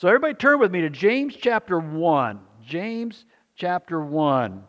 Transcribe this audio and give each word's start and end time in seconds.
So, 0.00 0.06
everybody 0.06 0.34
turn 0.34 0.60
with 0.60 0.70
me 0.70 0.82
to 0.82 0.90
James 0.90 1.34
chapter 1.34 1.80
1. 1.80 2.38
James 2.64 3.24
chapter 3.56 4.00
1. 4.00 4.62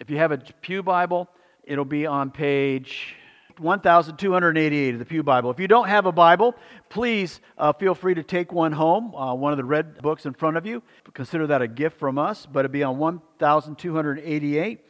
If 0.00 0.08
you 0.08 0.16
have 0.16 0.32
a 0.32 0.38
Pew 0.38 0.82
Bible, 0.82 1.28
it'll 1.62 1.84
be 1.84 2.06
on 2.06 2.30
page 2.30 3.16
1288 3.58 4.94
of 4.94 4.98
the 4.98 5.04
Pew 5.04 5.22
Bible. 5.22 5.50
If 5.50 5.60
you 5.60 5.68
don't 5.68 5.88
have 5.88 6.06
a 6.06 6.12
Bible, 6.12 6.54
please 6.88 7.42
uh, 7.58 7.74
feel 7.74 7.94
free 7.94 8.14
to 8.14 8.22
take 8.22 8.50
one 8.50 8.72
home, 8.72 9.14
uh, 9.14 9.34
one 9.34 9.52
of 9.52 9.58
the 9.58 9.64
red 9.64 10.00
books 10.00 10.24
in 10.24 10.32
front 10.32 10.56
of 10.56 10.64
you. 10.64 10.82
Consider 11.12 11.46
that 11.48 11.60
a 11.60 11.68
gift 11.68 11.98
from 11.98 12.16
us, 12.16 12.46
but 12.46 12.60
it'll 12.60 12.72
be 12.72 12.82
on 12.82 12.96
1288. 12.96 14.80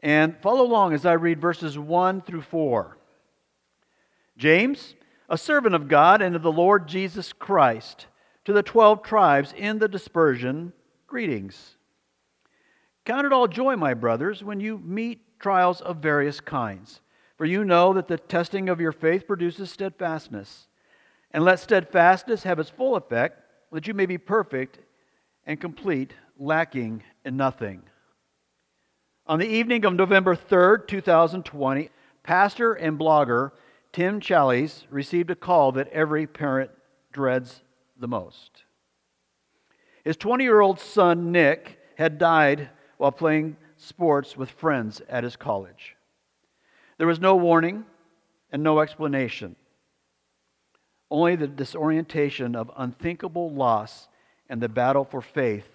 And 0.00 0.36
follow 0.42 0.64
along 0.64 0.94
as 0.94 1.06
I 1.06 1.12
read 1.12 1.40
verses 1.40 1.78
1 1.78 2.22
through 2.22 2.42
4. 2.42 2.98
James, 4.36 4.96
a 5.28 5.38
servant 5.38 5.76
of 5.76 5.86
God 5.86 6.20
and 6.20 6.34
of 6.34 6.42
the 6.42 6.50
Lord 6.50 6.88
Jesus 6.88 7.32
Christ, 7.32 8.08
to 8.46 8.52
the 8.52 8.62
12 8.62 9.02
tribes 9.02 9.52
in 9.56 9.80
the 9.80 9.88
dispersion, 9.88 10.72
greetings. 11.08 11.76
Count 13.04 13.26
it 13.26 13.32
all 13.32 13.48
joy, 13.48 13.74
my 13.74 13.92
brothers, 13.92 14.42
when 14.42 14.60
you 14.60 14.78
meet 14.78 15.40
trials 15.40 15.80
of 15.80 15.96
various 15.96 16.38
kinds. 16.38 17.00
For 17.36 17.44
you 17.44 17.64
know 17.64 17.92
that 17.92 18.06
the 18.06 18.16
testing 18.16 18.68
of 18.68 18.80
your 18.80 18.92
faith 18.92 19.26
produces 19.26 19.70
steadfastness. 19.70 20.68
And 21.32 21.44
let 21.44 21.58
steadfastness 21.58 22.44
have 22.44 22.60
its 22.60 22.70
full 22.70 22.94
effect, 22.94 23.42
that 23.72 23.88
you 23.88 23.94
may 23.94 24.06
be 24.06 24.16
perfect 24.16 24.78
and 25.44 25.60
complete, 25.60 26.14
lacking 26.38 27.02
in 27.24 27.36
nothing. 27.36 27.82
On 29.26 29.40
the 29.40 29.48
evening 29.48 29.84
of 29.84 29.94
November 29.94 30.36
3rd, 30.36 30.86
2020, 30.86 31.90
pastor 32.22 32.74
and 32.74 32.96
blogger 32.96 33.50
Tim 33.92 34.20
Challies 34.20 34.84
received 34.88 35.30
a 35.30 35.34
call 35.34 35.72
that 35.72 35.88
every 35.88 36.28
parent 36.28 36.70
dreads 37.12 37.62
the 37.98 38.08
most. 38.08 38.64
His 40.04 40.16
20 40.16 40.44
year 40.44 40.60
old 40.60 40.78
son, 40.80 41.32
Nick, 41.32 41.78
had 41.96 42.18
died 42.18 42.70
while 42.98 43.12
playing 43.12 43.56
sports 43.76 44.36
with 44.36 44.50
friends 44.50 45.02
at 45.08 45.24
his 45.24 45.36
college. 45.36 45.96
There 46.98 47.06
was 47.06 47.20
no 47.20 47.36
warning 47.36 47.84
and 48.50 48.62
no 48.62 48.80
explanation, 48.80 49.56
only 51.10 51.36
the 51.36 51.48
disorientation 51.48 52.54
of 52.54 52.70
unthinkable 52.76 53.50
loss 53.50 54.08
and 54.48 54.60
the 54.60 54.68
battle 54.68 55.04
for 55.04 55.20
faith 55.20 55.68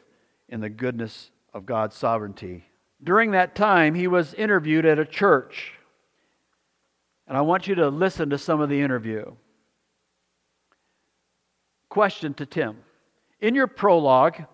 in 0.49 0.61
the 0.61 0.69
goodness 0.69 1.31
of 1.53 1.65
God's 1.65 1.95
sovereignty 1.95 2.65
during 3.03 3.31
that 3.31 3.55
time, 3.55 3.95
he 3.95 4.07
was 4.07 4.33
interviewed 4.33 4.85
at 4.85 4.99
a 4.99 5.05
church. 5.05 5.73
And 7.27 7.37
I 7.37 7.41
want 7.41 7.67
you 7.67 7.75
to 7.75 7.89
listen 7.89 8.29
to 8.29 8.37
some 8.37 8.61
of 8.61 8.69
the 8.69 8.81
interview. 8.81 9.33
Question 11.91 12.33
to 12.35 12.45
Tim 12.45 12.77
In 13.41 13.53
your 13.53 13.67
prologue, 13.67 14.45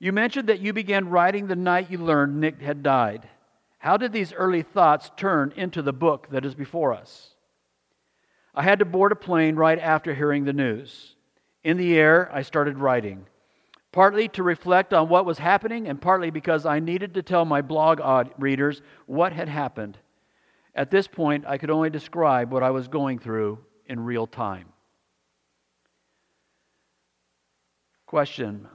you 0.00 0.10
mentioned 0.10 0.48
that 0.48 0.58
you 0.58 0.72
began 0.72 1.08
writing 1.08 1.46
the 1.46 1.54
night 1.54 1.88
you 1.88 1.98
learned 1.98 2.40
Nick 2.40 2.60
had 2.60 2.82
died. 2.82 3.28
How 3.78 3.96
did 3.96 4.12
these 4.12 4.32
early 4.32 4.62
thoughts 4.62 5.12
turn 5.16 5.52
into 5.54 5.82
the 5.82 5.92
book 5.92 6.26
that 6.32 6.44
is 6.44 6.56
before 6.56 6.92
us? 6.92 7.36
I 8.56 8.64
had 8.64 8.80
to 8.80 8.84
board 8.84 9.12
a 9.12 9.16
plane 9.16 9.54
right 9.54 9.78
after 9.78 10.12
hearing 10.16 10.44
the 10.44 10.52
news. 10.52 11.14
In 11.62 11.76
the 11.76 11.96
air, 11.96 12.28
I 12.32 12.42
started 12.42 12.76
writing 12.78 13.26
partly 13.92 14.26
to 14.26 14.42
reflect 14.42 14.92
on 14.92 15.08
what 15.08 15.24
was 15.24 15.38
happening, 15.38 15.86
and 15.86 16.02
partly 16.02 16.30
because 16.30 16.66
I 16.66 16.80
needed 16.80 17.14
to 17.14 17.22
tell 17.22 17.44
my 17.44 17.62
blog 17.62 18.00
readers 18.36 18.82
what 19.06 19.32
had 19.32 19.48
happened. 19.48 19.96
At 20.74 20.90
this 20.90 21.06
point, 21.06 21.44
I 21.46 21.58
could 21.58 21.70
only 21.70 21.90
describe 21.90 22.50
what 22.50 22.64
I 22.64 22.72
was 22.72 22.88
going 22.88 23.20
through 23.20 23.60
in 23.86 24.00
real 24.00 24.26
time. 24.26 24.73
Question 28.06 28.68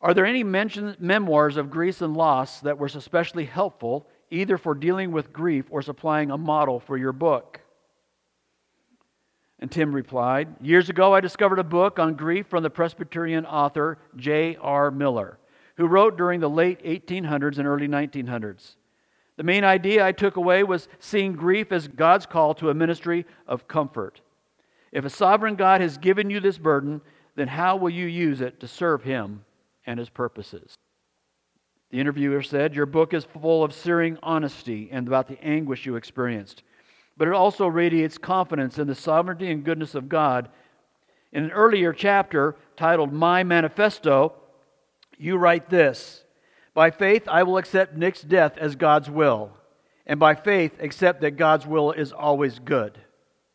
Are 0.00 0.14
there 0.14 0.26
any 0.26 0.44
mention, 0.44 0.96
memoirs 0.98 1.56
of 1.56 1.70
grief 1.70 2.00
and 2.02 2.16
loss 2.16 2.60
that 2.60 2.78
were 2.78 2.86
especially 2.86 3.44
helpful, 3.44 4.08
either 4.30 4.58
for 4.58 4.74
dealing 4.74 5.12
with 5.12 5.32
grief 5.32 5.66
or 5.70 5.82
supplying 5.82 6.30
a 6.30 6.38
model 6.38 6.80
for 6.80 6.96
your 6.96 7.12
book? 7.12 7.60
And 9.58 9.70
Tim 9.70 9.94
replied, 9.94 10.56
Years 10.60 10.88
ago, 10.88 11.14
I 11.14 11.20
discovered 11.20 11.60
a 11.60 11.64
book 11.64 12.00
on 12.00 12.14
grief 12.14 12.48
from 12.48 12.64
the 12.64 12.70
Presbyterian 12.70 13.46
author 13.46 13.98
J.R. 14.16 14.90
Miller, 14.90 15.38
who 15.76 15.86
wrote 15.86 16.16
during 16.16 16.40
the 16.40 16.50
late 16.50 16.82
1800s 16.82 17.58
and 17.58 17.68
early 17.68 17.86
1900s. 17.86 18.74
The 19.36 19.44
main 19.44 19.62
idea 19.62 20.04
I 20.04 20.12
took 20.12 20.36
away 20.36 20.62
was 20.64 20.88
seeing 20.98 21.34
grief 21.34 21.70
as 21.70 21.88
God's 21.88 22.26
call 22.26 22.54
to 22.54 22.70
a 22.70 22.74
ministry 22.74 23.24
of 23.46 23.68
comfort. 23.68 24.20
If 24.90 25.04
a 25.04 25.10
sovereign 25.10 25.54
God 25.54 25.80
has 25.80 25.96
given 25.96 26.28
you 26.28 26.40
this 26.40 26.58
burden, 26.58 27.00
then 27.34 27.48
how 27.48 27.76
will 27.76 27.90
you 27.90 28.06
use 28.06 28.40
it 28.40 28.60
to 28.60 28.68
serve 28.68 29.02
Him 29.02 29.44
and 29.86 29.98
His 29.98 30.08
purposes? 30.08 30.74
The 31.90 32.00
interviewer 32.00 32.42
said, 32.42 32.74
Your 32.74 32.86
book 32.86 33.12
is 33.12 33.24
full 33.24 33.62
of 33.62 33.74
searing 33.74 34.18
honesty 34.22 34.88
and 34.90 35.06
about 35.06 35.28
the 35.28 35.42
anguish 35.42 35.86
you 35.86 35.96
experienced 35.96 36.62
but 37.16 37.28
it 37.28 37.34
also 37.34 37.68
radiates 37.68 38.18
confidence 38.18 38.78
in 38.78 38.88
the 38.88 38.96
sovereignty 38.96 39.48
and 39.50 39.62
goodness 39.62 39.94
of 39.94 40.08
God. 40.08 40.48
In 41.32 41.44
an 41.44 41.52
earlier 41.52 41.92
chapter 41.92 42.56
titled 42.76 43.12
My 43.12 43.44
Manifesto, 43.44 44.32
you 45.18 45.36
write 45.36 45.70
this 45.70 46.24
By 46.74 46.90
faith, 46.90 47.28
I 47.28 47.42
will 47.42 47.58
accept 47.58 47.96
Nick's 47.96 48.22
death 48.22 48.56
as 48.58 48.76
God's 48.76 49.10
will, 49.10 49.52
and 50.04 50.18
by 50.18 50.34
faith, 50.34 50.72
accept 50.80 51.20
that 51.20 51.36
God's 51.36 51.64
will 51.64 51.92
is 51.92 52.12
always 52.12 52.58
good. 52.58 52.98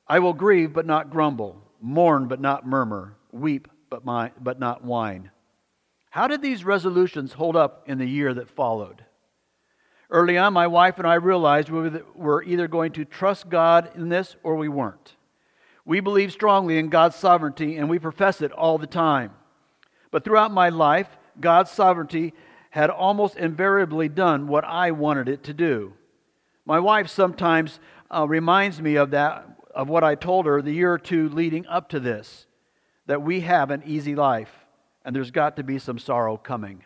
I 0.07 0.19
will 0.19 0.33
grieve, 0.33 0.71
but 0.71 0.85
not 0.85 1.09
grumble, 1.09 1.61
mourn, 1.81 2.27
but 2.27 2.39
not 2.39 2.65
murmur, 2.65 3.16
weep, 3.39 3.67
but, 3.89 4.05
my, 4.05 4.31
but 4.39 4.59
not 4.59 4.83
whine. 4.83 5.31
How 6.09 6.27
did 6.27 6.41
these 6.41 6.63
resolutions 6.63 7.33
hold 7.33 7.55
up 7.55 7.83
in 7.87 7.97
the 7.97 8.05
year 8.05 8.33
that 8.33 8.49
followed? 8.49 9.03
Early 10.09 10.37
on, 10.37 10.53
my 10.53 10.67
wife 10.67 10.97
and 10.97 11.07
I 11.07 11.15
realized 11.15 11.69
we 11.69 11.89
were 12.15 12.41
either 12.43 12.67
going 12.67 12.93
to 12.93 13.05
trust 13.05 13.49
God 13.49 13.91
in 13.95 14.09
this 14.09 14.35
or 14.41 14.55
we 14.55 14.69
weren't. 14.69 15.15
We 15.85 15.99
believe 15.99 16.31
strongly 16.31 16.79
in 16.79 16.89
God's 16.89 17.15
sovereignty 17.15 17.77
and 17.77 17.89
we 17.89 17.99
profess 17.99 18.41
it 18.41 18.51
all 18.51 18.77
the 18.77 18.87
time. 18.87 19.31
But 20.11 20.23
throughout 20.23 20.51
my 20.51 20.69
life, 20.69 21.07
God's 21.39 21.71
sovereignty 21.71 22.33
had 22.71 22.89
almost 22.89 23.37
invariably 23.37 24.09
done 24.09 24.47
what 24.47 24.63
I 24.63 24.91
wanted 24.91 25.29
it 25.29 25.43
to 25.43 25.53
do. 25.53 25.93
My 26.65 26.79
wife 26.79 27.09
sometimes 27.09 27.79
uh, 28.13 28.27
reminds 28.27 28.81
me 28.81 28.95
of 28.95 29.11
that, 29.11 29.45
of 29.73 29.87
what 29.87 30.03
I 30.03 30.15
told 30.15 30.45
her 30.45 30.61
the 30.61 30.71
year 30.71 30.93
or 30.93 30.97
two 30.97 31.29
leading 31.29 31.65
up 31.67 31.89
to 31.89 31.99
this, 31.99 32.46
that 33.07 33.21
we 33.21 33.41
have 33.41 33.71
an 33.71 33.83
easy 33.85 34.15
life 34.15 34.51
and 35.03 35.15
there's 35.15 35.31
got 35.31 35.55
to 35.55 35.63
be 35.63 35.79
some 35.79 35.97
sorrow 35.97 36.37
coming. 36.37 36.83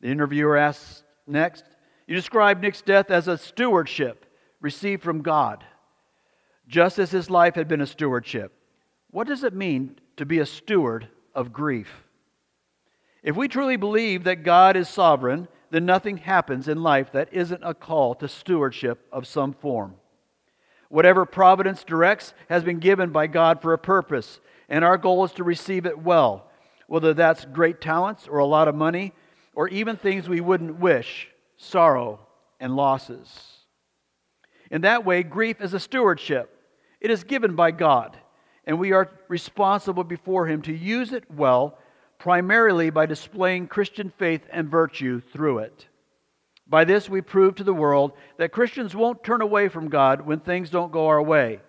The 0.00 0.08
interviewer 0.08 0.56
asks 0.56 1.04
Next, 1.26 1.64
you 2.08 2.16
describe 2.16 2.60
Nick's 2.60 2.82
death 2.82 3.10
as 3.10 3.28
a 3.28 3.38
stewardship 3.38 4.26
received 4.60 5.02
from 5.02 5.22
God, 5.22 5.64
just 6.66 6.98
as 6.98 7.12
his 7.12 7.30
life 7.30 7.54
had 7.54 7.68
been 7.68 7.80
a 7.80 7.86
stewardship. 7.86 8.52
What 9.10 9.28
does 9.28 9.44
it 9.44 9.54
mean 9.54 10.00
to 10.16 10.26
be 10.26 10.40
a 10.40 10.46
steward 10.46 11.08
of 11.36 11.52
grief? 11.52 12.04
If 13.22 13.36
we 13.36 13.46
truly 13.46 13.76
believe 13.76 14.24
that 14.24 14.42
God 14.42 14.76
is 14.76 14.88
sovereign, 14.88 15.46
then 15.70 15.86
nothing 15.86 16.16
happens 16.16 16.66
in 16.66 16.82
life 16.82 17.12
that 17.12 17.32
isn't 17.32 17.62
a 17.62 17.74
call 17.74 18.16
to 18.16 18.26
stewardship 18.26 19.06
of 19.12 19.26
some 19.26 19.52
form. 19.52 19.94
Whatever 20.90 21.24
providence 21.24 21.84
directs 21.84 22.34
has 22.48 22.64
been 22.64 22.80
given 22.80 23.10
by 23.10 23.28
God 23.28 23.62
for 23.62 23.72
a 23.72 23.78
purpose, 23.78 24.40
and 24.68 24.84
our 24.84 24.98
goal 24.98 25.24
is 25.24 25.30
to 25.32 25.44
receive 25.44 25.86
it 25.86 26.00
well, 26.00 26.50
whether 26.88 27.14
that's 27.14 27.44
great 27.44 27.80
talents 27.80 28.26
or 28.26 28.38
a 28.38 28.44
lot 28.44 28.66
of 28.66 28.74
money 28.74 29.12
or 29.54 29.68
even 29.68 29.96
things 29.96 30.28
we 30.28 30.40
wouldn't 30.40 30.80
wish, 30.80 31.28
sorrow 31.56 32.18
and 32.58 32.74
losses. 32.74 33.28
In 34.68 34.80
that 34.80 35.04
way, 35.04 35.22
grief 35.22 35.60
is 35.60 35.74
a 35.74 35.80
stewardship. 35.80 36.56
It 37.00 37.12
is 37.12 37.22
given 37.22 37.54
by 37.54 37.70
God, 37.70 38.18
and 38.64 38.76
we 38.76 38.90
are 38.90 39.10
responsible 39.28 40.02
before 40.02 40.48
Him 40.48 40.60
to 40.62 40.72
use 40.72 41.12
it 41.12 41.30
well, 41.30 41.78
primarily 42.18 42.90
by 42.90 43.06
displaying 43.06 43.68
Christian 43.68 44.12
faith 44.18 44.42
and 44.52 44.68
virtue 44.68 45.20
through 45.32 45.60
it. 45.60 45.86
By 46.70 46.84
this, 46.84 47.08
we 47.10 47.20
prove 47.20 47.56
to 47.56 47.64
the 47.64 47.74
world 47.74 48.12
that 48.36 48.52
Christians 48.52 48.94
won't 48.94 49.24
turn 49.24 49.42
away 49.42 49.68
from 49.68 49.88
God 49.88 50.20
when 50.20 50.38
things 50.38 50.70
don't 50.70 50.92
go 50.92 51.08
our 51.08 51.20
way. 51.20 51.60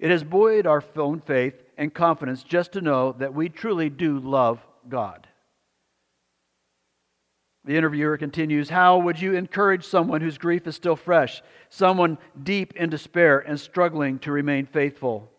It 0.00 0.10
has 0.10 0.24
buoyed 0.24 0.66
our 0.66 0.82
own 0.96 1.20
faith 1.20 1.54
and 1.78 1.94
confidence 1.94 2.42
just 2.42 2.72
to 2.72 2.80
know 2.80 3.12
that 3.12 3.32
we 3.32 3.48
truly 3.48 3.88
do 3.88 4.18
love 4.18 4.58
God. 4.88 5.28
The 7.64 7.76
interviewer 7.76 8.18
continues 8.18 8.68
How 8.68 8.98
would 8.98 9.22
you 9.22 9.34
encourage 9.34 9.86
someone 9.86 10.20
whose 10.20 10.36
grief 10.36 10.66
is 10.66 10.74
still 10.74 10.96
fresh, 10.96 11.40
someone 11.70 12.18
deep 12.42 12.74
in 12.74 12.90
despair 12.90 13.38
and 13.38 13.58
struggling 13.58 14.18
to 14.18 14.32
remain 14.32 14.66
faithful? 14.66 15.30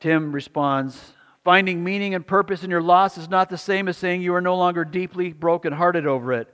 Tim 0.00 0.32
responds 0.32 1.12
Finding 1.48 1.82
meaning 1.82 2.14
and 2.14 2.26
purpose 2.26 2.62
in 2.62 2.68
your 2.68 2.82
loss 2.82 3.16
is 3.16 3.30
not 3.30 3.48
the 3.48 3.56
same 3.56 3.88
as 3.88 3.96
saying 3.96 4.20
you 4.20 4.34
are 4.34 4.40
no 4.42 4.54
longer 4.54 4.84
deeply 4.84 5.32
brokenhearted 5.32 6.06
over 6.06 6.34
it. 6.34 6.46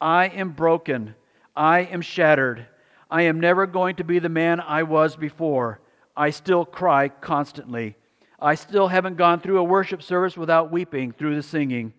I 0.00 0.26
am 0.26 0.50
broken. 0.50 1.14
I 1.54 1.82
am 1.82 2.00
shattered. 2.00 2.66
I 3.08 3.22
am 3.22 3.38
never 3.38 3.68
going 3.68 3.94
to 3.94 4.02
be 4.04 4.18
the 4.18 4.28
man 4.28 4.58
I 4.58 4.82
was 4.82 5.14
before. 5.14 5.78
I 6.16 6.30
still 6.30 6.64
cry 6.64 7.08
constantly. 7.08 7.94
I 8.40 8.56
still 8.56 8.88
haven't 8.88 9.16
gone 9.16 9.38
through 9.38 9.58
a 9.58 9.62
worship 9.62 10.02
service 10.02 10.36
without 10.36 10.72
weeping 10.72 11.12
through 11.12 11.36
the 11.36 11.42
singing. 11.44 11.92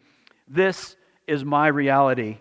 This 0.50 0.98
is 1.28 1.46
my 1.46 1.68
reality. 1.70 2.40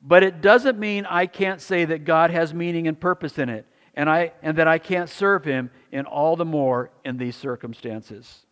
But 0.00 0.22
it 0.22 0.40
doesn't 0.40 0.78
mean 0.78 1.04
I 1.04 1.26
can't 1.26 1.60
say 1.60 1.84
that 1.86 2.04
God 2.04 2.30
has 2.30 2.54
meaning 2.54 2.86
and 2.86 3.00
purpose 3.00 3.38
in 3.38 3.48
it, 3.48 3.66
and, 3.94 4.08
I, 4.08 4.34
and 4.40 4.56
that 4.58 4.68
I 4.68 4.78
can't 4.78 5.10
serve 5.10 5.44
Him 5.44 5.72
in 5.90 6.06
all 6.06 6.36
the 6.36 6.44
more 6.44 6.92
in 7.04 7.16
these 7.16 7.34
circumstances. 7.34 8.45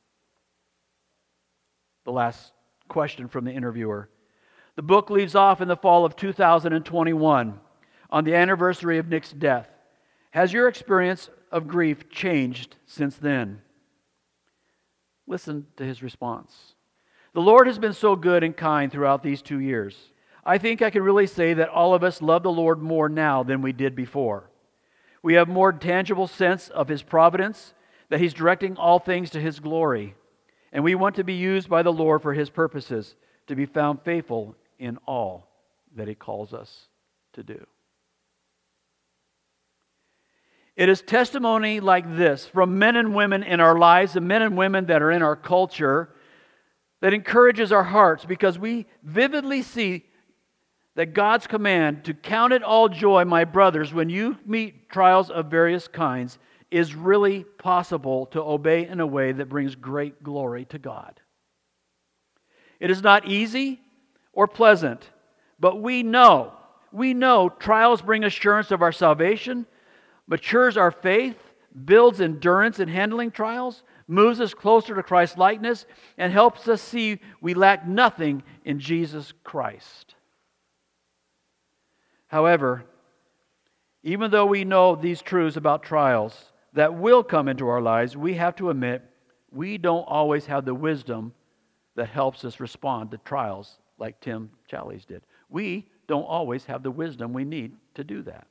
The 2.04 2.12
last 2.12 2.52
question 2.88 3.28
from 3.28 3.44
the 3.44 3.52
interviewer. 3.52 4.08
The 4.76 4.82
book 4.82 5.10
leaves 5.10 5.34
off 5.34 5.60
in 5.60 5.68
the 5.68 5.76
fall 5.76 6.04
of 6.04 6.16
2021 6.16 7.60
on 8.10 8.24
the 8.24 8.34
anniversary 8.34 8.98
of 8.98 9.08
Nick's 9.08 9.32
death. 9.32 9.68
Has 10.32 10.52
your 10.52 10.68
experience 10.68 11.30
of 11.50 11.68
grief 11.68 12.10
changed 12.10 12.76
since 12.86 13.16
then? 13.16 13.62
Listen 15.26 15.66
to 15.76 15.84
his 15.84 16.02
response. 16.02 16.74
The 17.32 17.40
Lord 17.40 17.66
has 17.66 17.78
been 17.78 17.92
so 17.92 18.16
good 18.16 18.42
and 18.42 18.56
kind 18.56 18.90
throughout 18.90 19.22
these 19.22 19.42
two 19.42 19.60
years. 19.60 19.96
I 20.44 20.58
think 20.58 20.82
I 20.82 20.90
can 20.90 21.02
really 21.02 21.26
say 21.26 21.54
that 21.54 21.70
all 21.70 21.94
of 21.94 22.04
us 22.04 22.20
love 22.20 22.42
the 22.42 22.52
Lord 22.52 22.82
more 22.82 23.08
now 23.08 23.42
than 23.42 23.62
we 23.62 23.72
did 23.72 23.96
before. 23.96 24.50
We 25.22 25.34
have 25.34 25.48
more 25.48 25.72
tangible 25.72 26.26
sense 26.26 26.68
of 26.68 26.88
his 26.88 27.02
providence, 27.02 27.72
that 28.10 28.20
he's 28.20 28.34
directing 28.34 28.76
all 28.76 28.98
things 28.98 29.30
to 29.30 29.40
his 29.40 29.58
glory, 29.58 30.14
and 30.74 30.82
we 30.82 30.96
want 30.96 31.14
to 31.16 31.24
be 31.24 31.34
used 31.34 31.68
by 31.68 31.82
the 31.82 31.92
Lord 31.92 32.20
for 32.20 32.34
his 32.34 32.50
purposes, 32.50 33.14
to 33.46 33.54
be 33.54 33.64
found 33.64 34.02
faithful 34.02 34.56
in 34.78 34.98
all 35.06 35.48
that 35.94 36.08
he 36.08 36.14
calls 36.14 36.52
us 36.52 36.88
to 37.34 37.44
do. 37.44 37.64
It 40.74 40.88
is 40.88 41.00
testimony 41.00 41.78
like 41.78 42.16
this 42.16 42.46
from 42.46 42.80
men 42.80 42.96
and 42.96 43.14
women 43.14 43.44
in 43.44 43.60
our 43.60 43.78
lives, 43.78 44.14
the 44.14 44.20
men 44.20 44.42
and 44.42 44.56
women 44.56 44.86
that 44.86 45.00
are 45.00 45.12
in 45.12 45.22
our 45.22 45.36
culture, 45.36 46.08
that 47.00 47.14
encourages 47.14 47.70
our 47.70 47.84
hearts 47.84 48.24
because 48.24 48.58
we 48.58 48.86
vividly 49.04 49.62
see 49.62 50.04
that 50.96 51.14
God's 51.14 51.46
command 51.46 52.04
to 52.04 52.14
count 52.14 52.52
it 52.52 52.64
all 52.64 52.88
joy, 52.88 53.24
my 53.24 53.44
brothers, 53.44 53.94
when 53.94 54.08
you 54.08 54.38
meet 54.44 54.88
trials 54.88 55.30
of 55.30 55.46
various 55.46 55.86
kinds, 55.86 56.38
is 56.74 56.92
really 56.92 57.44
possible 57.44 58.26
to 58.26 58.42
obey 58.42 58.84
in 58.88 58.98
a 58.98 59.06
way 59.06 59.30
that 59.30 59.48
brings 59.48 59.76
great 59.76 60.24
glory 60.24 60.64
to 60.64 60.78
God. 60.78 61.20
It 62.80 62.90
is 62.90 63.00
not 63.00 63.28
easy 63.28 63.80
or 64.32 64.48
pleasant, 64.48 65.08
but 65.60 65.80
we 65.80 66.02
know, 66.02 66.52
we 66.90 67.14
know 67.14 67.48
trials 67.48 68.02
bring 68.02 68.24
assurance 68.24 68.72
of 68.72 68.82
our 68.82 68.90
salvation, 68.90 69.66
matures 70.26 70.76
our 70.76 70.90
faith, 70.90 71.36
builds 71.84 72.20
endurance 72.20 72.80
in 72.80 72.88
handling 72.88 73.30
trials, 73.30 73.84
moves 74.08 74.40
us 74.40 74.52
closer 74.52 74.96
to 74.96 75.02
Christ's 75.04 75.38
likeness, 75.38 75.86
and 76.18 76.32
helps 76.32 76.66
us 76.66 76.82
see 76.82 77.20
we 77.40 77.54
lack 77.54 77.86
nothing 77.86 78.42
in 78.64 78.80
Jesus 78.80 79.32
Christ. 79.44 80.16
However, 82.26 82.84
even 84.02 84.32
though 84.32 84.46
we 84.46 84.64
know 84.64 84.96
these 84.96 85.22
truths 85.22 85.56
about 85.56 85.84
trials 85.84 86.50
that 86.74 86.94
will 86.94 87.22
come 87.22 87.48
into 87.48 87.68
our 87.68 87.80
lives, 87.80 88.16
we 88.16 88.34
have 88.34 88.56
to 88.56 88.70
admit 88.70 89.02
we 89.50 89.78
don't 89.78 90.02
always 90.02 90.46
have 90.46 90.64
the 90.64 90.74
wisdom 90.74 91.32
that 91.94 92.08
helps 92.08 92.44
us 92.44 92.60
respond 92.60 93.10
to 93.12 93.18
trials 93.18 93.78
like 93.98 94.20
Tim 94.20 94.50
Challies 94.70 95.06
did. 95.06 95.22
We 95.48 95.88
don't 96.08 96.24
always 96.24 96.64
have 96.66 96.82
the 96.82 96.90
wisdom 96.90 97.32
we 97.32 97.44
need 97.44 97.72
to 97.94 98.04
do 98.04 98.22
that. 98.22 98.46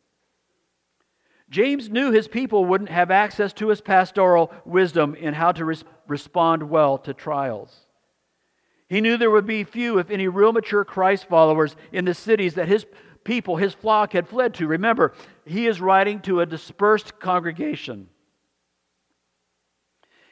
James 1.49 1.89
knew 1.89 2.11
his 2.11 2.27
people 2.27 2.65
wouldn't 2.65 2.89
have 2.89 3.11
access 3.11 3.53
to 3.53 3.67
his 3.67 3.81
pastoral 3.81 4.51
wisdom 4.65 5.13
in 5.13 5.33
how 5.33 5.51
to 5.51 5.65
res- 5.65 5.83
respond 6.07 6.63
well 6.63 6.97
to 6.99 7.13
trials. 7.13 7.81
He 8.87 9.01
knew 9.01 9.17
there 9.17 9.29
would 9.29 9.45
be 9.45 9.63
few, 9.63 9.99
if 9.99 10.09
any, 10.09 10.27
real 10.27 10.53
mature 10.53 10.85
Christ 10.85 11.27
followers 11.27 11.75
in 11.91 12.05
the 12.05 12.13
cities 12.13 12.55
that 12.55 12.67
his 12.67 12.85
people 13.23 13.57
his 13.57 13.73
flock 13.73 14.13
had 14.13 14.27
fled 14.27 14.53
to. 14.55 14.67
Remember, 14.67 15.13
he 15.45 15.67
is 15.67 15.81
writing 15.81 16.19
to 16.21 16.41
a 16.41 16.45
dispersed 16.45 17.19
congregation. 17.19 18.07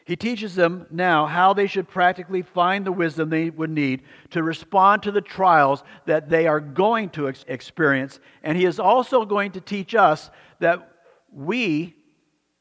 He 0.06 0.16
teaches 0.16 0.56
them 0.56 0.88
now 0.90 1.26
how 1.26 1.54
they 1.54 1.68
should 1.68 1.88
practically 1.88 2.42
find 2.42 2.86
the 2.86 2.92
wisdom 2.92 3.30
they 3.30 3.50
would 3.50 3.70
need 3.70 4.02
to 4.32 4.42
respond 4.42 5.04
to 5.04 5.12
the 5.12 5.22
trials 5.22 5.84
that 6.06 6.30
they 6.30 6.48
are 6.48 6.60
going 6.60 7.10
to 7.12 7.28
ex- 7.30 7.46
experience. 7.48 8.20
And 8.44 8.58
he 8.58 8.66
is 8.66 8.80
also 8.80 9.26
going 9.26 9.52
to 9.52 9.62
teach 9.62 9.94
us 9.94 10.32
that 10.60 10.92
we 11.32 11.96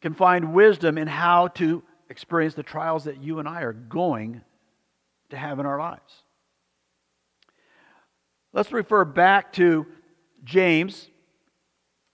can 0.01 0.15
find 0.15 0.55
wisdom 0.55 0.99
in 0.99 1.09
how 1.09 1.49
to 1.49 1.83
experience 2.09 2.55
the 2.55 2.63
trials 2.63 3.05
that 3.05 3.23
you 3.23 3.39
and 3.39 3.49
I 3.49 3.63
are 3.63 3.73
going 3.73 4.43
to 5.31 5.37
have 5.37 5.59
in 5.59 5.67
our 5.67 5.79
lives. 5.79 6.23
Let's 8.53 8.73
refer 8.73 9.05
back 9.05 9.53
to 9.55 9.87
James 10.45 11.09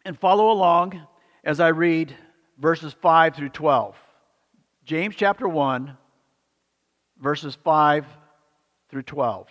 and 0.04 0.18
follow 0.18 0.50
along 0.50 1.06
as 1.42 1.60
I 1.60 1.68
read 1.68 2.14
verses 2.58 2.92
5 2.92 3.34
through 3.34 3.48
12. 3.50 3.96
James 4.86 5.16
chapter 5.16 5.48
1, 5.48 5.96
verses 7.20 7.58
5 7.64 8.06
through 8.88 9.02
12. 9.02 9.48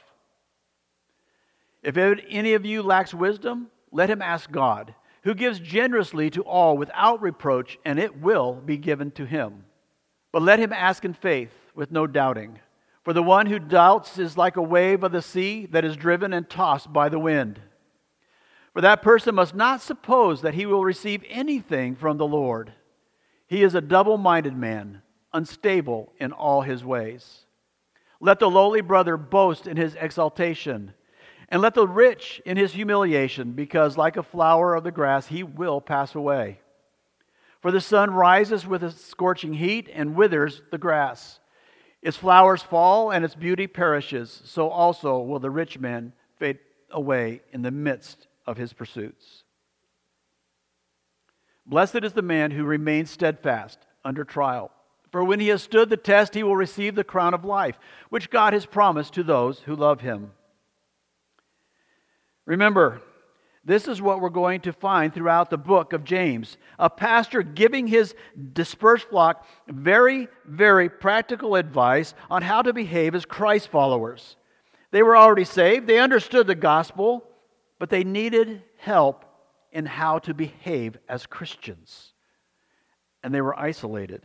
If 1.84 1.98
any 1.98 2.54
of 2.54 2.66
you 2.66 2.82
lacks 2.82 3.14
wisdom, 3.14 3.68
let 3.92 4.10
him 4.10 4.22
ask 4.22 4.50
God, 4.50 4.96
who 5.24 5.34
gives 5.34 5.60
generously 5.60 6.30
to 6.30 6.42
all 6.44 6.78
without 6.78 7.22
reproach, 7.22 7.78
and 7.84 8.00
it 8.00 8.22
will 8.22 8.54
be 8.54 8.78
given 8.78 9.12
to 9.12 9.26
him. 9.26 9.66
But 10.32 10.42
let 10.42 10.58
him 10.58 10.72
ask 10.72 11.04
in 11.04 11.14
faith, 11.14 11.52
with 11.76 11.92
no 11.92 12.08
doubting. 12.08 12.60
For 13.04 13.12
the 13.12 13.22
one 13.22 13.48
who 13.48 13.60
doubts 13.60 14.18
is 14.18 14.38
like 14.38 14.56
a 14.56 14.62
wave 14.62 15.04
of 15.04 15.12
the 15.12 15.22
sea 15.22 15.66
that 15.66 15.84
is 15.84 15.98
driven 15.98 16.32
and 16.32 16.50
tossed 16.50 16.94
by 16.94 17.10
the 17.10 17.20
wind. 17.20 17.60
For 18.72 18.80
that 18.80 19.02
person 19.02 19.36
must 19.36 19.54
not 19.54 19.82
suppose 19.82 20.44
that 20.44 20.54
he 20.54 20.66
will 20.66 20.86
receive 20.86 21.26
anything 21.28 21.98
from 21.98 22.18
the 22.18 22.26
Lord. 22.26 22.72
He 23.48 23.64
is 23.64 23.76
a 23.76 23.82
double 23.82 24.18
minded 24.18 24.56
man, 24.56 25.02
unstable 25.36 26.14
in 26.20 26.32
all 26.32 26.62
his 26.62 26.84
ways. 26.84 27.46
Let 28.20 28.40
the 28.40 28.50
lowly 28.50 28.82
brother 28.82 29.18
boast 29.18 29.68
in 29.68 29.78
his 29.78 29.96
exaltation, 30.00 30.94
and 31.50 31.62
let 31.62 31.76
the 31.76 31.88
rich 31.88 32.42
in 32.46 32.58
his 32.58 32.74
humiliation, 32.74 33.52
because 33.52 33.98
like 33.98 34.18
a 34.18 34.24
flower 34.24 34.74
of 34.74 34.84
the 34.84 34.92
grass, 34.92 35.28
he 35.28 35.44
will 35.44 35.82
pass 35.82 36.16
away. 36.16 36.60
For 37.62 37.72
the 37.72 37.82
sun 37.82 38.12
rises 38.12 38.66
with 38.66 38.84
a 38.84 38.92
scorching 38.92 39.54
heat 39.54 39.90
and 39.94 40.16
withers 40.16 40.62
the 40.72 40.78
grass. 40.78 41.40
Its 42.02 42.18
flowers 42.18 42.62
fall 42.62 43.12
and 43.12 43.26
its 43.26 43.36
beauty 43.36 43.68
perishes, 43.68 44.42
so 44.46 44.70
also 44.70 45.20
will 45.20 45.39
the 45.39 45.50
rich 45.50 45.77
man 45.77 46.13
fade 46.38 46.60
away 46.92 47.42
in 47.51 47.62
the 47.62 47.72
midst 47.72 48.27
of 48.46 48.58
his 48.58 48.72
pursuits. 48.74 49.44
Blessed 51.65 52.04
is 52.04 52.13
the 52.13 52.22
man 52.22 52.51
who 52.51 52.63
remains 52.63 53.10
steadfast 53.10 53.80
under 54.04 54.24
trial. 54.24 54.72
For 55.15 55.24
when 55.24 55.39
he 55.39 55.48
has 55.48 55.63
stood 55.63 55.89
the 55.89 55.95
test, 55.95 56.34
he 56.34 56.43
will 56.43 56.57
receive 56.57 56.93
the 56.93 57.05
crown 57.05 57.34
of 57.34 57.45
life, 57.45 57.79
which 58.10 58.29
God 58.29 58.51
has 58.51 58.65
promised 58.65 59.13
to 59.13 59.24
those 59.24 59.62
who 59.62 59.74
love 59.74 60.01
him. 60.01 60.31
Remember, 62.45 63.01
this 63.63 63.88
is 63.88 64.01
what 64.01 64.19
we're 64.19 64.27
going 64.27 64.60
to 64.60 64.74
find 64.74 65.13
throughout 65.13 65.50
the 65.50 65.57
book 65.57 65.93
of 65.93 66.03
James. 66.03 66.57
A 66.77 66.89
pastor 66.89 67.43
giving 67.43 67.88
his 67.88 68.13
dispersed 68.51 69.07
flock 69.07 69.48
very, 69.69 70.27
very 70.43 70.89
practical 70.89 71.55
advice 71.55 72.13
on 72.29 72.41
how 72.41 72.62
to 72.62 72.74
behave 72.74 73.15
as 73.15 73.24
Christ 73.24 73.69
followers. 73.69 74.36
They 74.91 75.01
were 75.01 75.15
already 75.15 75.45
saved, 75.45 75.88
they 75.88 76.00
understood 76.00 76.45
the 76.45 76.55
gospel, 76.55 77.24
but 77.79 77.89
they 77.89 78.03
needed 78.03 78.63
help 78.75 79.24
in 79.72 79.86
how 79.86 80.19
to 80.19 80.34
behave 80.34 80.98
as 81.07 81.25
Christians. 81.25 82.12
And 83.24 83.34
they 83.34 83.39
were 83.39 83.57
isolated. 83.57 84.22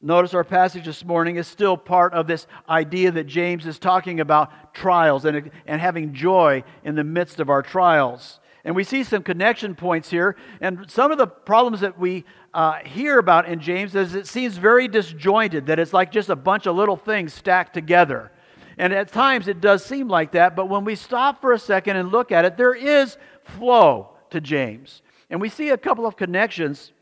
Notice 0.00 0.32
our 0.32 0.44
passage 0.44 0.84
this 0.84 1.04
morning 1.04 1.36
is 1.36 1.48
still 1.48 1.76
part 1.76 2.14
of 2.14 2.28
this 2.28 2.46
idea 2.68 3.10
that 3.10 3.24
James 3.24 3.66
is 3.66 3.80
talking 3.80 4.20
about 4.20 4.72
trials 4.72 5.24
and, 5.24 5.50
and 5.66 5.80
having 5.80 6.14
joy 6.14 6.62
in 6.84 6.94
the 6.94 7.02
midst 7.02 7.40
of 7.40 7.50
our 7.50 7.62
trials. 7.62 8.38
And 8.64 8.76
we 8.76 8.84
see 8.84 9.02
some 9.02 9.24
connection 9.24 9.74
points 9.74 10.08
here. 10.08 10.36
And 10.60 10.88
some 10.88 11.10
of 11.10 11.18
the 11.18 11.26
problems 11.26 11.80
that 11.80 11.98
we 11.98 12.24
uh, 12.54 12.74
hear 12.84 13.18
about 13.18 13.48
in 13.48 13.58
James 13.58 13.96
is 13.96 14.14
it 14.14 14.28
seems 14.28 14.56
very 14.56 14.86
disjointed, 14.86 15.66
that 15.66 15.80
it's 15.80 15.92
like 15.92 16.12
just 16.12 16.28
a 16.28 16.36
bunch 16.36 16.66
of 16.66 16.76
little 16.76 16.96
things 16.96 17.34
stacked 17.34 17.74
together. 17.74 18.30
And 18.76 18.92
at 18.92 19.10
times 19.10 19.48
it 19.48 19.60
does 19.60 19.84
seem 19.84 20.06
like 20.06 20.30
that, 20.32 20.54
but 20.54 20.68
when 20.68 20.84
we 20.84 20.94
stop 20.94 21.40
for 21.40 21.52
a 21.52 21.58
second 21.58 21.96
and 21.96 22.12
look 22.12 22.30
at 22.30 22.44
it, 22.44 22.56
there 22.56 22.74
is 22.74 23.16
flow 23.42 24.10
to 24.30 24.40
James. 24.40 25.02
And 25.28 25.40
we 25.40 25.48
see 25.48 25.70
a 25.70 25.76
couple 25.76 26.06
of 26.06 26.16
connections 26.16 26.92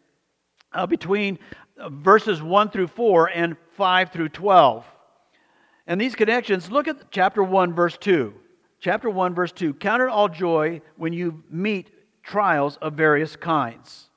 uh, 0.73 0.87
between 0.87 1.39
verses 1.91 2.43
1 2.43 2.71
through 2.71 2.89
4 2.89 3.31
and 3.31 3.57
5 3.77 4.11
through 4.11 4.29
12. 4.31 4.85
And 5.87 6.01
these 6.01 6.15
connections, 6.15 6.71
look 6.71 6.89
at 6.89 7.11
chapter 7.11 7.43
1, 7.43 7.75
verse 7.75 7.97
2. 7.99 8.35
Chapter 8.81 9.09
1, 9.09 9.35
verse 9.35 9.53
2 9.53 9.75
Count 9.75 10.03
it 10.03 10.09
all 10.09 10.29
joy 10.29 10.81
when 10.97 11.13
you 11.13 11.43
meet 11.51 11.91
trials 12.23 12.77
of 12.79 12.95
various 12.95 13.37
kinds. 13.37 14.11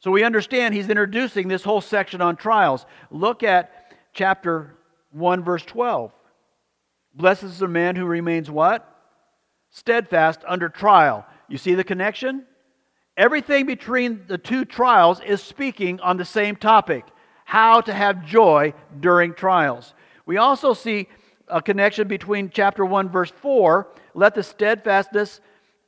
So 0.00 0.10
we 0.10 0.24
understand 0.24 0.74
he's 0.74 0.90
introducing 0.90 1.48
this 1.48 1.62
whole 1.62 1.80
section 1.80 2.20
on 2.20 2.36
trials. 2.36 2.84
Look 3.10 3.42
at 3.42 3.94
chapter 4.12 4.76
1, 5.12 5.42
verse 5.42 5.64
12. 5.64 6.12
Blessed 7.14 7.44
is 7.44 7.58
the 7.58 7.68
man 7.68 7.96
who 7.96 8.04
remains 8.04 8.50
what? 8.50 8.90
Steadfast 9.70 10.40
under 10.46 10.68
trial. 10.68 11.24
You 11.48 11.58
see 11.58 11.74
the 11.74 11.84
connection? 11.84 12.44
Everything 13.16 13.66
between 13.66 14.24
the 14.26 14.38
two 14.38 14.64
trials 14.64 15.20
is 15.20 15.42
speaking 15.42 16.00
on 16.00 16.16
the 16.16 16.24
same 16.24 16.56
topic 16.56 17.04
how 17.44 17.80
to 17.80 17.92
have 17.92 18.24
joy 18.24 18.74
during 19.00 19.34
trials. 19.34 19.94
We 20.26 20.38
also 20.38 20.74
see 20.74 21.08
a 21.46 21.60
connection 21.62 22.08
between 22.08 22.50
chapter 22.50 22.84
1, 22.84 23.10
verse 23.10 23.30
4 23.30 23.88
let 24.14 24.34
the 24.34 24.42
steadfastness 24.42 25.40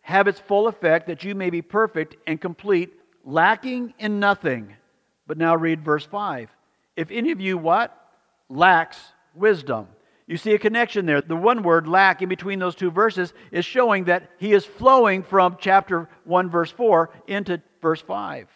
have 0.03 0.29
its 0.29 0.39
full 0.39 0.69
effect, 0.69 1.07
that 1.07 1.25
you 1.25 1.35
may 1.35 1.51
be 1.51 1.63
perfect 1.63 2.17
and 2.27 2.41
complete, 2.41 2.93
lacking 3.25 3.95
in 3.99 4.21
nothing. 4.21 4.75
But 5.27 5.39
now 5.39 5.57
read 5.57 5.85
verse 5.85 6.05
5. 6.05 6.51
If 6.97 7.11
any 7.11 7.33
of 7.33 7.41
you 7.41 7.59
what? 7.59 7.97
Lacks 8.49 8.99
wisdom. 9.35 9.89
You 10.27 10.37
see 10.37 10.55
a 10.55 10.59
connection 10.59 11.07
there. 11.07 11.21
The 11.21 11.37
one 11.37 11.63
word, 11.63 11.87
lack, 11.87 12.21
in 12.21 12.29
between 12.29 12.59
those 12.59 12.75
two 12.75 12.91
verses 12.91 13.33
is 13.53 13.65
showing 13.65 14.05
that 14.05 14.31
he 14.39 14.53
is 14.53 14.65
flowing 14.65 15.23
from 15.23 15.57
chapter 15.61 16.09
1, 16.25 16.51
verse 16.51 16.71
4 16.71 17.11
into 17.29 17.63
verse 17.81 18.01
5. 18.01 18.49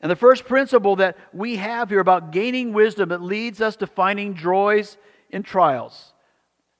And 0.00 0.10
the 0.10 0.16
first 0.16 0.44
principle 0.44 0.96
that 0.96 1.16
we 1.32 1.56
have 1.56 1.88
here 1.88 1.98
about 1.98 2.30
gaining 2.30 2.72
wisdom 2.72 3.08
that 3.08 3.22
leads 3.22 3.60
us 3.60 3.76
to 3.76 3.86
finding 3.86 4.36
joys 4.36 4.98
in 5.30 5.42
trials. 5.42 6.12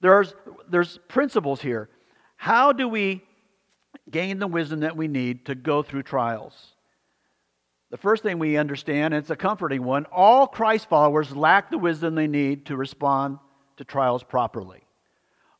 There's, 0.01 0.35
there's 0.69 0.99
principles 1.09 1.61
here. 1.61 1.89
How 2.37 2.73
do 2.73 2.87
we 2.87 3.25
gain 4.11 4.39
the 4.39 4.47
wisdom 4.47 4.81
that 4.81 4.97
we 4.97 5.09
need 5.09 5.47
to 5.47 5.55
go 5.55 5.83
through 5.83 6.03
trials? 6.03 6.74
The 7.95 7.99
first 7.99 8.25
thing 8.25 8.41
we 8.41 8.57
understand, 8.57 9.15
and 9.15 9.23
it's 9.23 9.31
a 9.31 9.37
comforting 9.37 9.85
one, 9.85 10.05
all 10.07 10.49
Christ 10.49 10.89
followers 10.89 11.37
lack 11.37 11.71
the 11.71 11.79
wisdom 11.79 12.17
they 12.17 12.27
need 12.27 12.67
to 12.67 12.77
respond 12.77 13.39
to 13.77 13.85
trials 13.85 14.25
properly. 14.25 14.81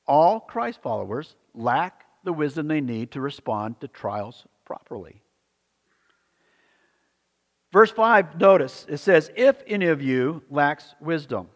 All 0.09 0.41
Christ 0.41 0.83
followers 0.83 1.37
lack 1.55 2.07
the 2.25 2.33
wisdom 2.33 2.67
they 2.67 2.81
need 2.81 3.13
to 3.13 3.21
respond 3.21 3.81
to 3.83 3.87
trials 3.87 4.47
properly. 4.65 5.23
Verse 7.73 7.93
5, 7.93 8.41
notice 8.41 8.85
it 8.89 8.99
says, 8.99 9.31
If 9.37 9.63
any 9.69 9.87
of 9.87 10.03
you 10.03 10.43
lacks 10.51 10.97
wisdom. 11.01 11.47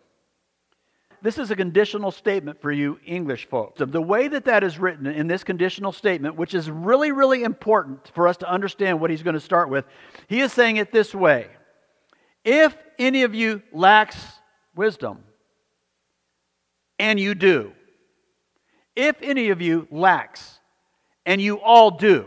This 1.20 1.38
is 1.38 1.50
a 1.50 1.56
conditional 1.56 2.10
statement 2.10 2.60
for 2.60 2.70
you 2.70 3.00
English 3.04 3.48
folks. 3.48 3.82
The 3.84 4.00
way 4.00 4.28
that 4.28 4.44
that 4.44 4.62
is 4.62 4.78
written 4.78 5.06
in 5.06 5.26
this 5.26 5.42
conditional 5.42 5.90
statement, 5.90 6.36
which 6.36 6.54
is 6.54 6.70
really, 6.70 7.10
really 7.10 7.42
important 7.42 8.10
for 8.14 8.28
us 8.28 8.36
to 8.38 8.50
understand 8.50 9.00
what 9.00 9.10
he's 9.10 9.22
going 9.22 9.34
to 9.34 9.40
start 9.40 9.68
with, 9.68 9.84
he 10.28 10.40
is 10.40 10.52
saying 10.52 10.76
it 10.76 10.92
this 10.92 11.14
way 11.14 11.48
If 12.44 12.76
any 12.98 13.24
of 13.24 13.34
you 13.34 13.62
lacks 13.72 14.16
wisdom, 14.76 15.24
and 17.00 17.18
you 17.18 17.34
do, 17.34 17.72
if 18.94 19.16
any 19.22 19.50
of 19.50 19.60
you 19.60 19.88
lacks, 19.90 20.60
and 21.26 21.40
you 21.40 21.60
all 21.60 21.90
do, 21.90 22.26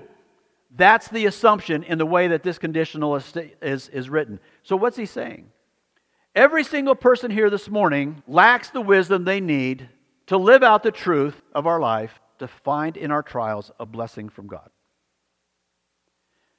that's 0.75 1.07
the 1.09 1.25
assumption 1.25 1.83
in 1.83 1.97
the 1.97 2.05
way 2.05 2.29
that 2.29 2.43
this 2.43 2.57
conditional 2.57 3.15
is, 3.15 3.33
is, 3.61 3.87
is 3.89 4.09
written. 4.09 4.39
So, 4.63 4.75
what's 4.75 4.97
he 4.97 5.05
saying? 5.05 5.49
Every 6.33 6.63
single 6.63 6.95
person 6.95 7.29
here 7.29 7.49
this 7.49 7.69
morning 7.69 8.23
lacks 8.25 8.69
the 8.69 8.81
wisdom 8.81 9.25
they 9.25 9.41
need 9.41 9.89
to 10.27 10.37
live 10.37 10.63
out 10.63 10.81
the 10.81 10.91
truth 10.91 11.41
of 11.53 11.67
our 11.67 11.79
life, 11.79 12.19
to 12.39 12.47
find 12.47 12.97
in 12.97 13.11
our 13.11 13.21
trials 13.21 13.69
a 13.79 13.85
blessing 13.85 14.29
from 14.29 14.47
God. 14.47 14.69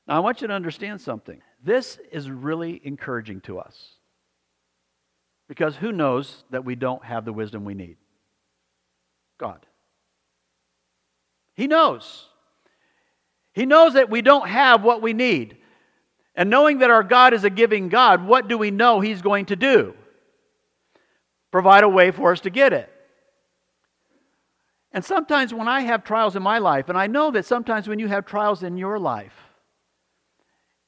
Now, 0.07 0.17
I 0.17 0.21
want 0.21 0.41
you 0.41 0.47
to 0.47 0.53
understand 0.53 1.01
something. 1.01 1.41
This 1.65 1.99
is 2.13 2.31
really 2.31 2.81
encouraging 2.85 3.41
to 3.43 3.59
us. 3.59 3.95
Because 5.49 5.75
who 5.75 5.91
knows 5.91 6.45
that 6.51 6.65
we 6.65 6.77
don't 6.77 7.05
have 7.05 7.25
the 7.25 7.33
wisdom 7.33 7.65
we 7.65 7.75
need? 7.75 7.97
God. 9.39 9.67
He 11.55 11.67
knows. 11.67 12.29
He 13.53 13.67
knows 13.67 13.95
that 13.95 14.11
we 14.11 14.23
don't 14.23 14.49
have 14.49 14.85
what 14.85 15.03
we 15.03 15.13
need. 15.13 15.57
And 16.35 16.49
knowing 16.49 16.79
that 16.79 16.91
our 16.91 17.03
God 17.03 17.35
is 17.35 17.45
a 17.45 17.51
giving 17.51 17.89
God, 17.89 18.27
what 18.27 18.49
do 18.49 18.57
we 18.57 18.71
know 18.71 19.01
He's 19.01 19.23
going 19.23 19.47
to 19.47 19.57
do? 19.57 19.95
Provide 21.51 21.85
a 21.85 21.89
way 21.89 22.11
for 22.11 22.33
us 22.33 22.41
to 22.41 22.51
get 22.51 22.73
it. 22.73 22.91
And 24.93 25.05
sometimes 25.05 25.55
when 25.55 25.69
I 25.69 25.81
have 25.81 26.05
trials 26.05 26.37
in 26.37 26.43
my 26.43 26.59
life, 26.59 26.89
and 26.89 26.99
I 26.99 27.07
know 27.07 27.31
that 27.31 27.47
sometimes 27.47 27.89
when 27.89 27.99
you 27.99 28.09
have 28.09 28.27
trials 28.27 28.63
in 28.63 28.77
your 28.77 28.99
life, 28.99 29.35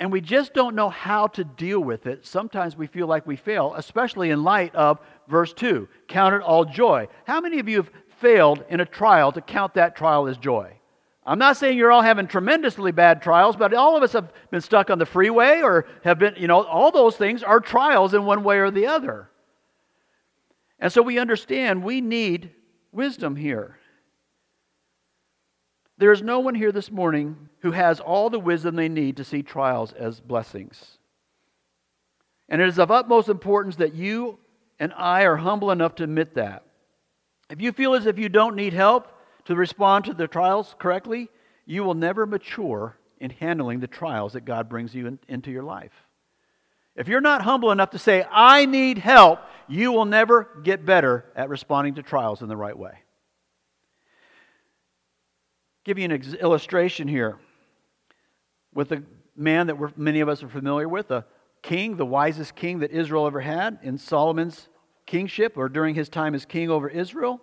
and 0.01 0.11
we 0.11 0.21
just 0.21 0.53
don't 0.53 0.75
know 0.75 0.91
how 0.91 1.29
to 1.29 1.45
deal 1.45 1.81
with 1.81 2.07
it, 2.07 2.27
sometimes 2.27 2.77
we 2.77 2.87
feel 2.87 3.07
like 3.07 3.27
we 3.27 3.37
fail, 3.37 3.75
especially 3.77 4.31
in 4.31 4.43
light 4.43 4.75
of 4.75 4.99
verse 5.29 5.53
2 5.53 5.89
count 6.09 6.35
it 6.35 6.43
all 6.43 6.65
joy. 6.65 7.09
How 7.27 7.41
many 7.41 7.59
of 7.59 7.69
you 7.69 7.77
have 7.77 7.91
failed 8.19 8.65
in 8.69 8.81
a 8.81 8.85
trial 8.85 9.33
to 9.33 9.41
count 9.41 9.75
that 9.75 9.97
trial 9.97 10.27
as 10.27 10.37
joy? 10.37 10.79
I'm 11.27 11.39
not 11.39 11.57
saying 11.57 11.79
you're 11.79 11.93
all 11.93 12.03
having 12.03 12.27
tremendously 12.27 12.93
bad 12.93 13.23
trials, 13.23 13.57
but 13.57 13.73
all 13.73 13.97
of 13.97 14.03
us 14.03 14.13
have 14.13 14.31
been 14.51 14.61
stuck 14.61 14.91
on 14.91 14.99
the 14.99 15.07
freeway 15.07 15.63
or 15.63 15.87
have 16.03 16.19
been, 16.19 16.35
you 16.37 16.47
know, 16.47 16.63
all 16.65 16.91
those 16.91 17.17
things 17.17 17.43
are 17.43 17.61
trials 17.61 18.13
in 18.13 18.25
one 18.25 18.45
way 18.45 18.59
or 18.59 18.71
the 18.71 18.87
other. 18.87 19.31
And 20.79 20.93
so 20.93 21.01
we 21.01 21.19
understand 21.19 21.83
we 21.83 22.03
need 22.03 22.51
wisdom 22.93 23.37
here. 23.37 23.79
There 25.97 26.13
is 26.13 26.23
no 26.23 26.41
one 26.41 26.55
here 26.55 26.73
this 26.73 26.91
morning 26.91 27.49
who 27.61 27.71
has 27.71 28.01
all 28.01 28.29
the 28.29 28.41
wisdom 28.41 28.77
they 28.77 28.89
need 28.89 29.17
to 29.17 29.25
see 29.25 29.43
trials 29.43 29.93
as 29.93 30.21
blessings. 30.21 30.99
And 32.49 32.61
it 32.61 32.69
is 32.69 32.79
of 32.79 32.91
utmost 32.91 33.31
importance 33.31 33.77
that 33.77 33.95
you 33.95 34.39
and 34.79 34.93
I 34.95 35.23
are 35.23 35.37
humble 35.37 35.71
enough 35.71 35.95
to 35.97 36.05
admit 36.05 36.35
that. 36.35 36.65
If 37.49 37.63
you 37.63 37.73
feel 37.73 37.95
as 37.95 38.05
if 38.07 38.19
you 38.19 38.29
don't 38.29 38.57
need 38.57 38.75
help, 38.75 39.09
to 39.47 39.55
respond 39.55 40.07
to 40.07 40.15
the 40.15 40.29
trials 40.29 40.75
correctly, 40.79 41.29
you 41.67 41.85
will 41.85 41.95
never 41.95 42.27
mature 42.27 42.97
in 43.19 43.31
handling 43.31 43.81
the 43.81 43.87
trials 43.87 44.35
that 44.35 44.45
God 44.45 44.69
brings 44.69 44.95
you 44.95 45.07
in, 45.07 45.19
into 45.29 45.51
your 45.51 45.63
life. 45.63 45.93
If 46.97 47.09
you're 47.09 47.21
not 47.21 47.43
humble 47.43 47.71
enough 47.73 47.91
to 47.91 47.99
say, 47.99 48.25
I 48.31 48.67
need 48.67 48.99
help, 48.99 49.41
you 49.69 49.93
will 49.93 50.05
never 50.05 50.49
get 50.63 50.85
better 50.85 51.25
at 51.35 51.49
responding 51.49 51.95
to 51.95 52.03
trials 52.03 52.43
in 52.43 52.49
the 52.49 52.57
right 52.57 52.79
way. 52.79 52.99
Give 55.85 55.99
you 55.99 56.05
an 56.05 56.13
ex- 56.13 56.35
illustration 56.35 57.09
here 57.09 57.37
with 58.73 58.93
a 58.93 59.03
man 59.37 59.67
that 59.67 59.99
many 59.99 60.21
of 60.21 60.29
us 60.29 60.43
are 60.43 60.49
familiar 60.49 60.89
with, 60.89 61.11
a 61.11 61.25
king, 61.63 61.97
the 61.97 62.07
wisest 62.07 62.55
king 62.55 62.79
that 62.81 62.91
Israel 62.91 63.27
ever 63.27 63.41
had 63.41 63.79
in 63.83 63.99
Solomon's 63.99 64.69
kingship 65.07 65.57
or 65.57 65.69
during 65.69 65.95
his 65.95 66.09
time 66.09 66.35
as 66.35 66.45
king 66.45 66.71
over 66.71 66.89
Israel. 66.89 67.41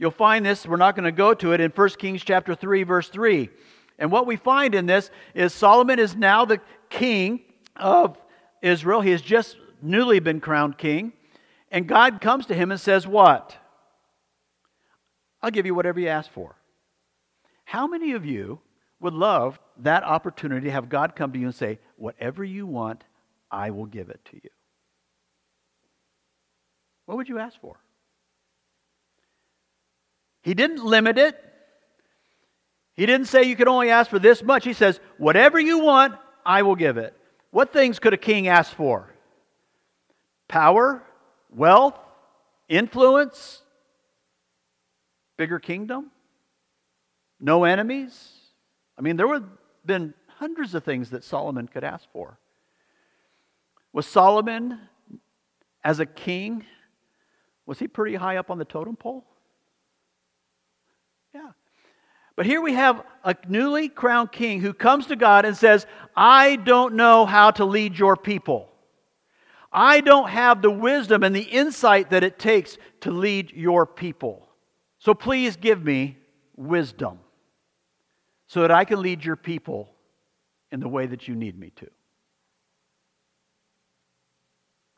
You'll 0.00 0.10
find 0.10 0.46
this, 0.46 0.66
we're 0.66 0.78
not 0.78 0.96
going 0.96 1.04
to 1.04 1.12
go 1.12 1.34
to 1.34 1.52
it, 1.52 1.60
in 1.60 1.70
1 1.70 1.88
Kings 1.90 2.24
chapter 2.24 2.54
3, 2.54 2.84
verse 2.84 3.10
3. 3.10 3.50
And 3.98 4.10
what 4.10 4.26
we 4.26 4.36
find 4.36 4.74
in 4.74 4.86
this 4.86 5.10
is 5.34 5.52
Solomon 5.52 5.98
is 5.98 6.16
now 6.16 6.46
the 6.46 6.58
king 6.88 7.42
of 7.76 8.16
Israel. 8.62 9.02
He 9.02 9.10
has 9.10 9.20
just 9.20 9.58
newly 9.82 10.18
been 10.18 10.40
crowned 10.40 10.78
king. 10.78 11.12
And 11.70 11.86
God 11.86 12.22
comes 12.22 12.46
to 12.46 12.54
him 12.54 12.70
and 12.70 12.80
says, 12.80 13.06
What? 13.06 13.54
I'll 15.42 15.50
give 15.50 15.66
you 15.66 15.74
whatever 15.74 16.00
you 16.00 16.08
ask 16.08 16.32
for. 16.32 16.56
How 17.66 17.86
many 17.86 18.12
of 18.12 18.24
you 18.24 18.58
would 19.00 19.12
love 19.12 19.60
that 19.80 20.02
opportunity 20.02 20.68
to 20.68 20.72
have 20.72 20.88
God 20.88 21.14
come 21.14 21.30
to 21.34 21.38
you 21.38 21.44
and 21.44 21.54
say, 21.54 21.78
Whatever 21.96 22.42
you 22.42 22.66
want, 22.66 23.04
I 23.50 23.70
will 23.70 23.84
give 23.84 24.08
it 24.08 24.24
to 24.30 24.36
you? 24.36 24.50
What 27.04 27.18
would 27.18 27.28
you 27.28 27.38
ask 27.38 27.60
for? 27.60 27.76
He 30.42 30.54
didn't 30.54 30.84
limit 30.84 31.18
it. 31.18 31.36
He 32.94 33.06
didn't 33.06 33.28
say 33.28 33.44
you 33.44 33.56
could 33.56 33.68
only 33.68 33.90
ask 33.90 34.10
for 34.10 34.18
this 34.18 34.42
much. 34.42 34.64
He 34.64 34.72
says, 34.72 35.00
whatever 35.16 35.58
you 35.58 35.80
want, 35.80 36.14
I 36.44 36.62
will 36.62 36.76
give 36.76 36.96
it. 36.96 37.14
What 37.50 37.72
things 37.72 37.98
could 37.98 38.12
a 38.12 38.18
king 38.18 38.48
ask 38.48 38.72
for? 38.74 39.12
Power, 40.48 41.02
wealth, 41.50 41.98
influence, 42.68 43.62
bigger 45.36 45.58
kingdom, 45.58 46.10
no 47.40 47.64
enemies. 47.64 48.32
I 48.98 49.02
mean, 49.02 49.16
there 49.16 49.26
would 49.26 49.42
have 49.42 49.50
been 49.84 50.14
hundreds 50.38 50.74
of 50.74 50.84
things 50.84 51.10
that 51.10 51.24
Solomon 51.24 51.68
could 51.68 51.84
ask 51.84 52.06
for. 52.12 52.38
Was 53.92 54.06
Solomon, 54.06 54.78
as 55.82 56.00
a 56.00 56.06
king, 56.06 56.64
was 57.66 57.78
he 57.78 57.88
pretty 57.88 58.16
high 58.16 58.36
up 58.36 58.50
on 58.50 58.58
the 58.58 58.64
totem 58.64 58.96
pole? 58.96 59.24
Yeah. 61.34 61.50
But 62.36 62.46
here 62.46 62.60
we 62.60 62.74
have 62.74 63.04
a 63.24 63.36
newly 63.48 63.88
crowned 63.88 64.32
king 64.32 64.60
who 64.60 64.72
comes 64.72 65.06
to 65.06 65.16
God 65.16 65.44
and 65.44 65.56
says, 65.56 65.86
I 66.16 66.56
don't 66.56 66.94
know 66.94 67.26
how 67.26 67.50
to 67.52 67.64
lead 67.64 67.98
your 67.98 68.16
people. 68.16 68.68
I 69.72 70.00
don't 70.00 70.28
have 70.28 70.62
the 70.62 70.70
wisdom 70.70 71.22
and 71.22 71.34
the 71.34 71.42
insight 71.42 72.10
that 72.10 72.24
it 72.24 72.38
takes 72.38 72.76
to 73.00 73.10
lead 73.10 73.52
your 73.52 73.86
people. 73.86 74.48
So 74.98 75.14
please 75.14 75.56
give 75.56 75.84
me 75.84 76.18
wisdom 76.56 77.20
so 78.46 78.62
that 78.62 78.70
I 78.70 78.84
can 78.84 79.00
lead 79.00 79.24
your 79.24 79.36
people 79.36 79.88
in 80.72 80.80
the 80.80 80.88
way 80.88 81.06
that 81.06 81.28
you 81.28 81.34
need 81.34 81.58
me 81.58 81.70
to. 81.76 81.88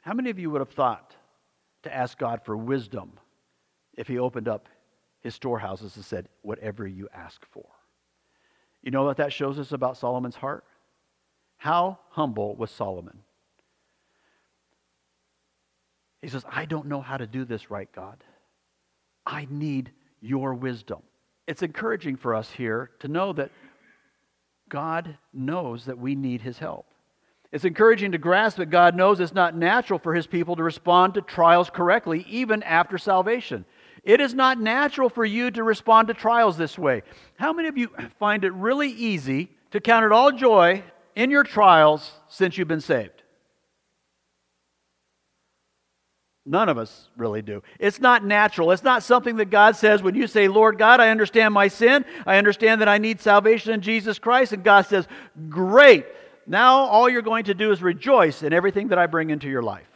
How 0.01 0.15
many 0.15 0.31
of 0.31 0.39
you 0.39 0.51
would 0.51 0.61
have 0.61 0.71
thought 0.71 1.15
to 1.83 1.95
ask 1.95 2.19
God 2.19 2.41
for 2.45 2.57
wisdom 2.57 3.13
if 3.97 4.09
He 4.09 4.19
opened 4.19 4.49
up 4.49 4.69
His 5.23 5.35
storehouses 5.35 5.97
and 5.97 6.05
said, 6.05 6.29
Whatever 6.43 6.87
you 6.87 7.09
ask 7.15 7.45
for? 7.51 7.67
You 8.83 8.91
know 8.91 9.05
what 9.05 9.19
that 9.19 9.33
shows 9.33 9.59
us 9.59 9.73
about 9.73 9.97
Solomon's 9.97 10.35
heart? 10.35 10.65
How 11.57 11.99
humble 12.11 12.57
was 12.57 12.71
Solomon? 12.71 13.19
He 16.21 16.29
says, 16.29 16.45
I 16.51 16.65
don't 16.65 16.87
know 16.87 17.01
how 17.01 17.17
to 17.17 17.27
do 17.27 17.45
this 17.45 17.71
right, 17.71 17.91
God. 17.93 18.23
I 19.27 19.47
need 19.51 19.91
your 20.21 20.55
wisdom. 20.55 21.03
It's 21.47 21.63
encouraging 21.63 22.17
for 22.17 22.35
us 22.35 22.51
here 22.51 22.91
to 23.01 23.09
know 23.09 23.33
that 23.33 23.51
God 24.69 25.19
knows 25.33 25.85
that 25.87 25.99
we 25.99 26.15
need 26.15 26.41
his 26.41 26.59
help. 26.59 26.87
It's 27.51 27.65
encouraging 27.65 28.13
to 28.13 28.19
grasp 28.19 28.57
that 28.57 28.71
God 28.71 28.97
knows 28.97 29.21
it's 29.21 29.35
not 29.35 29.55
natural 29.55 29.99
for 29.99 30.15
his 30.15 30.27
people 30.27 30.57
to 30.57 30.63
respond 30.63 31.15
to 31.15 31.21
trials 31.21 31.69
correctly, 31.69 32.25
even 32.29 32.63
after 32.63 32.97
salvation. 32.97 33.67
It 34.05 34.21
is 34.21 34.35
not 34.35 34.61
natural 34.61 35.09
for 35.09 35.25
you 35.25 35.51
to 35.53 35.63
respond 35.63 36.09
to 36.09 36.15
trials 36.15 36.57
this 36.57 36.79
way. 36.79 37.03
How 37.39 37.53
many 37.53 37.69
of 37.69 37.79
you 37.79 37.89
find 38.19 38.45
it 38.45 38.53
really 38.53 38.91
easy 38.91 39.51
to 39.71 39.81
count 39.81 40.05
it 40.05 40.13
all 40.13 40.33
joy 40.33 40.83
in 41.15 41.31
your 41.31 41.45
trials 41.45 42.11
since 42.29 42.59
you've 42.59 42.69
been 42.69 42.81
saved? 42.81 43.23
None 46.45 46.69
of 46.69 46.77
us 46.77 47.09
really 47.17 47.43
do. 47.43 47.63
It's 47.79 48.01
not 48.01 48.25
natural. 48.25 48.73
It's 48.73 48.83
not 48.83 49.05
something 49.05 49.37
that 49.37 49.51
God 49.51 49.77
says 49.77 50.03
when 50.03 50.17
you 50.17 50.27
say, 50.27 50.49
Lord 50.49 50.77
God, 50.77 50.99
I 50.99 51.11
understand 51.11 51.55
my 51.55 51.69
sin. 51.69 52.05
I 52.27 52.39
understand 52.39 52.81
that 52.81 52.89
I 52.89 52.99
need 52.99 53.21
salvation 53.21 53.73
in 53.73 53.81
Jesus 53.81 54.19
Christ. 54.19 54.53
And 54.53 54.65
God 54.65 54.87
says, 54.87 55.07
Great. 55.49 56.05
Now 56.45 56.79
all 56.87 57.09
you're 57.09 57.23
going 57.23 57.45
to 57.45 57.55
do 57.55 57.71
is 57.71 57.81
rejoice 57.81 58.43
in 58.43 58.53
everything 58.53 58.89
that 58.89 58.99
I 58.99 59.07
bring 59.07 59.31
into 59.31 59.49
your 59.49 59.63
life. 59.63 59.87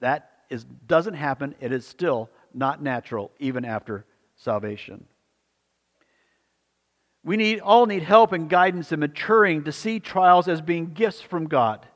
That 0.00 0.30
is, 0.50 0.64
doesn't 0.64 1.14
happen. 1.14 1.54
It 1.60 1.70
is 1.70 1.86
still 1.86 2.28
not 2.54 2.82
natural, 2.82 3.30
even 3.38 3.64
after 3.64 4.04
salvation. 4.36 5.04
We 7.22 7.36
need, 7.36 7.60
all 7.60 7.86
need 7.86 8.02
help 8.02 8.32
and 8.32 8.48
guidance 8.48 8.92
in 8.92 9.00
maturing 9.00 9.64
to 9.64 9.72
see 9.72 10.00
trials 10.00 10.48
as 10.48 10.62
being 10.62 10.92
gifts 10.92 11.20
from 11.20 11.46
God. 11.48 11.86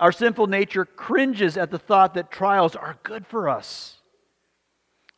Our 0.00 0.12
sinful 0.12 0.46
nature 0.48 0.84
cringes 0.84 1.56
at 1.56 1.70
the 1.70 1.78
thought 1.78 2.14
that 2.14 2.30
trials 2.30 2.76
are 2.76 2.98
good 3.02 3.26
for 3.26 3.48
us. 3.48 3.98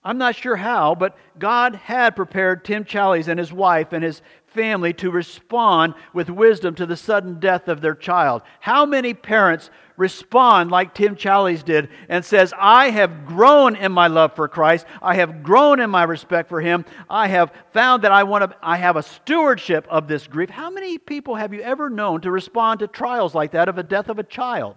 I'm 0.02 0.18
not 0.18 0.34
sure 0.34 0.56
how, 0.56 0.94
but 0.94 1.16
God 1.38 1.74
had 1.74 2.16
prepared 2.16 2.64
Tim 2.64 2.84
Challies 2.84 3.28
and 3.28 3.38
his 3.38 3.52
wife 3.52 3.92
and 3.92 4.02
his 4.02 4.22
family 4.50 4.92
to 4.94 5.10
respond 5.10 5.94
with 6.12 6.28
wisdom 6.28 6.74
to 6.76 6.86
the 6.86 6.96
sudden 6.96 7.40
death 7.40 7.68
of 7.68 7.80
their 7.80 7.94
child. 7.94 8.42
How 8.60 8.84
many 8.86 9.14
parents 9.14 9.70
respond 9.96 10.70
like 10.70 10.94
Tim 10.94 11.14
Challies 11.14 11.62
did 11.62 11.90
and 12.08 12.24
says, 12.24 12.54
I 12.58 12.88
have 12.90 13.26
grown 13.26 13.76
in 13.76 13.92
my 13.92 14.06
love 14.06 14.34
for 14.34 14.48
Christ. 14.48 14.86
I 15.02 15.14
have 15.16 15.42
grown 15.42 15.78
in 15.78 15.90
my 15.90 16.04
respect 16.04 16.48
for 16.48 16.60
him. 16.60 16.86
I 17.08 17.28
have 17.28 17.52
found 17.72 18.02
that 18.04 18.10
I 18.10 18.22
want 18.22 18.50
to 18.50 18.56
I 18.62 18.78
have 18.78 18.96
a 18.96 19.02
stewardship 19.02 19.86
of 19.90 20.08
this 20.08 20.26
grief. 20.26 20.48
How 20.48 20.70
many 20.70 20.96
people 20.96 21.34
have 21.34 21.52
you 21.52 21.60
ever 21.60 21.90
known 21.90 22.22
to 22.22 22.30
respond 22.30 22.80
to 22.80 22.86
trials 22.86 23.34
like 23.34 23.52
that 23.52 23.68
of 23.68 23.76
a 23.76 23.82
death 23.82 24.08
of 24.08 24.18
a 24.18 24.24
child? 24.24 24.76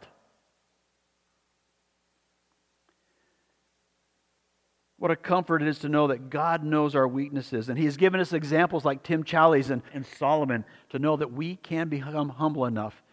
What 5.03 5.11
a 5.11 5.17
comfort 5.17 5.61
it 5.61 5.67
is 5.67 5.79
to 5.79 5.89
know 5.89 6.07
that 6.07 6.29
God 6.29 6.63
knows 6.63 6.95
our 6.95 7.09
weaknesses. 7.09 7.67
And 7.67 7.77
He 7.77 7.83
has 7.83 7.97
given 7.97 8.21
us 8.21 8.31
examples 8.31 8.85
like 8.85 9.03
Tim 9.03 9.25
Challies 9.25 9.69
and, 9.69 9.81
and 9.93 10.05
Solomon 10.05 10.63
to 10.91 10.97
know 10.97 11.17
that 11.17 11.33
we 11.33 11.57
can 11.57 11.89
become 11.89 12.29
humble 12.29 12.63
enough 12.63 13.03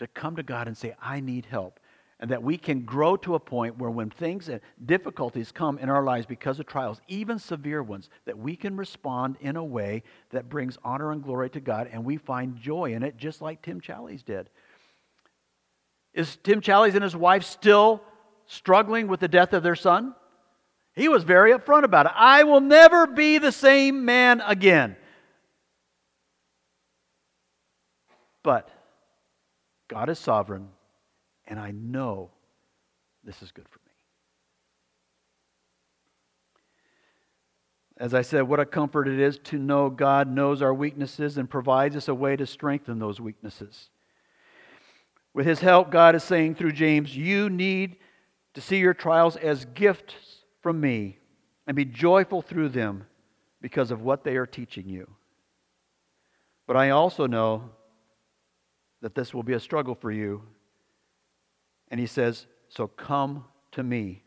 to 0.00 0.08
come 0.08 0.34
to 0.34 0.42
God 0.42 0.66
and 0.66 0.76
say, 0.76 0.96
I 1.00 1.20
need 1.20 1.46
help. 1.46 1.78
And 2.18 2.32
that 2.32 2.42
we 2.42 2.58
can 2.58 2.80
grow 2.80 3.16
to 3.18 3.36
a 3.36 3.38
point 3.38 3.78
where 3.78 3.88
when 3.88 4.10
things 4.10 4.48
and 4.48 4.60
difficulties 4.84 5.52
come 5.52 5.78
in 5.78 5.88
our 5.88 6.02
lives 6.02 6.26
because 6.26 6.58
of 6.58 6.66
trials, 6.66 7.00
even 7.06 7.38
severe 7.38 7.84
ones, 7.84 8.10
that 8.24 8.36
we 8.36 8.56
can 8.56 8.76
respond 8.76 9.36
in 9.40 9.54
a 9.54 9.64
way 9.64 10.02
that 10.30 10.48
brings 10.48 10.76
honor 10.82 11.12
and 11.12 11.22
glory 11.22 11.50
to 11.50 11.60
God 11.60 11.88
and 11.92 12.04
we 12.04 12.16
find 12.16 12.56
joy 12.56 12.94
in 12.94 13.04
it, 13.04 13.16
just 13.16 13.40
like 13.40 13.62
Tim 13.62 13.80
Challies 13.80 14.24
did. 14.24 14.50
Is 16.14 16.36
Tim 16.42 16.60
Challies 16.60 16.94
and 16.94 17.04
his 17.04 17.14
wife 17.14 17.44
still 17.44 18.02
struggling 18.46 19.06
with 19.06 19.20
the 19.20 19.28
death 19.28 19.52
of 19.52 19.62
their 19.62 19.76
son? 19.76 20.12
He 20.96 21.10
was 21.10 21.24
very 21.24 21.52
upfront 21.52 21.84
about 21.84 22.06
it. 22.06 22.12
I 22.16 22.44
will 22.44 22.62
never 22.62 23.06
be 23.06 23.36
the 23.36 23.52
same 23.52 24.06
man 24.06 24.40
again. 24.40 24.96
But 28.42 28.70
God 29.88 30.08
is 30.08 30.18
sovereign, 30.18 30.68
and 31.46 31.60
I 31.60 31.72
know 31.72 32.30
this 33.24 33.42
is 33.42 33.52
good 33.52 33.68
for 33.68 33.78
me. 33.80 33.92
As 37.98 38.14
I 38.14 38.22
said, 38.22 38.42
what 38.42 38.60
a 38.60 38.64
comfort 38.64 39.06
it 39.06 39.20
is 39.20 39.38
to 39.44 39.58
know 39.58 39.90
God 39.90 40.28
knows 40.28 40.62
our 40.62 40.72
weaknesses 40.72 41.36
and 41.36 41.48
provides 41.48 41.94
us 41.94 42.08
a 42.08 42.14
way 42.14 42.36
to 42.36 42.46
strengthen 42.46 42.98
those 42.98 43.20
weaknesses. 43.20 43.90
With 45.34 45.44
His 45.44 45.60
help, 45.60 45.90
God 45.90 46.14
is 46.14 46.24
saying 46.24 46.54
through 46.54 46.72
James, 46.72 47.14
you 47.14 47.50
need 47.50 47.96
to 48.54 48.62
see 48.62 48.78
your 48.78 48.94
trials 48.94 49.36
as 49.36 49.66
gifts 49.66 50.35
from 50.66 50.80
me 50.80 51.16
and 51.68 51.76
be 51.76 51.84
joyful 51.84 52.42
through 52.42 52.68
them 52.68 53.06
because 53.60 53.92
of 53.92 54.02
what 54.02 54.24
they 54.24 54.36
are 54.36 54.46
teaching 54.46 54.88
you. 54.88 55.08
But 56.66 56.76
I 56.76 56.90
also 56.90 57.28
know 57.28 57.70
that 59.00 59.14
this 59.14 59.32
will 59.32 59.44
be 59.44 59.52
a 59.52 59.60
struggle 59.60 59.94
for 59.94 60.10
you. 60.10 60.42
And 61.86 62.00
he 62.00 62.08
says, 62.08 62.48
So 62.68 62.88
come 62.88 63.44
to 63.70 63.84
me. 63.84 64.24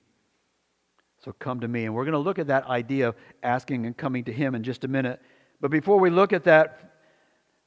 So 1.25 1.33
come 1.33 1.59
to 1.59 1.67
me. 1.67 1.83
And 1.83 1.93
we're 1.93 2.05
going 2.05 2.13
to 2.13 2.19
look 2.19 2.39
at 2.39 2.47
that 2.47 2.65
idea 2.67 3.09
of 3.09 3.15
asking 3.43 3.85
and 3.85 3.97
coming 3.97 4.23
to 4.23 4.31
him 4.31 4.55
in 4.55 4.63
just 4.63 4.85
a 4.85 4.87
minute. 4.87 5.21
But 5.59 5.71
before 5.71 5.99
we 5.99 6.09
look 6.09 6.31
at 6.31 6.45
that, 6.45 7.01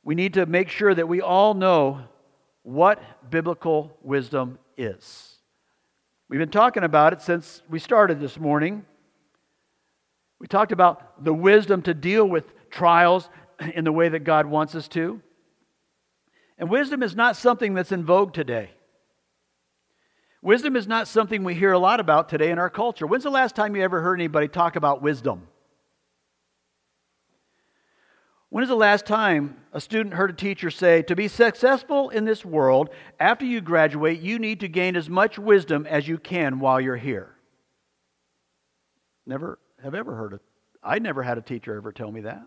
we 0.03 0.15
need 0.15 0.33
to 0.33 0.47
make 0.47 0.71
sure 0.71 0.95
that 0.95 1.07
we 1.07 1.21
all 1.21 1.53
know 1.53 2.05
what 2.63 3.31
biblical 3.31 3.99
wisdom 4.01 4.59
is. 4.79 5.32
We've 6.33 6.39
been 6.39 6.49
talking 6.49 6.83
about 6.83 7.13
it 7.13 7.21
since 7.21 7.61
we 7.69 7.79
started 7.79 8.19
this 8.19 8.39
morning. 8.39 8.87
We 10.41 10.47
talked 10.47 10.73
about 10.73 11.23
the 11.23 11.35
wisdom 11.35 11.83
to 11.83 11.93
deal 11.93 12.25
with 12.25 12.45
trials 12.71 13.29
in 13.75 13.85
the 13.85 13.93
way 13.93 14.09
that 14.09 14.21
God 14.21 14.47
wants 14.47 14.75
us 14.75 14.89
to. 14.89 15.21
And 16.57 16.71
wisdom 16.71 17.03
is 17.03 17.15
not 17.15 17.37
something 17.37 17.75
that's 17.75 17.93
in 17.93 18.07
vogue 18.07 18.33
today. 18.33 18.71
Wisdom 20.41 20.75
is 20.75 20.87
not 20.87 21.07
something 21.07 21.45
we 21.45 21.55
hear 21.55 21.73
a 21.73 21.79
lot 21.79 22.01
about 22.01 22.31
today 22.31 22.51
in 22.51 22.59
our 22.59 22.71
culture. 22.71 23.07
When's 23.07 23.25
the 23.25 23.31
last 23.31 23.55
time 23.55 23.77
you 23.77 23.83
ever 23.83 24.01
heard 24.01 24.19
anybody 24.19 24.49
talk 24.49 24.77
about 24.77 25.03
wisdom? 25.03 25.49
When 28.53 28.63
is 28.63 28.69
the 28.69 28.77
last 28.77 29.07
time 29.07 29.57
a 29.73 29.81
student 29.81 30.15
heard 30.15 30.29
a 30.29 30.35
teacher 30.35 30.71
say, 30.71 31.01
to 31.05 31.17
be 31.17 31.27
successful 31.27 32.11
in 32.11 32.27
this 32.27 32.45
world, 32.45 32.91
after 33.19 33.47
you 33.47 33.63
graduate, 33.63 34.21
you 34.21 34.39
need 34.39 34.61
to 34.61 34.69
gain 34.69 34.95
as 34.95 35.09
much 35.09 35.39
wisdom 35.39 35.87
as 35.87 36.07
you 36.07 36.19
can 36.19 36.61
while 36.61 36.79
you're 36.79 36.99
here? 36.99 37.35
Never 39.25 39.59
have 39.83 39.95
ever 39.95 40.15
heard 40.15 40.35
it. 40.35 40.43
I 40.83 40.99
never 40.99 41.23
had 41.23 41.39
a 41.39 41.41
teacher 41.41 41.75
ever 41.75 41.93
tell 41.93 42.13
me 42.13 42.21
that. 42.21 42.43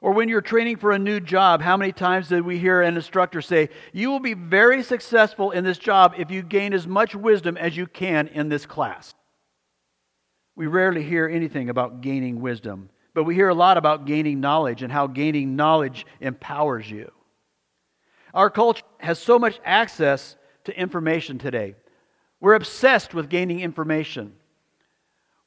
Or 0.00 0.12
when 0.12 0.28
you're 0.28 0.40
training 0.40 0.76
for 0.76 0.92
a 0.92 1.00
new 1.00 1.18
job, 1.18 1.60
how 1.60 1.76
many 1.76 1.90
times 1.90 2.28
did 2.28 2.42
we 2.42 2.60
hear 2.60 2.80
an 2.80 2.94
instructor 2.94 3.42
say, 3.42 3.70
You 3.92 4.12
will 4.12 4.20
be 4.20 4.34
very 4.34 4.84
successful 4.84 5.50
in 5.50 5.64
this 5.64 5.78
job 5.78 6.14
if 6.16 6.30
you 6.30 6.44
gain 6.44 6.74
as 6.74 6.86
much 6.86 7.16
wisdom 7.16 7.56
as 7.56 7.76
you 7.76 7.88
can 7.88 8.28
in 8.28 8.48
this 8.48 8.66
class? 8.66 9.16
We 10.54 10.68
rarely 10.68 11.02
hear 11.02 11.26
anything 11.26 11.70
about 11.70 12.02
gaining 12.02 12.40
wisdom. 12.40 12.90
But 13.14 13.24
we 13.24 13.34
hear 13.34 13.48
a 13.48 13.54
lot 13.54 13.76
about 13.76 14.06
gaining 14.06 14.40
knowledge 14.40 14.82
and 14.82 14.92
how 14.92 15.06
gaining 15.06 15.56
knowledge 15.56 16.06
empowers 16.20 16.88
you. 16.90 17.10
Our 18.32 18.50
culture 18.50 18.84
has 18.98 19.18
so 19.18 19.38
much 19.38 19.58
access 19.64 20.36
to 20.64 20.78
information 20.78 21.38
today. 21.38 21.74
We're 22.40 22.54
obsessed 22.54 23.12
with 23.12 23.28
gaining 23.28 23.60
information. 23.60 24.34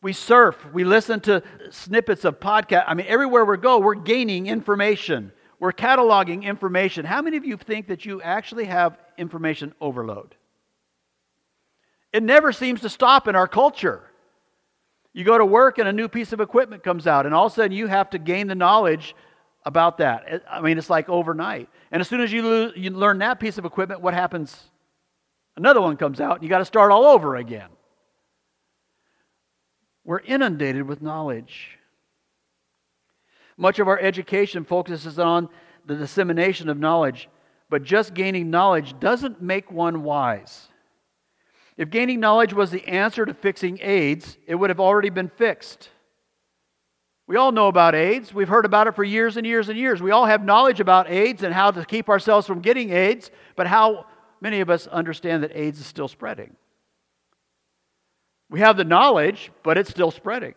We 0.02 0.12
surf, 0.12 0.58
we 0.74 0.84
listen 0.84 1.22
to 1.22 1.42
snippets 1.72 2.26
of 2.26 2.40
podcasts. 2.40 2.84
I 2.88 2.94
mean, 2.94 3.06
everywhere 3.08 3.46
we 3.46 3.58
go, 3.58 3.80
we're 3.80 3.96
gaining 3.96 4.48
information. 4.48 5.32
We're 5.60 5.72
cataloging 5.72 6.44
information. 6.44 7.06
How 7.06 7.22
many 7.22 7.38
of 7.38 7.46
you 7.46 7.56
think 7.56 7.88
that 7.88 8.06
you 8.06 8.22
actually 8.22 8.66
have 8.66 8.98
information 9.18 9.74
overload? 9.80 10.36
It 12.12 12.22
never 12.22 12.52
seems 12.52 12.82
to 12.82 12.90
stop 12.90 13.30
in 13.30 13.36
our 13.36 13.48
culture. 13.48 14.04
You 15.14 15.24
go 15.24 15.38
to 15.38 15.46
work 15.46 15.78
and 15.78 15.88
a 15.88 15.94
new 15.94 16.08
piece 16.08 16.34
of 16.34 16.42
equipment 16.42 16.84
comes 16.84 17.06
out, 17.06 17.26
and 17.26 17.36
all 17.36 17.46
of 17.46 17.52
a 17.52 17.56
sudden 17.56 17.72
you 17.72 17.88
have 17.88 18.10
to 18.12 18.20
gain 18.20 18.48
the 18.48 18.56
knowledge 18.56 19.16
about 19.66 20.00
that. 20.00 20.44
I 20.50 20.60
mean, 20.62 20.78
it's 20.78 20.90
like 20.90 21.08
overnight. 21.08 21.70
And 21.92 22.02
as 22.02 22.08
soon 22.08 22.22
as 22.22 22.32
you, 22.32 22.72
you 22.76 22.90
learn 22.90 23.20
that 23.20 23.40
piece 23.40 23.58
of 23.58 23.66
equipment, 23.66 24.02
what 24.02 24.14
happens? 24.14 24.58
Another 25.56 25.82
one 25.82 25.98
comes 25.98 26.20
out, 26.20 26.38
and 26.38 26.44
you 26.44 26.50
got 26.50 26.58
to 26.60 26.66
start 26.66 26.92
all 26.92 27.06
over 27.06 27.36
again. 27.36 27.70
We're 30.04 30.20
inundated 30.20 30.88
with 30.88 31.02
knowledge. 31.02 31.78
Much 33.56 33.78
of 33.78 33.88
our 33.88 34.00
education 34.00 34.66
focuses 34.66 35.20
on 35.20 35.48
the 35.86 35.96
dissemination 35.96 36.70
of 36.70 36.80
knowledge, 36.80 37.30
but 37.70 37.84
just 37.84 38.14
gaining 38.14 38.50
knowledge 38.50 39.00
doesn't 39.00 39.42
make 39.42 39.72
one 39.72 40.04
wise. 40.04 40.70
If 41.78 41.90
gaining 41.90 42.20
knowledge 42.20 42.54
was 42.54 42.72
the 42.72 42.88
answer 42.88 43.26
to 43.26 43.34
fixing 43.34 43.80
AIDS, 43.82 44.38
it 44.46 44.56
would 44.56 44.70
have 44.70 44.80
already 44.80 45.10
been 45.10 45.30
fixed. 45.30 45.90
We 47.26 47.38
all 47.38 47.52
know 47.52 47.68
about 47.68 47.96
AIDS. 47.96 48.34
We've 48.34 48.50
heard 48.50 48.66
about 48.66 48.88
it 48.88 48.96
for 48.96 49.04
years 49.04 49.38
and 49.38 49.48
years 49.48 49.70
and 49.70 49.78
years. 49.78 50.02
We 50.02 50.12
all 50.12 50.26
have 50.26 50.44
knowledge 50.44 50.80
about 50.80 51.10
AIDS 51.10 51.42
and 51.44 51.54
how 51.54 51.72
to 51.72 51.86
keep 51.86 52.10
ourselves 52.10 52.46
from 52.46 52.60
getting 52.60 52.92
AIDS, 52.92 53.32
but 53.56 53.66
how 53.66 54.06
many 54.42 54.60
of 54.60 54.70
us 54.70 54.88
understand 54.88 55.44
that 55.44 55.58
AIDS 55.58 55.80
is 55.80 55.86
still 55.86 56.08
spreading? 56.08 56.56
We 58.50 58.60
have 58.60 58.78
the 58.78 58.84
knowledge, 58.84 59.52
but 59.64 59.78
it's 59.78 59.90
still 59.90 60.12
spreading. 60.12 60.54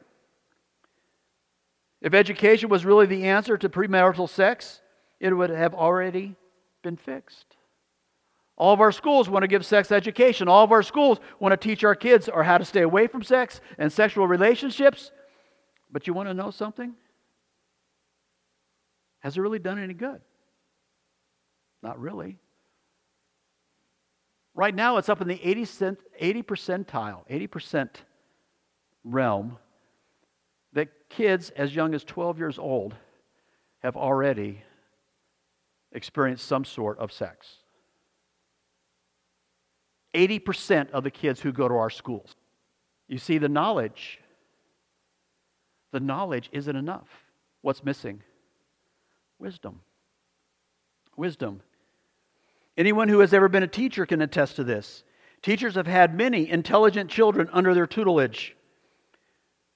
If 2.03 2.13
education 2.13 2.69
was 2.69 2.85
really 2.85 3.07
the 3.07 3.25
answer 3.25 3.57
to 3.57 3.69
premarital 3.69 4.29
sex, 4.29 4.83
it 5.19 5.33
would 5.33 5.51
have 5.51 5.73
already 5.73 6.37
been 6.83 6.97
fixed. 6.97 7.56
All 8.57 8.73
of 8.73 8.81
our 8.81 8.93
schools 8.93 9.29
want 9.29 9.43
to 9.43 9.49
give 9.49 9.67
sex 9.67 9.93
education. 9.93 10.49
All 10.49 10.65
of 10.65 10.73
our 10.73 10.83
schools 10.83 11.19
want 11.39 11.53
to 11.53 11.57
teach 11.57 11.85
our 11.85 11.95
kids 11.95 12.29
or 12.29 12.43
how 12.43 12.57
to 12.57 12.65
stay 12.65 12.83
away 12.83 13.07
from 13.07 13.23
sex 13.23 13.61
and 13.79 13.93
sexual 13.93 14.27
relationships. 14.27 15.11
But 15.91 16.07
you 16.07 16.15
want 16.15 16.29
to 16.29 16.35
know 16.35 16.51
something? 16.51 16.95
Has 19.21 19.37
it 19.37 19.41
really 19.41 19.59
done 19.59 19.79
any 19.79 19.95
good? 19.95 20.21
Not 21.83 22.01
really. 22.01 22.39
Right 24.55 24.75
now, 24.75 24.97
it's 24.97 25.11
up 25.11 25.21
in 25.21 25.29
the 25.29 25.41
80, 25.43 25.65
cent, 25.67 25.99
80 26.19 26.43
percentile, 26.43 27.29
80% 27.31 27.91
realm 29.05 29.59
that 30.73 30.89
kids 31.11 31.51
as 31.51 31.75
young 31.75 31.95
as 31.95 32.05
12 32.05 32.39
years 32.39 32.59
old 32.59 32.95
have 33.81 33.97
already 33.97 34.63
experienced 35.93 36.47
some 36.47 36.65
sort 36.65 36.99
of 36.99 37.13
sex. 37.13 37.57
80% 40.17 40.91
of 40.91 41.05
the 41.05 41.11
kids 41.11 41.41
who 41.41 41.53
go 41.53 41.69
to 41.69 41.75
our 41.75 41.91
schools. 41.91 42.35
You 43.07 43.19
see, 43.19 43.39
the 43.39 43.49
knowledge, 43.49 44.19
the 45.93 46.01
knowledge 46.01 46.49
isn't 46.53 46.75
enough. 46.75 47.09
What's 47.61 47.85
missing? 47.85 48.23
Wisdom. 49.39 49.81
Wisdom. 51.17 51.61
Anyone 52.77 53.09
who 53.09 53.21
has 53.21 53.33
ever 53.33 53.49
been 53.49 53.63
a 53.63 53.69
teacher 53.69 54.07
can 54.07 54.23
attest 54.23 54.57
to 54.57 54.65
this. 54.65 55.05
Teachers 55.43 55.75
have 55.75 55.87
had 55.87 56.15
many 56.15 56.49
intelligent 56.49 57.11
children 57.11 57.49
under 57.53 57.75
their 57.75 57.87
tutelage. 57.87 58.57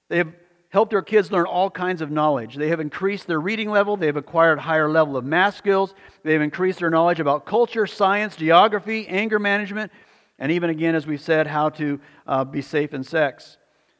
They 0.09 0.19
have 0.19 0.33
helped 0.71 0.91
their 0.91 1.03
kids 1.03 1.31
learn 1.31 1.47
all 1.47 1.71
kinds 1.71 2.01
of 2.01 2.11
knowledge. 2.11 2.57
They 2.57 2.69
have 2.69 2.81
increased 2.81 3.27
their 3.27 3.41
reading 3.41 3.71
level, 3.71 3.97
they 3.97 4.07
have 4.07 4.17
acquired 4.17 4.59
higher 4.59 4.91
level 4.91 5.17
of 5.17 5.25
math 5.25 5.57
skills, 5.57 5.95
they 6.23 6.33
have 6.33 6.43
increased 6.43 6.79
their 6.79 6.91
knowledge 6.91 7.21
about 7.21 7.45
culture, 7.45 7.87
science, 7.87 8.37
geography, 8.37 9.07
anger 9.09 9.39
management, 9.39 9.93
and 10.41 10.51
even 10.51 10.71
again, 10.71 10.95
as 10.95 11.07
we've 11.07 11.21
said, 11.21 11.47
how 11.47 11.69
to 11.69 12.01
uh, 12.27 12.45
be 12.45 12.63
safe 12.63 12.95
in 12.95 13.05
sex. 13.05 13.59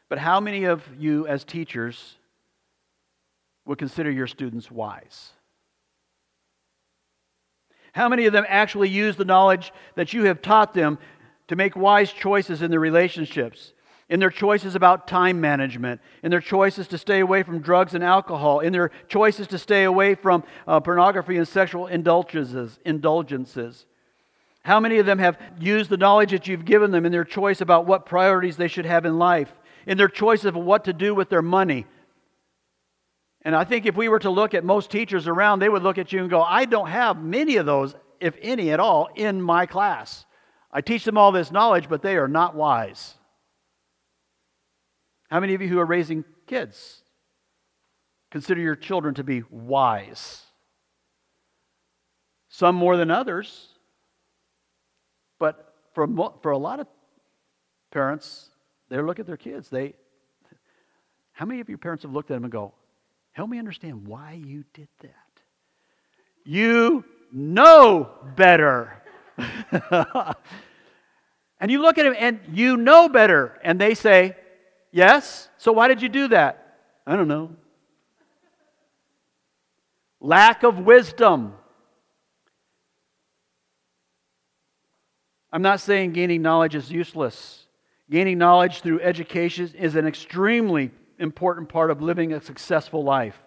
But 0.09 0.19
how 0.19 0.41
many 0.41 0.65
of 0.65 0.83
you, 0.99 1.27
as 1.27 1.45
teachers, 1.45 2.17
would 3.67 3.79
consider 3.79 4.11
your 4.11 4.27
students 4.27 4.71
wise? 4.71 5.33
How 7.93 8.09
many 8.09 8.25
of 8.25 8.33
them 8.33 8.47
actually 8.49 8.89
use 8.89 9.17
the 9.17 9.25
knowledge 9.25 9.71
that 9.97 10.15
you 10.15 10.25
have 10.25 10.41
taught 10.41 10.73
them 10.73 10.99
to 11.49 11.57
make 11.57 11.77
wise 11.77 12.11
choices 12.13 12.63
in 12.63 12.71
their 12.71 12.81
relationships, 12.81 13.75
in 14.09 14.19
their 14.19 14.31
choices 14.31 14.75
about 14.75 15.07
time 15.07 15.41
management, 15.41 16.01
in 16.23 16.31
their 16.31 16.41
choices 16.41 16.89
to 16.89 16.99
stay 16.99 17.21
away 17.21 17.43
from 17.43 17.61
drugs 17.61 17.95
and 17.95 18.03
alcohol, 18.03 18.61
in 18.61 18.73
their 18.73 18.91
choices 19.09 19.47
to 19.49 19.59
stay 19.59 19.85
away 19.85 20.15
from 20.15 20.43
uh, 20.67 20.81
pornography 20.81 21.37
and 21.37 21.47
sexual 21.47 21.87
indulgences, 21.87 22.79
indulgences? 22.85 23.85
How 24.63 24.79
many 24.79 24.99
of 24.99 25.07
them 25.07 25.19
have 25.19 25.39
used 25.59 25.91
the 25.91 25.97
knowledge 25.97 26.33
that 26.33 26.47
you've 26.47 26.65
given 26.65 26.91
them 26.91 27.07
in 27.07 27.13
their 27.13 27.25
choice 27.25 27.61
about 27.61 27.87
what 27.87 28.07
priorities 28.07 28.57
they 28.57 28.69
should 28.69 28.87
have 28.87 29.07
in 29.07 29.19
life, 29.19 29.51
in 29.87 29.97
their 29.97 30.09
choice 30.09 30.45
of 30.45 30.55
what 30.55 30.85
to 30.85 30.93
do 30.93 31.15
with 31.15 31.31
their 31.31 31.43
money? 31.43 31.87
And 33.43 33.57
I 33.57 33.65
think 33.65 33.87
if 33.87 33.97
we 33.97 34.09
were 34.09 34.19
to 34.19 34.31
look 34.31 34.53
at 34.53 34.65
most 34.65 34.91
teachers 34.91 35.27
around, 35.27 35.61
they 35.61 35.69
would 35.69 35.83
look 35.83 35.97
at 35.97 36.13
you 36.13 36.21
and 36.21 36.29
go, 36.29 36.43
I 36.43 36.67
don't 36.67 36.89
have 36.89 37.23
many 37.23 37.57
of 37.57 37.65
those, 37.65 37.95
if 38.21 38.37
any 38.43 38.71
at 38.71 38.81
all, 38.81 39.09
in 39.15 39.41
my 39.41 39.65
class. 39.65 40.27
I 40.71 40.83
teach 40.83 41.05
them 41.05 41.17
all 41.17 41.33
this 41.33 41.51
knowledge, 41.51 41.89
but 41.89 42.03
they 42.03 42.17
are 42.17 42.29
not 42.29 42.55
wise. 42.55 43.15
How 45.31 45.41
many 45.41 45.55
of 45.55 45.63
you 45.63 45.69
who 45.69 45.79
are 45.79 45.87
raising 45.87 46.25
kids 46.47 47.03
consider 48.31 48.61
your 48.61 48.77
children 48.77 49.15
to 49.15 49.25
be 49.25 49.43
wise? 49.49 50.43
Some 52.51 52.75
more 52.75 52.99
than 52.99 53.11
others. 53.11 53.70
For, 55.93 56.07
for 56.43 56.53
a 56.53 56.59
lot 56.59 56.81
of 56.81 56.87
parents, 57.91 58.51
they 58.89 59.01
look 59.01 59.19
at 59.19 59.27
their 59.27 59.37
kids. 59.37 59.69
They, 59.69 59.95
how 61.33 61.47
many 61.47 61.61
of 61.61 61.69
your 61.69 61.79
parents 61.79 62.03
have 62.03 62.13
looked 62.13 62.31
at 62.31 62.35
them 62.35 62.45
and 62.45 62.53
go, 62.53 62.75
Help 63.33 63.49
me 63.49 63.59
understand 63.59 64.07
why 64.07 64.33
you 64.33 64.65
did 64.75 64.89
that? 65.03 65.15
You 66.45 67.05
know 67.33 68.11
better. 68.35 69.01
and 71.61 71.71
you 71.71 71.81
look 71.81 71.97
at 71.97 72.03
them 72.03 72.15
and 72.19 72.41
you 72.53 72.77
know 72.77 73.09
better. 73.09 73.59
And 73.63 73.81
they 73.81 73.95
say, 73.95 74.37
Yes? 74.91 75.49
So 75.59 75.73
why 75.73 75.89
did 75.89 76.03
you 76.03 76.09
do 76.09 76.29
that? 76.29 76.77
I 77.07 77.17
don't 77.17 77.29
know. 77.29 77.57
Lack 80.21 80.65
of 80.65 80.79
wisdom. 80.79 81.55
I'm 85.53 85.63
not 85.63 85.81
saying 85.81 86.13
gaining 86.13 86.43
knowledge 86.43 86.75
is 86.75 86.91
useless. 86.91 87.67
Gaining 88.11 88.39
knowledge 88.39 88.81
through 88.81 89.01
education 89.01 89.71
is 89.79 89.97
an 89.97 90.07
extremely 90.07 90.91
important 91.19 91.69
part 91.69 91.91
of 91.91 92.03
living 92.03 92.33
a 92.33 92.41
successful 92.41 93.05
life, 93.05 93.41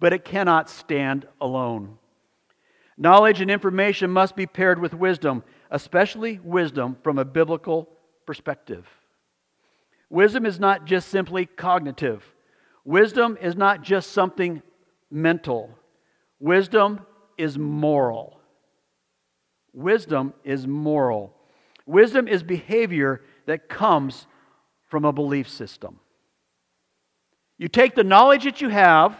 but 0.00 0.12
it 0.12 0.24
cannot 0.24 0.68
stand 0.68 1.26
alone. 1.40 1.98
Knowledge 2.96 3.40
and 3.40 3.50
information 3.50 4.10
must 4.10 4.36
be 4.36 4.46
paired 4.46 4.80
with 4.80 4.94
wisdom, 4.94 5.42
especially 5.70 6.38
wisdom 6.42 6.96
from 7.02 7.18
a 7.18 7.24
biblical 7.24 7.88
perspective. 8.26 8.86
Wisdom 10.10 10.44
is 10.44 10.60
not 10.60 10.84
just 10.84 11.08
simply 11.08 11.46
cognitive, 11.46 12.24
wisdom 12.84 13.38
is 13.40 13.56
not 13.56 13.82
just 13.82 14.12
something 14.12 14.62
mental. 15.10 15.78
Wisdom 16.40 17.06
is 17.38 17.56
moral. 17.56 18.41
Wisdom 19.72 20.34
is 20.44 20.66
moral. 20.66 21.34
Wisdom 21.86 22.28
is 22.28 22.42
behavior 22.42 23.22
that 23.46 23.68
comes 23.68 24.26
from 24.88 25.04
a 25.04 25.12
belief 25.12 25.48
system. 25.48 25.98
You 27.58 27.68
take 27.68 27.94
the 27.94 28.04
knowledge 28.04 28.44
that 28.44 28.60
you 28.60 28.68
have, 28.68 29.16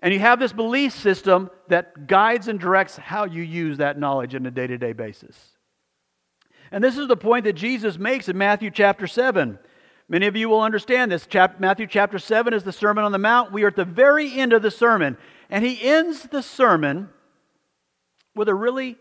and 0.00 0.12
you 0.12 0.20
have 0.20 0.38
this 0.38 0.52
belief 0.52 0.92
system 0.92 1.50
that 1.68 2.06
guides 2.06 2.48
and 2.48 2.60
directs 2.60 2.96
how 2.96 3.24
you 3.24 3.42
use 3.42 3.78
that 3.78 3.98
knowledge 3.98 4.34
on 4.34 4.46
a 4.46 4.50
day 4.50 4.66
to 4.66 4.78
day 4.78 4.92
basis. 4.92 5.36
And 6.70 6.84
this 6.84 6.98
is 6.98 7.08
the 7.08 7.16
point 7.16 7.44
that 7.44 7.54
Jesus 7.54 7.98
makes 7.98 8.28
in 8.28 8.36
Matthew 8.36 8.70
chapter 8.70 9.06
7. 9.06 9.58
Many 10.08 10.26
of 10.26 10.36
you 10.36 10.48
will 10.48 10.60
understand 10.60 11.10
this. 11.10 11.26
Matthew 11.58 11.86
chapter 11.86 12.18
7 12.18 12.52
is 12.52 12.62
the 12.62 12.72
Sermon 12.72 13.04
on 13.04 13.12
the 13.12 13.18
Mount. 13.18 13.52
We 13.52 13.64
are 13.64 13.68
at 13.68 13.76
the 13.76 13.84
very 13.84 14.38
end 14.38 14.52
of 14.52 14.62
the 14.62 14.70
sermon. 14.70 15.16
And 15.50 15.64
he 15.64 15.82
ends 15.82 16.24
the 16.24 16.42
sermon 16.42 17.08
with 18.38 18.48
a 18.48 18.54
really 18.54 18.96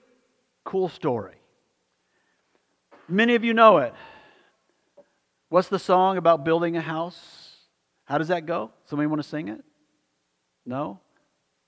cool 0.66 0.90
story. 0.90 1.36
Many 3.08 3.36
of 3.36 3.44
you 3.44 3.54
know 3.54 3.78
it. 3.78 3.94
What's 5.50 5.70
the 5.70 5.80
song 5.80 6.18
about 6.18 6.44
building 6.44 6.76
a 6.76 6.82
house? 6.82 7.56
How 8.04 8.18
does 8.18 8.30
that 8.30 8.46
go? 8.46 8.72
Somebody 8.86 9.08
want 9.08 9.22
to 9.22 9.28
sing 9.28 9.48
it? 9.48 9.64
No? 10.66 11.00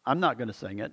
I'm 0.06 0.20
not 0.20 0.38
going 0.38 0.48
to 0.48 0.54
sing 0.54 0.80
it. 0.80 0.92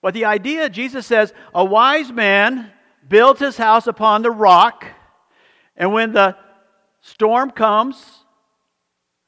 But 0.00 0.14
the 0.14 0.26
idea, 0.26 0.70
Jesus 0.70 1.06
says, 1.06 1.34
a 1.52 1.64
wise 1.64 2.12
man 2.12 2.70
builds 3.06 3.40
his 3.40 3.56
house 3.56 3.86
upon 3.86 4.22
the 4.22 4.30
rock, 4.30 4.86
and 5.74 5.92
when 5.92 6.12
the 6.12 6.36
storm 7.00 7.50
comes, 7.50 8.00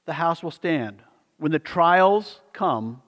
the 0.07 0.13
house 0.13 0.43
will 0.43 0.53
stand. 0.53 1.03
When 1.39 1.51
the 1.51 1.59
trials 1.59 2.41
come, 2.53 3.03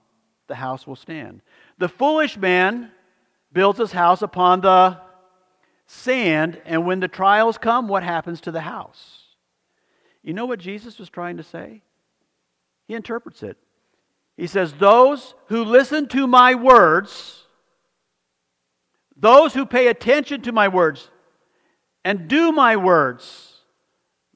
the 0.48 0.56
house 0.56 0.86
will 0.86 0.96
stand. 0.96 1.42
The 1.80 1.88
foolish 1.88 2.36
man 2.36 2.90
builds 3.54 3.78
his 3.78 3.90
house 3.90 4.20
upon 4.20 4.60
the 4.60 5.00
sand, 5.86 6.60
and 6.66 6.84
when 6.84 7.00
the 7.00 7.08
trials 7.08 7.56
come, 7.56 7.88
what 7.88 8.02
happens 8.02 8.42
to 8.42 8.50
the 8.50 8.60
house? 8.60 9.22
You 10.22 10.34
know 10.34 10.44
what 10.44 10.58
Jesus 10.58 10.98
was 10.98 11.08
trying 11.08 11.38
to 11.38 11.42
say? 11.42 11.80
He 12.86 12.92
interprets 12.92 13.42
it. 13.42 13.56
He 14.36 14.46
says, 14.46 14.74
Those 14.74 15.34
who 15.46 15.64
listen 15.64 16.06
to 16.08 16.26
my 16.26 16.54
words, 16.54 17.44
those 19.16 19.54
who 19.54 19.64
pay 19.64 19.86
attention 19.86 20.42
to 20.42 20.52
my 20.52 20.68
words 20.68 21.10
and 22.04 22.28
do 22.28 22.52
my 22.52 22.76
words, 22.76 23.54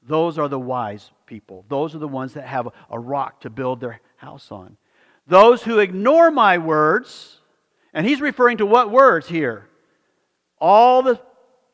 those 0.01 0.39
are 0.39 0.47
the 0.47 0.59
wise 0.59 1.11
people. 1.27 1.63
Those 1.69 1.93
are 1.93 1.99
the 1.99 2.07
ones 2.07 2.33
that 2.33 2.47
have 2.47 2.69
a 2.89 2.99
rock 2.99 3.41
to 3.41 3.51
build 3.51 3.81
their 3.81 4.01
house 4.17 4.51
on. 4.51 4.77
Those 5.27 5.63
who 5.63 5.79
ignore 5.79 6.31
my 6.31 6.57
words, 6.57 7.39
and 7.93 8.05
he's 8.05 8.21
referring 8.21 8.57
to 8.57 8.65
what 8.65 8.91
words 8.91 9.27
here? 9.27 9.67
All 10.59 11.01
the 11.01 11.19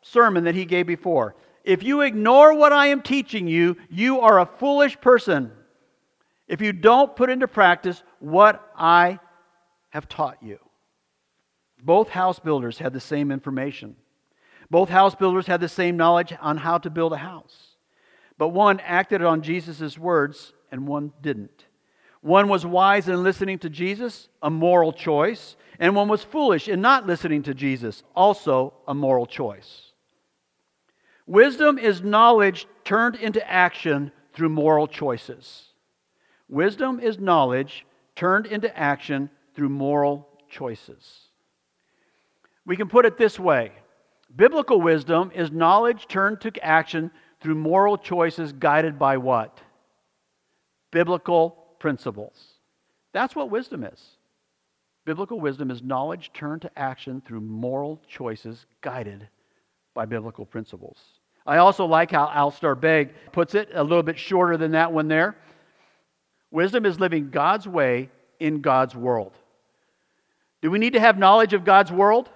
sermon 0.02 0.46
that 0.46 0.56
he 0.56 0.66
gave 0.66 0.88
before. 0.88 1.36
If 1.64 1.84
you 1.84 2.02
ignore 2.02 2.54
what 2.54 2.74
I 2.74 2.88
am 2.88 3.02
teaching 3.02 3.48
you, 3.48 3.78
you 3.90 4.22
are 4.22 4.40
a 4.40 4.46
foolish 4.46 5.00
person. 5.00 5.52
If 6.48 6.62
you 6.62 6.74
don't 6.74 7.16
put 7.16 7.30
into 7.30 7.48
practice 7.48 8.02
what 8.20 8.72
I 8.76 9.20
have 9.90 10.10
taught 10.10 10.42
you. 10.42 10.60
Both 11.84 12.10
house 12.10 12.40
builders 12.40 12.78
had 12.78 12.94
the 12.94 13.00
same 13.00 13.32
information. 13.32 13.96
Both 14.70 14.90
house 14.90 15.16
builders 15.16 15.48
had 15.48 15.62
the 15.62 15.70
same 15.70 15.98
knowledge 15.98 16.34
on 16.40 16.58
how 16.58 16.78
to 16.80 16.90
build 16.90 17.14
a 17.14 17.18
house. 17.18 17.76
But 18.38 18.50
one 18.50 18.80
acted 18.80 19.22
on 19.22 19.42
Jesus' 19.42 19.98
words 19.98 20.54
and 20.72 20.88
one 20.88 21.12
didn't. 21.22 21.61
One 22.22 22.48
was 22.48 22.66
wise 22.66 23.08
in 23.08 23.24
listening 23.24 23.60
to 23.60 23.70
Jesus, 23.70 24.30
a 24.42 24.50
moral 24.50 24.94
choice, 24.94 25.56
and 25.80 25.96
one 25.96 26.08
was 26.08 26.24
foolish 26.24 26.68
in 26.68 26.80
not 26.80 27.08
listening 27.08 27.44
to 27.44 27.54
Jesus, 27.54 28.04
also 28.16 28.74
a 28.88 28.94
moral 28.94 29.26
choice. 29.26 29.92
Wisdom 31.26 31.80
is 31.80 32.04
knowledge 32.04 32.68
turned 32.84 33.16
into 33.16 33.48
action 33.50 34.12
through 34.34 34.50
moral 34.50 34.88
choices. 34.88 35.70
Wisdom 36.48 37.00
is 37.00 37.18
knowledge 37.18 37.86
turned 38.16 38.46
into 38.46 38.76
action 38.78 39.30
through 39.56 39.70
moral 39.70 40.28
choices. 40.50 41.28
We 42.66 42.78
can 42.78 42.88
put 42.88 43.06
it 43.06 43.18
this 43.18 43.40
way 43.40 43.72
Biblical 44.36 44.80
wisdom 44.80 45.32
is 45.34 45.52
knowledge 45.52 46.08
turned 46.08 46.42
to 46.42 46.64
action 46.64 47.12
through 47.42 47.56
moral 47.56 47.98
choices 47.98 48.54
guided 48.54 49.00
by 49.00 49.18
what? 49.18 49.60
Biblical 50.92 51.61
principles. 51.82 52.36
That's 53.12 53.36
what 53.36 53.50
wisdom 53.50 53.84
is. 53.84 54.00
Biblical 55.04 55.39
wisdom 55.39 55.72
is 55.72 55.82
knowledge 55.82 56.32
turned 56.32 56.62
to 56.62 56.80
action 56.80 57.24
through 57.26 57.41
moral 57.41 58.00
choices 58.08 58.67
guided 58.82 59.28
by 59.96 60.06
biblical 60.06 60.46
principles. 60.46 61.00
I 61.46 61.58
also 61.58 61.86
like 61.86 62.12
how 62.12 62.30
Alistair 62.30 62.76
Begg 62.76 63.10
puts 63.32 63.56
it, 63.56 63.70
a 63.74 63.82
little 63.82 64.04
bit 64.04 64.20
shorter 64.20 64.58
than 64.58 64.74
that 64.74 64.94
one 64.94 65.08
there. 65.08 65.36
Wisdom 66.52 66.86
is 66.86 67.00
living 67.00 67.32
God's 67.32 67.67
way 67.67 68.12
in 68.39 68.62
God's 68.62 68.96
world. 68.96 69.34
Do 70.62 70.70
we 70.70 70.78
need 70.78 70.94
to 70.94 71.00
have 71.00 71.17
knowledge 71.17 71.54
of 71.54 71.65
God's 71.65 71.91
world? 71.91 72.30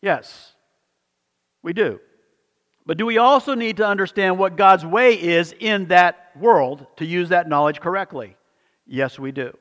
Yes, 0.00 0.52
we 1.64 1.72
do. 1.72 1.98
But 2.86 2.96
do 2.96 3.06
we 3.06 3.18
also 3.18 3.54
need 3.54 3.78
to 3.78 3.86
understand 3.86 4.38
what 4.38 4.56
God's 4.56 4.86
way 4.86 5.20
is 5.20 5.52
in 5.58 5.88
that 5.88 6.23
world 6.36 6.86
to 6.96 7.04
use 7.04 7.28
that 7.30 7.48
knowledge 7.48 7.80
correctly? 7.80 8.36
Yes, 8.86 9.18
we 9.18 9.32
do. 9.32 9.56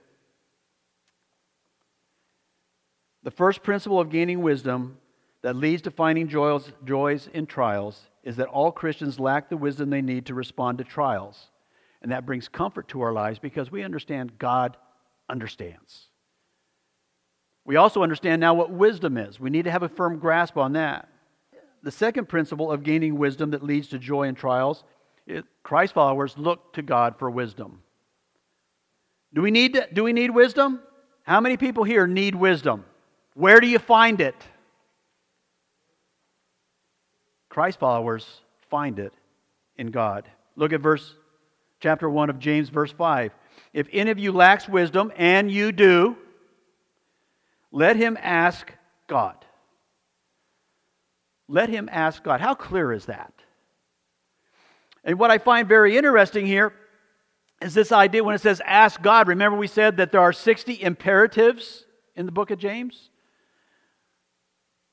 The 3.23 3.31
first 3.31 3.63
principle 3.63 3.99
of 3.99 4.09
gaining 4.09 4.41
wisdom 4.41 4.97
that 5.41 5.55
leads 5.55 5.81
to 5.83 5.91
finding 5.91 6.27
joys, 6.27 6.71
joys 6.83 7.29
in 7.33 7.45
trials 7.45 8.01
is 8.23 8.38
that 8.38 8.47
all 8.47 8.71
Christians 8.71 9.19
lack 9.19 9.49
the 9.49 9.57
wisdom 9.57 9.89
they 9.89 10.01
need 10.01 10.25
to 10.25 10.33
respond 10.33 10.77
to 10.77 10.83
trials. 10.83 11.49
And 12.01 12.12
that 12.12 12.25
brings 12.25 12.49
comfort 12.49 12.89
to 12.89 13.01
our 13.01 13.13
lives 13.13 13.39
because 13.39 13.71
we 13.71 13.83
understand 13.83 14.38
God 14.39 14.77
understands. 15.29 16.07
We 17.65 17.77
also 17.77 18.03
understand 18.03 18.41
now 18.41 18.53
what 18.53 18.71
wisdom 18.71 19.17
is. 19.17 19.39
We 19.39 19.49
need 19.49 19.63
to 19.63 19.71
have 19.71 19.83
a 19.83 19.89
firm 19.89 20.19
grasp 20.19 20.57
on 20.57 20.73
that. 20.73 21.07
The 21.81 21.91
second 21.91 22.27
principle 22.27 22.71
of 22.71 22.83
gaining 22.83 23.17
wisdom 23.17 23.51
that 23.51 23.63
leads 23.63 23.88
to 23.89 23.99
joy 23.99 24.23
in 24.23 24.36
trials 24.36 24.83
is 25.27 25.43
Christ 25.63 25.93
followers 25.93 26.38
look 26.38 26.73
to 26.73 26.81
God 26.81 27.17
for 27.17 27.29
wisdom. 27.29 27.81
Do 29.33 29.41
we 29.41 29.51
need, 29.51 29.79
do 29.93 30.03
we 30.03 30.13
need 30.13 30.31
wisdom? 30.31 30.79
How 31.23 31.39
many 31.39 31.57
people 31.57 31.83
here 31.83 32.05
need 32.05 32.36
wisdom? 32.36 32.86
Where 33.33 33.59
do 33.59 33.67
you 33.67 33.79
find 33.79 34.21
it? 34.21 34.36
Christ 37.49 37.79
followers 37.79 38.41
find 38.69 38.99
it 38.99 39.13
in 39.77 39.91
God. 39.91 40.29
Look 40.55 40.73
at 40.73 40.81
verse 40.81 41.15
chapter 41.79 42.09
1 42.09 42.29
of 42.29 42.39
James 42.39 42.69
verse 42.69 42.91
5. 42.91 43.31
If 43.73 43.88
any 43.91 44.12
of 44.12 44.19
you 44.19 44.31
lacks 44.31 44.67
wisdom 44.67 45.12
and 45.15 45.51
you 45.51 45.71
do, 45.71 46.17
let 47.71 47.95
him 47.95 48.17
ask 48.21 48.71
God. 49.07 49.36
Let 51.47 51.69
him 51.69 51.89
ask 51.91 52.23
God. 52.23 52.39
How 52.39 52.53
clear 52.53 52.91
is 52.93 53.05
that? 53.05 53.33
And 55.03 55.19
what 55.19 55.31
I 55.31 55.37
find 55.37 55.67
very 55.67 55.97
interesting 55.97 56.45
here 56.45 56.73
is 57.61 57.73
this 57.73 57.91
idea 57.91 58.23
when 58.23 58.35
it 58.35 58.41
says 58.41 58.61
ask 58.65 59.01
God. 59.01 59.27
Remember, 59.27 59.57
we 59.57 59.67
said 59.67 59.97
that 59.97 60.11
there 60.11 60.21
are 60.21 60.33
60 60.33 60.81
imperatives 60.81 61.85
in 62.15 62.25
the 62.25 62.31
book 62.31 62.51
of 62.51 62.59
James? 62.59 63.09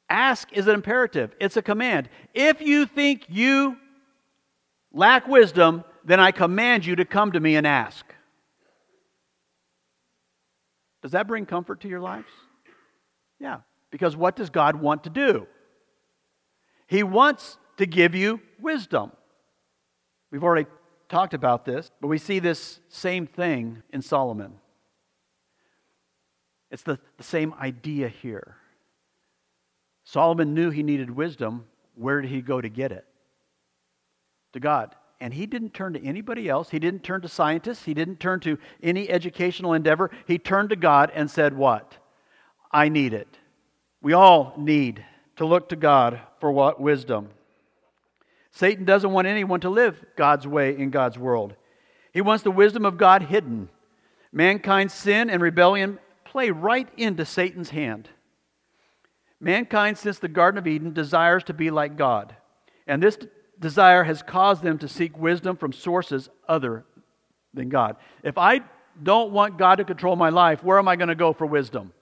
Ask 0.09 0.53
is 0.53 0.67
an 0.67 0.75
imperative, 0.75 1.35
it's 1.41 1.57
a 1.57 1.63
command. 1.63 2.09
If 2.35 2.61
you 2.61 2.87
think 2.87 3.27
you 3.29 3.77
lack 4.93 5.29
wisdom, 5.29 5.85
then 6.05 6.19
I 6.19 6.33
command 6.33 6.85
you 6.85 6.97
to 6.97 7.05
come 7.05 7.33
to 7.33 7.41
me 7.41 7.55
and 7.55 7.67
ask. 7.67 8.05
Does 11.03 11.13
that 11.13 11.29
bring 11.29 11.47
comfort 11.47 11.81
to 11.83 11.89
your 11.89 12.01
lives? 12.01 12.29
Yeah, 13.39 13.59
because 13.91 14.17
what 14.17 14.37
does 14.37 14.51
God 14.51 14.77
want 14.77 15.05
to 15.05 15.11
do? 15.11 15.47
He 16.89 17.05
wants 17.05 17.57
to 17.77 17.87
give 17.87 18.15
you 18.15 18.41
wisdom. 18.61 19.13
We've 20.31 20.45
already 20.45 20.69
talked 21.09 21.35
about 21.35 21.65
this, 21.65 21.91
but 22.01 22.09
we 22.09 22.19
see 22.19 22.39
this 22.39 22.81
same 22.89 23.27
thing 23.27 23.83
in 23.93 24.03
Solomon. 24.03 24.55
It's 26.71 26.83
the, 26.83 26.99
the 27.17 27.25
same 27.25 27.53
idea 27.55 28.09
here. 28.09 28.57
Solomon 30.05 30.55
knew 30.55 30.71
he 30.71 30.83
needed 30.83 31.11
wisdom. 31.11 31.67
Where 31.95 32.21
did 32.21 32.31
he 32.31 32.43
go 32.43 32.61
to 32.61 32.69
get 32.69 32.93
it? 32.93 33.05
To 34.53 34.61
God. 34.61 34.95
And 35.21 35.35
he 35.35 35.47
didn't 35.47 35.75
turn 35.75 35.93
to 35.93 36.05
anybody 36.05 36.49
else. 36.49 36.71
He 36.71 36.79
didn't 36.79 37.03
turn 37.03 37.21
to 37.23 37.29
scientists. 37.29 37.85
He 37.85 37.93
didn't 37.93 38.21
turn 38.21 38.41
to 38.41 38.57
any 38.83 39.11
educational 39.11 39.75
endeavor. 39.75 40.11
He 40.27 40.39
turned 40.39 40.71
to 40.71 40.77
God 40.77 41.13
and 41.15 41.31
said, 41.31 41.57
What? 41.57 41.97
I 42.73 42.89
need 42.89 43.13
it. 43.13 43.39
We 44.01 44.13
all 44.15 44.55
need 44.57 45.05
to 45.37 45.45
look 45.45 45.69
to 45.71 45.77
God 45.77 46.21
for 46.41 46.51
what 46.51 46.81
wisdom. 46.81 47.29
Satan 48.53 48.85
doesn't 48.85 49.13
want 49.13 49.27
anyone 49.27 49.61
to 49.61 49.71
live 49.71 50.05
God's 50.17 50.47
way 50.47 50.77
in 50.77 50.91
God's 50.91 51.19
world. 51.19 51.55
He 52.13 52.21
wants 52.21 52.43
the 52.43 52.51
wisdom 52.51 52.85
of 52.85 52.99
God 52.99 53.23
hidden. 53.23 53.69
Mankind's 54.33 54.95
sin 54.95 55.31
and 55.31 55.41
rebellion 55.41 55.99
play 56.25 56.51
right 56.51 56.89
into 56.97 57.25
Satan's 57.25 57.71
hand. 57.71 58.09
Mankind, 59.41 59.97
since 59.97 60.19
the 60.19 60.29
Garden 60.29 60.59
of 60.59 60.67
Eden, 60.67 60.93
desires 60.93 61.45
to 61.45 61.55
be 61.55 61.71
like 61.71 61.97
God. 61.97 62.35
And 62.87 63.03
this 63.03 63.19
desire 63.59 64.05
has 64.05 64.23
caused 64.23 64.63
them 64.63 64.79
to 64.79 64.89
seek 64.89 65.17
wisdom 65.17 65.57
from 65.57 65.73
sources 65.73 66.29
other 66.49 66.85
than 67.55 67.69
God. 67.69 67.97
If 68.23 68.37
I 68.37 68.61
don't 69.03 69.33
want 69.33 69.59
God 69.59 69.77
to 69.77 69.85
control 69.85 70.17
my 70.17 70.29
life, 70.29 70.63
where 70.63 70.79
am 70.79 70.89
I 70.89 70.97
going 70.97 71.09
to 71.09 71.15
go 71.15 71.33
for 71.33 71.47
wisdom? 71.47 71.93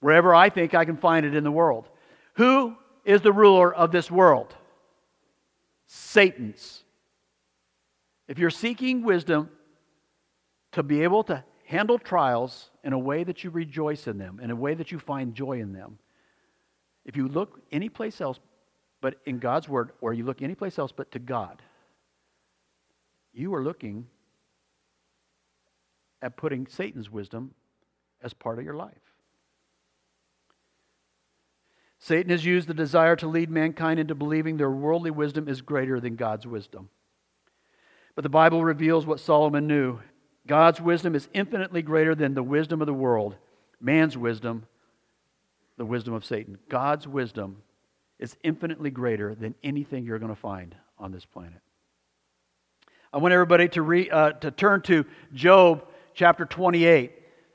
wherever 0.00 0.34
I 0.34 0.50
think 0.50 0.74
I 0.74 0.84
can 0.84 0.96
find 0.96 1.26
it 1.26 1.34
in 1.34 1.44
the 1.44 1.50
world. 1.50 1.88
Who 2.34 2.76
is 3.08 3.22
the 3.22 3.32
ruler 3.32 3.74
of 3.74 3.90
this 3.90 4.10
world? 4.10 4.54
Satan's. 5.86 6.84
If 8.28 8.38
you're 8.38 8.50
seeking 8.50 9.02
wisdom 9.02 9.48
to 10.72 10.82
be 10.82 11.02
able 11.02 11.24
to 11.24 11.42
handle 11.64 11.98
trials 11.98 12.68
in 12.84 12.92
a 12.92 12.98
way 12.98 13.24
that 13.24 13.42
you 13.42 13.48
rejoice 13.48 14.06
in 14.06 14.18
them, 14.18 14.40
in 14.42 14.50
a 14.50 14.56
way 14.56 14.74
that 14.74 14.92
you 14.92 14.98
find 14.98 15.34
joy 15.34 15.58
in 15.58 15.72
them, 15.72 15.98
if 17.06 17.16
you 17.16 17.28
look 17.28 17.62
anyplace 17.72 18.20
else 18.20 18.38
but 19.00 19.14
in 19.24 19.38
God's 19.38 19.70
Word, 19.70 19.92
or 20.02 20.12
you 20.12 20.24
look 20.24 20.42
anyplace 20.42 20.78
else 20.78 20.92
but 20.92 21.10
to 21.12 21.18
God, 21.18 21.62
you 23.32 23.54
are 23.54 23.62
looking 23.62 24.06
at 26.20 26.36
putting 26.36 26.66
Satan's 26.66 27.08
wisdom 27.08 27.54
as 28.22 28.34
part 28.34 28.58
of 28.58 28.66
your 28.66 28.74
life. 28.74 29.07
Satan 31.98 32.30
has 32.30 32.44
used 32.44 32.68
the 32.68 32.74
desire 32.74 33.16
to 33.16 33.26
lead 33.26 33.50
mankind 33.50 33.98
into 33.98 34.14
believing 34.14 34.56
their 34.56 34.70
worldly 34.70 35.10
wisdom 35.10 35.48
is 35.48 35.60
greater 35.60 35.98
than 36.00 36.16
God's 36.16 36.46
wisdom. 36.46 36.88
But 38.14 38.22
the 38.22 38.28
Bible 38.28 38.64
reveals 38.64 39.06
what 39.06 39.20
Solomon 39.20 39.66
knew 39.66 40.00
God's 40.46 40.80
wisdom 40.80 41.14
is 41.14 41.28
infinitely 41.34 41.82
greater 41.82 42.14
than 42.14 42.34
the 42.34 42.42
wisdom 42.42 42.80
of 42.80 42.86
the 42.86 42.94
world, 42.94 43.36
man's 43.80 44.16
wisdom, 44.16 44.66
the 45.76 45.84
wisdom 45.84 46.14
of 46.14 46.24
Satan. 46.24 46.58
God's 46.68 47.06
wisdom 47.06 47.62
is 48.18 48.36
infinitely 48.42 48.90
greater 48.90 49.34
than 49.34 49.54
anything 49.62 50.04
you're 50.04 50.18
going 50.18 50.34
to 50.34 50.40
find 50.40 50.74
on 50.98 51.12
this 51.12 51.24
planet. 51.24 51.60
I 53.12 53.18
want 53.18 53.32
everybody 53.32 53.68
to, 53.70 53.82
re, 53.82 54.10
uh, 54.10 54.32
to 54.32 54.50
turn 54.50 54.82
to 54.82 55.04
Job 55.32 55.86
chapter 56.14 56.44
28, 56.44 57.12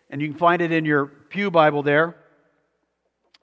and 0.09 0.21
you 0.21 0.29
can 0.29 0.37
find 0.37 0.61
it 0.61 0.71
in 0.71 0.85
your 0.85 1.05
Pew 1.05 1.51
Bible 1.51 1.83
there. 1.83 2.15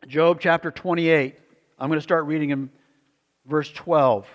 Job 0.06 0.40
chapter 0.40 0.70
28. 0.70 1.36
I'm 1.78 1.88
going 1.88 1.98
to 1.98 2.02
start 2.02 2.26
reading 2.26 2.50
in 2.50 2.70
verse 3.46 3.70
12. 3.70 4.26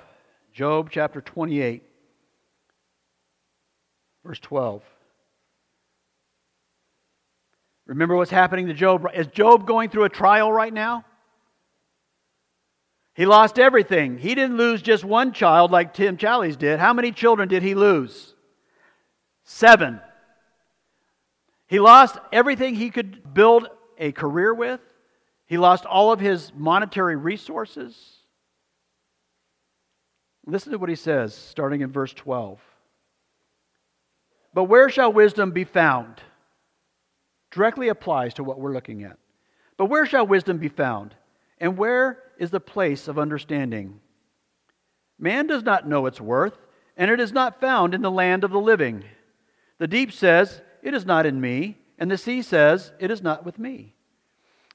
Job 0.53 0.89
chapter 0.89 1.19
28, 1.19 1.83
verse 4.23 4.39
12. 4.39 4.81
Remember 7.87 8.15
what's 8.15 8.31
happening 8.31 8.67
to 8.67 8.73
Job? 8.73 9.05
Is 9.13 9.27
Job 9.27 9.67
going 9.67 9.89
through 9.89 10.05
a 10.05 10.09
trial 10.09 10.51
right 10.51 10.73
now? 10.73 11.03
He 13.15 13.25
lost 13.25 13.59
everything. 13.59 14.17
He 14.17 14.33
didn't 14.33 14.57
lose 14.57 14.81
just 14.81 15.03
one 15.03 15.33
child 15.33 15.71
like 15.71 15.93
Tim 15.93 16.17
Challies 16.17 16.57
did. 16.57 16.79
How 16.79 16.93
many 16.93 17.11
children 17.11 17.49
did 17.49 17.63
he 17.63 17.75
lose? 17.75 18.33
Seven. 19.43 19.99
He 21.67 21.79
lost 21.79 22.17
everything 22.31 22.75
he 22.75 22.89
could 22.89 23.33
build 23.33 23.67
a 23.97 24.11
career 24.11 24.53
with. 24.53 24.79
He 25.45 25.57
lost 25.57 25.85
all 25.85 26.11
of 26.11 26.19
his 26.19 26.51
monetary 26.55 27.15
resources. 27.15 27.95
Listen 30.45 30.71
to 30.71 30.77
what 30.77 30.89
he 30.89 30.95
says, 30.95 31.33
starting 31.33 31.81
in 31.81 31.91
verse 31.91 32.13
12. 32.13 32.59
But 34.53 34.65
where 34.65 34.89
shall 34.89 35.11
wisdom 35.11 35.51
be 35.51 35.63
found? 35.63 36.21
Directly 37.51 37.89
applies 37.89 38.33
to 38.35 38.43
what 38.43 38.59
we're 38.59 38.73
looking 38.73 39.03
at. 39.03 39.17
But 39.77 39.85
where 39.85 40.05
shall 40.05 40.25
wisdom 40.25 40.57
be 40.57 40.69
found? 40.69 41.15
And 41.59 41.77
where 41.77 42.23
is 42.37 42.51
the 42.51 42.59
place 42.59 43.07
of 43.07 43.19
understanding? 43.19 43.99
Man 45.17 45.47
does 45.47 45.63
not 45.63 45.87
know 45.87 46.05
its 46.05 46.19
worth, 46.19 46.57
and 46.97 47.09
it 47.09 47.19
is 47.19 47.31
not 47.31 47.59
found 47.59 47.93
in 47.93 48.01
the 48.01 48.11
land 48.11 48.43
of 48.43 48.51
the 48.51 48.59
living. 48.59 49.03
The 49.77 49.87
deep 49.87 50.11
says, 50.11 50.61
It 50.81 50.93
is 50.93 51.05
not 51.05 51.25
in 51.25 51.39
me, 51.39 51.77
and 51.97 52.09
the 52.09 52.17
sea 52.17 52.41
says, 52.41 52.91
It 52.99 53.11
is 53.11 53.21
not 53.21 53.45
with 53.45 53.57
me. 53.57 53.94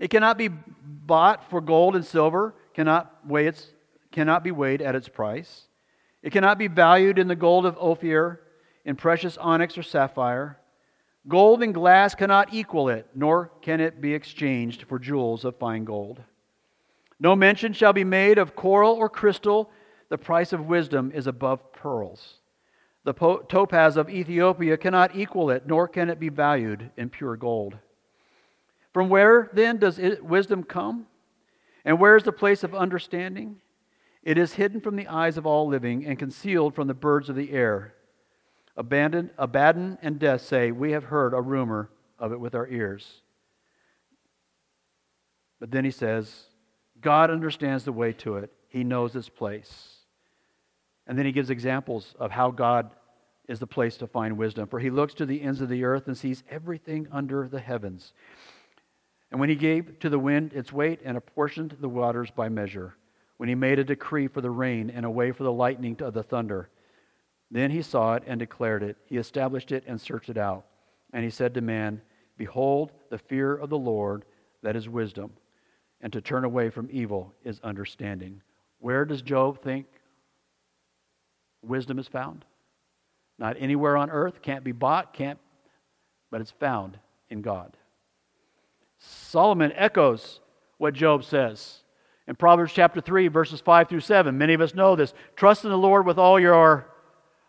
It 0.00 0.10
cannot 0.10 0.38
be 0.38 0.48
bought 0.48 1.48
for 1.50 1.60
gold 1.60 1.94
and 1.94 2.04
silver, 2.04 2.54
cannot, 2.74 3.14
weigh 3.26 3.46
its, 3.46 3.68
cannot 4.10 4.42
be 4.42 4.50
weighed 4.50 4.80
at 4.80 4.94
its 4.94 5.08
price. 5.08 5.66
It 6.22 6.32
cannot 6.32 6.58
be 6.58 6.68
valued 6.68 7.18
in 7.18 7.28
the 7.28 7.36
gold 7.36 7.66
of 7.66 7.76
Ophir, 7.78 8.40
in 8.86 8.96
precious 8.96 9.36
onyx 9.36 9.76
or 9.76 9.82
sapphire. 9.82 10.58
Gold 11.28 11.62
and 11.62 11.74
glass 11.74 12.14
cannot 12.14 12.54
equal 12.54 12.88
it, 12.88 13.06
nor 13.14 13.52
can 13.60 13.78
it 13.78 14.00
be 14.00 14.14
exchanged 14.14 14.84
for 14.84 14.98
jewels 14.98 15.44
of 15.44 15.58
fine 15.58 15.84
gold. 15.84 16.22
No 17.18 17.36
mention 17.36 17.74
shall 17.74 17.92
be 17.92 18.04
made 18.04 18.38
of 18.38 18.56
coral 18.56 18.94
or 18.94 19.10
crystal. 19.10 19.70
The 20.08 20.16
price 20.16 20.54
of 20.54 20.64
wisdom 20.64 21.12
is 21.14 21.26
above 21.26 21.72
pearls. 21.74 22.36
The 23.04 23.12
topaz 23.12 23.98
of 23.98 24.08
Ethiopia 24.08 24.78
cannot 24.78 25.14
equal 25.14 25.50
it, 25.50 25.66
nor 25.66 25.86
can 25.86 26.08
it 26.08 26.18
be 26.18 26.30
valued 26.30 26.90
in 26.96 27.10
pure 27.10 27.36
gold. 27.36 27.76
From 28.92 29.08
where 29.08 29.50
then 29.52 29.78
does 29.78 29.98
it, 29.98 30.24
wisdom 30.24 30.64
come? 30.64 31.06
And 31.84 31.98
where 31.98 32.16
is 32.16 32.24
the 32.24 32.32
place 32.32 32.64
of 32.64 32.74
understanding? 32.74 33.60
It 34.22 34.36
is 34.36 34.54
hidden 34.54 34.80
from 34.80 34.96
the 34.96 35.08
eyes 35.08 35.36
of 35.36 35.46
all 35.46 35.66
living 35.66 36.04
and 36.04 36.18
concealed 36.18 36.74
from 36.74 36.88
the 36.88 36.94
birds 36.94 37.28
of 37.28 37.36
the 37.36 37.52
air. 37.52 37.94
Abandon, 38.76 39.30
Abaddon 39.38 39.98
and 40.02 40.18
death 40.18 40.42
say, 40.42 40.72
We 40.72 40.92
have 40.92 41.04
heard 41.04 41.32
a 41.32 41.40
rumor 41.40 41.90
of 42.18 42.32
it 42.32 42.40
with 42.40 42.54
our 42.54 42.68
ears. 42.68 43.22
But 45.58 45.70
then 45.70 45.84
he 45.84 45.90
says, 45.90 46.46
God 47.00 47.30
understands 47.30 47.84
the 47.84 47.92
way 47.92 48.12
to 48.14 48.36
it, 48.36 48.52
He 48.68 48.84
knows 48.84 49.16
its 49.16 49.28
place. 49.28 50.00
And 51.06 51.18
then 51.18 51.26
he 51.26 51.32
gives 51.32 51.50
examples 51.50 52.14
of 52.20 52.30
how 52.30 52.52
God 52.52 52.92
is 53.48 53.58
the 53.58 53.66
place 53.66 53.96
to 53.96 54.06
find 54.06 54.38
wisdom. 54.38 54.68
For 54.68 54.78
he 54.78 54.90
looks 54.90 55.12
to 55.14 55.26
the 55.26 55.42
ends 55.42 55.60
of 55.60 55.68
the 55.68 55.82
earth 55.82 56.06
and 56.06 56.16
sees 56.16 56.44
everything 56.48 57.08
under 57.10 57.48
the 57.48 57.58
heavens. 57.58 58.12
And 59.30 59.38
when 59.38 59.48
he 59.48 59.54
gave 59.54 59.98
to 60.00 60.08
the 60.08 60.18
wind 60.18 60.52
its 60.52 60.72
weight 60.72 61.00
and 61.04 61.16
apportioned 61.16 61.76
the 61.80 61.88
waters 61.88 62.30
by 62.30 62.48
measure, 62.48 62.96
when 63.36 63.48
he 63.48 63.54
made 63.54 63.78
a 63.78 63.84
decree 63.84 64.26
for 64.26 64.40
the 64.40 64.50
rain 64.50 64.90
and 64.90 65.06
a 65.06 65.10
way 65.10 65.32
for 65.32 65.44
the 65.44 65.52
lightning 65.52 65.96
of 66.00 66.14
the 66.14 66.22
thunder, 66.22 66.68
then 67.50 67.70
he 67.70 67.82
saw 67.82 68.14
it 68.14 68.24
and 68.26 68.38
declared 68.38 68.82
it. 68.82 68.96
He 69.06 69.16
established 69.16 69.72
it 69.72 69.84
and 69.86 70.00
searched 70.00 70.28
it 70.28 70.36
out. 70.36 70.66
And 71.12 71.24
he 71.24 71.30
said 71.30 71.54
to 71.54 71.60
man, 71.60 72.02
Behold, 72.36 72.92
the 73.10 73.18
fear 73.18 73.56
of 73.56 73.70
the 73.70 73.78
Lord, 73.78 74.24
that 74.62 74.76
is 74.76 74.88
wisdom 74.88 75.32
and 76.00 76.12
to 76.12 76.20
turn 76.20 76.44
away 76.44 76.70
from 76.70 76.88
evil 76.90 77.34
is 77.44 77.60
understanding. 77.60 78.42
Where 78.78 79.04
does 79.04 79.22
Job 79.22 79.62
think 79.62 79.86
wisdom 81.62 81.98
is 81.98 82.08
found? 82.08 82.44
Not 83.38 83.56
anywhere 83.58 83.96
on 83.96 84.10
earth, 84.10 84.42
can't 84.42 84.64
be 84.64 84.72
bought, 84.72 85.12
can't, 85.12 85.38
but 86.30 86.40
it's 86.40 86.50
found 86.50 86.98
in 87.28 87.42
God. 87.42 87.76
Solomon 89.00 89.72
echoes 89.74 90.40
what 90.78 90.94
Job 90.94 91.24
says 91.24 91.80
in 92.26 92.36
Proverbs 92.36 92.72
chapter 92.72 93.00
3, 93.00 93.28
verses 93.28 93.60
5 93.60 93.88
through 93.88 94.00
7. 94.00 94.38
Many 94.38 94.54
of 94.54 94.60
us 94.60 94.74
know 94.74 94.94
this. 94.94 95.14
Trust 95.34 95.64
in 95.64 95.70
the 95.70 95.76
Lord 95.76 96.06
with 96.06 96.18
all 96.18 96.38
your 96.38 96.86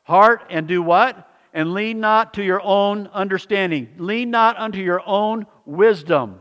heart 0.03 0.43
and 0.49 0.67
do 0.67 0.81
what? 0.81 1.29
And 1.53 1.73
lean 1.73 1.99
not 1.99 2.33
to 2.35 2.43
your 2.43 2.61
own 2.61 3.07
understanding. 3.07 3.89
Lean 3.97 4.31
not 4.31 4.57
unto 4.57 4.79
your 4.79 5.03
own 5.05 5.45
wisdom. 5.65 6.39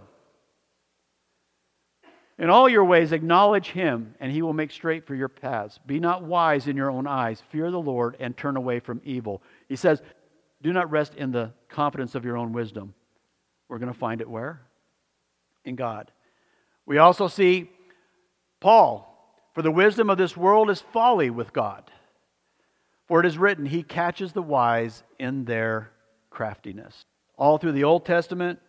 In 2.39 2.49
all 2.49 2.69
your 2.69 2.85
ways, 2.85 3.13
acknowledge 3.13 3.69
him, 3.69 4.15
and 4.21 4.33
he 4.33 4.41
will 4.41 4.55
make 4.55 4.71
straight 4.71 5.07
for 5.07 5.15
your 5.15 5.29
paths. 5.29 5.79
Be 5.85 6.01
not 6.01 6.23
wise 6.23 6.69
in 6.69 6.77
your 6.77 6.91
own 6.91 7.07
eyes. 7.07 7.43
Fear 7.51 7.71
the 7.71 7.81
Lord 7.81 8.17
and 8.21 8.35
turn 8.35 8.57
away 8.57 8.81
from 8.81 9.03
evil. 9.05 9.43
He 9.69 9.77
says, 9.77 10.01
Do 10.63 10.73
not 10.73 10.91
rest 10.91 11.15
in 11.17 11.33
the 11.33 11.53
confidence 11.69 12.15
of 12.15 12.25
your 12.25 12.39
own 12.39 12.53
wisdom. 12.55 12.95
We're 13.69 13.79
going 13.79 13.93
to 13.93 13.99
find 13.99 14.23
it 14.23 14.31
where? 14.31 14.63
In 15.65 15.77
God. 15.77 16.11
We 16.87 16.99
also 16.99 17.29
see 17.29 17.71
Paul, 18.61 19.07
for 19.55 19.63
the 19.63 19.71
wisdom 19.71 20.11
of 20.11 20.19
this 20.19 20.37
world 20.37 20.71
is 20.71 20.81
folly 20.93 21.31
with 21.31 21.53
God. 21.53 21.91
For 23.07 23.21
it 23.21 23.27
is 23.27 23.39
written, 23.39 23.67
He 23.67 23.83
catches 23.83 24.33
the 24.33 24.43
wise 24.43 25.03
in 25.19 25.45
their 25.45 25.91
craftiness. 26.31 27.05
All 27.37 27.59
through 27.59 27.73
the 27.73 27.85
Old 27.85 28.07
Testament, 28.07 28.61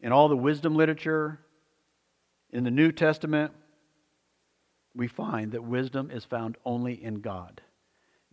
in 0.00 0.12
all 0.12 0.28
the 0.28 0.36
wisdom 0.36 0.74
literature, 0.74 1.40
in 2.52 2.64
the 2.64 2.70
New 2.70 2.92
Testament, 2.92 3.52
we 4.94 5.06
find 5.06 5.52
that 5.52 5.62
wisdom 5.62 6.10
is 6.10 6.24
found 6.24 6.56
only 6.64 7.02
in 7.02 7.20
God. 7.20 7.60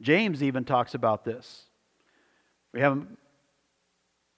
James 0.01 0.43
even 0.43 0.65
talks 0.65 0.93
about 0.93 1.23
this. 1.23 1.63
We 2.73 2.81
haven't 2.81 3.17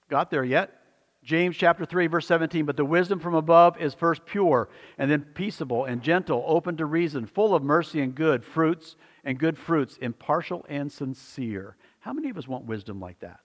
got 0.08 0.30
there 0.30 0.44
yet. 0.44 0.79
James 1.22 1.56
chapter 1.56 1.84
3 1.84 2.06
verse 2.06 2.26
17, 2.26 2.64
but 2.64 2.76
the 2.76 2.84
wisdom 2.84 3.20
from 3.20 3.34
above 3.34 3.80
is 3.80 3.94
first 3.94 4.24
pure 4.24 4.68
and 4.98 5.10
then 5.10 5.22
peaceable 5.34 5.84
and 5.84 6.02
gentle, 6.02 6.44
open 6.46 6.76
to 6.78 6.86
reason, 6.86 7.26
full 7.26 7.54
of 7.54 7.62
mercy 7.62 8.00
and 8.00 8.14
good 8.14 8.44
fruits 8.44 8.96
and 9.24 9.38
good 9.38 9.58
fruits, 9.58 9.98
impartial 9.98 10.64
and 10.68 10.90
sincere. 10.90 11.76
How 12.00 12.12
many 12.12 12.30
of 12.30 12.38
us 12.38 12.48
want 12.48 12.64
wisdom 12.64 13.00
like 13.00 13.20
that? 13.20 13.40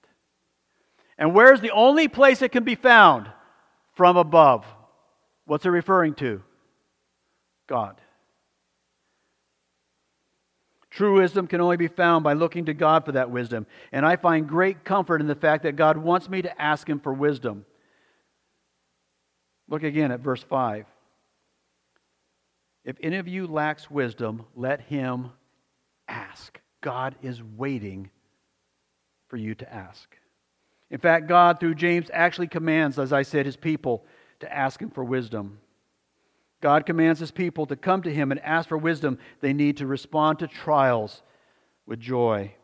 And 1.18 1.34
where's 1.34 1.62
the 1.62 1.72
only 1.72 2.08
place 2.08 2.42
it 2.42 2.52
can 2.52 2.64
be 2.64 2.76
found? 2.76 3.30
From 3.94 4.18
above. 4.18 4.66
What's 5.46 5.66
it 5.66 5.70
referring 5.70 6.16
to? 6.16 6.44
God. 7.68 8.00
True 10.96 11.20
wisdom 11.20 11.46
can 11.46 11.60
only 11.60 11.76
be 11.76 11.90
found 11.90 12.24
by 12.24 12.32
looking 12.32 12.66
to 12.66 12.74
God 12.74 13.04
for 13.04 13.12
that 13.12 13.30
wisdom. 13.30 13.68
And 13.92 14.06
I 14.06 14.16
find 14.16 14.48
great 14.48 14.86
comfort 14.86 15.20
in 15.20 15.28
the 15.28 15.36
fact 15.36 15.64
that 15.64 15.76
God 15.76 15.98
wants 15.98 16.30
me 16.30 16.42
to 16.42 16.62
ask 16.62 16.90
Him 16.90 17.02
for 17.02 17.14
wisdom. 17.14 17.66
Look 19.68 19.84
again 19.84 20.14
at 20.14 20.22
verse 20.22 20.42
5. 20.42 20.86
If 22.86 22.96
any 23.04 23.18
of 23.18 23.28
you 23.28 23.46
lacks 23.46 23.92
wisdom, 23.92 24.46
let 24.56 24.80
him 24.80 25.32
ask. 26.08 26.62
God 26.80 27.16
is 27.22 27.44
waiting 27.44 28.10
for 29.28 29.36
you 29.36 29.54
to 29.56 29.74
ask. 29.74 30.16
In 30.92 31.00
fact, 31.00 31.28
God, 31.28 31.60
through 31.60 31.76
James, 31.76 32.10
actually 32.14 32.48
commands, 32.48 33.00
as 33.00 33.12
I 33.12 33.24
said, 33.24 33.46
his 33.46 33.58
people 33.58 34.06
to 34.40 34.56
ask 34.56 34.82
Him 34.82 34.92
for 34.92 35.04
wisdom. 35.04 35.60
God 36.66 36.88
commands 36.88 37.20
His 37.20 37.30
people 37.30 37.68
to 37.68 37.76
come 37.76 38.02
to 38.02 38.12
Him 38.12 38.32
and 38.32 38.40
ask 38.40 38.70
for 38.70 38.76
wisdom. 38.76 39.20
They 39.40 39.54
need 39.54 39.78
to 39.78 39.86
respond 39.86 40.40
to 40.40 40.48
trials 40.48 41.22
with 41.86 42.00
joy. 42.00 42.56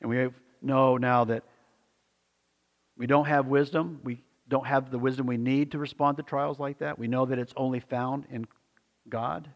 And 0.00 0.08
we 0.08 0.28
know 0.62 0.96
now 0.96 1.24
that 1.24 1.42
we 2.96 3.08
don't 3.08 3.24
have 3.24 3.48
wisdom. 3.48 3.98
We 4.04 4.22
don't 4.46 4.68
have 4.68 4.92
the 4.92 4.98
wisdom 5.00 5.26
we 5.26 5.36
need 5.36 5.72
to 5.72 5.78
respond 5.80 6.18
to 6.18 6.22
trials 6.22 6.60
like 6.60 6.78
that. 6.78 6.96
We 6.96 7.08
know 7.08 7.26
that 7.26 7.36
it's 7.36 7.52
only 7.56 7.80
found 7.80 8.26
in 8.30 8.46
God. 9.08 9.50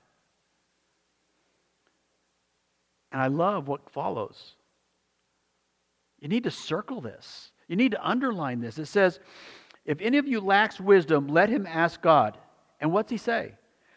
And 3.13 3.23
I 3.23 3.29
love 3.29 3.69
what 3.69 3.89
follows. 3.89 4.55
You 6.19 6.27
need 6.27 6.43
to 6.43 6.51
circle 6.51 7.01
this. 7.01 7.53
You 7.69 7.77
need 7.77 7.93
to 7.93 8.05
underline 8.05 8.61
this. 8.61 8.81
It 8.81 8.87
says, 8.87 9.21
if 9.85 10.01
any 10.01 10.19
of 10.19 10.27
you 10.27 10.41
lacks 10.41 10.81
wisdom, 10.81 11.29
let 11.29 11.49
him 11.49 11.69
ask 11.69 12.03
God. 12.03 12.37
And 12.81 12.93
what's 12.93 13.11
he 13.11 13.17
say? 13.17 13.55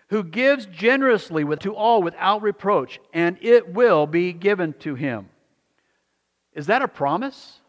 Who 0.09 0.23
gives 0.23 0.65
generously 0.65 1.45
to 1.57 1.75
all 1.75 2.01
without 2.01 2.41
reproach, 2.41 2.99
and 3.13 3.37
it 3.41 3.73
will 3.73 4.07
be 4.07 4.33
given 4.33 4.73
to 4.79 4.95
him. 4.95 5.29
Is 6.53 6.67
that 6.67 6.81
a 6.81 6.87
promise? 6.87 7.59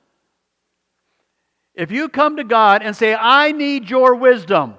If 1.74 1.90
you 1.90 2.08
come 2.08 2.36
to 2.36 2.44
God 2.44 2.82
and 2.82 2.96
say, 2.96 3.14
I 3.14 3.52
need 3.52 3.88
your 3.88 4.14
wisdom, 4.14 4.74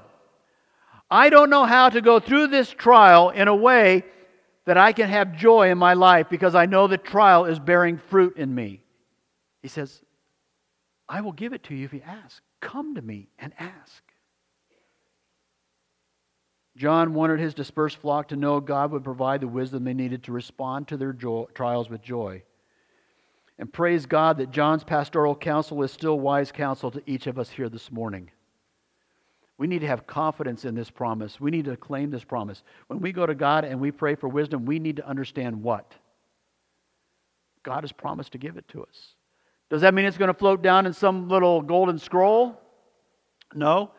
I 1.09 1.29
don't 1.29 1.49
know 1.49 1.65
how 1.65 1.89
to 1.89 2.01
go 2.01 2.19
through 2.19 2.47
this 2.47 2.69
trial 2.69 3.29
in 3.29 3.47
a 3.47 3.55
way 3.55 4.03
that 4.65 4.77
I 4.77 4.93
can 4.93 5.09
have 5.09 5.36
joy 5.36 5.69
in 5.69 5.77
my 5.77 5.93
life 5.93 6.27
because 6.29 6.55
I 6.55 6.65
know 6.65 6.88
the 6.88 6.97
trial 6.97 7.45
is 7.45 7.59
bearing 7.59 7.97
fruit 7.97 8.38
in 8.38 8.53
me. 8.53 8.84
He 9.61 9.67
says, 9.67 10.01
I 11.07 11.21
will 11.21 11.31
give 11.31 11.53
it 11.53 11.63
to 11.63 11.75
you 11.75 11.86
if 11.86 11.93
you 11.93 12.01
ask. 12.05 12.41
Come 12.59 12.95
to 12.95 13.01
me 13.01 13.29
and 13.39 13.53
ask. 13.59 14.03
John 16.76 17.13
wanted 17.13 17.39
his 17.39 17.53
dispersed 17.53 17.97
flock 17.97 18.30
to 18.30 18.36
know 18.36 18.59
God 18.59 18.91
would 18.91 19.03
provide 19.03 19.41
the 19.41 19.47
wisdom 19.47 19.84
they 19.84 19.93
needed 19.93 20.24
to 20.24 20.32
respond 20.32 20.88
to 20.88 20.97
their 20.97 21.13
trials 21.13 21.89
with 21.89 22.01
joy. 22.01 22.43
And 23.59 23.71
praise 23.71 24.07
God 24.07 24.38
that 24.38 24.49
John's 24.49 24.84
pastoral 24.84 25.36
counsel 25.36 25.84
is 25.84 25.91
still 25.91 26.19
wise 26.19 26.51
counsel 26.51 26.89
to 26.91 27.03
each 27.05 27.28
of 27.28 27.38
us 27.38 27.49
here 27.49 27.69
this 27.69 27.91
morning. 27.91 28.32
We 29.59 29.67
need 29.67 29.80
to 29.80 29.88
have 29.88 30.07
confidence 30.07 30.65
in 30.65 30.74
this 30.74 30.89
promise. 30.89 31.39
We 31.39 31.51
need 31.51 31.65
to 31.65 31.78
claim 31.78 32.09
this 32.09 32.24
promise. 32.24 32.63
When 32.88 32.99
we 32.99 33.11
go 33.11 33.28
to 33.28 33.36
God 33.36 33.65
and 33.65 33.80
we 33.80 33.91
pray 33.91 34.15
for 34.15 34.28
wisdom, 34.28 34.65
we 34.65 34.80
need 34.80 34.95
to 34.97 35.07
understand 35.07 35.61
what? 35.61 35.93
God 37.61 37.84
has 37.84 37.91
promised 37.91 38.32
to 38.32 38.39
give 38.39 38.57
it 38.57 38.67
to 38.69 38.82
us. 38.82 39.13
Does 39.69 39.82
that 39.82 39.93
mean 39.93 40.05
it's 40.05 40.17
going 40.17 40.34
to 40.34 40.38
float 40.38 40.63
down 40.63 40.88
in 40.88 40.93
some 40.93 41.30
little 41.30 41.61
golden 41.61 41.99
scroll? 41.99 42.59
No. 43.53 43.91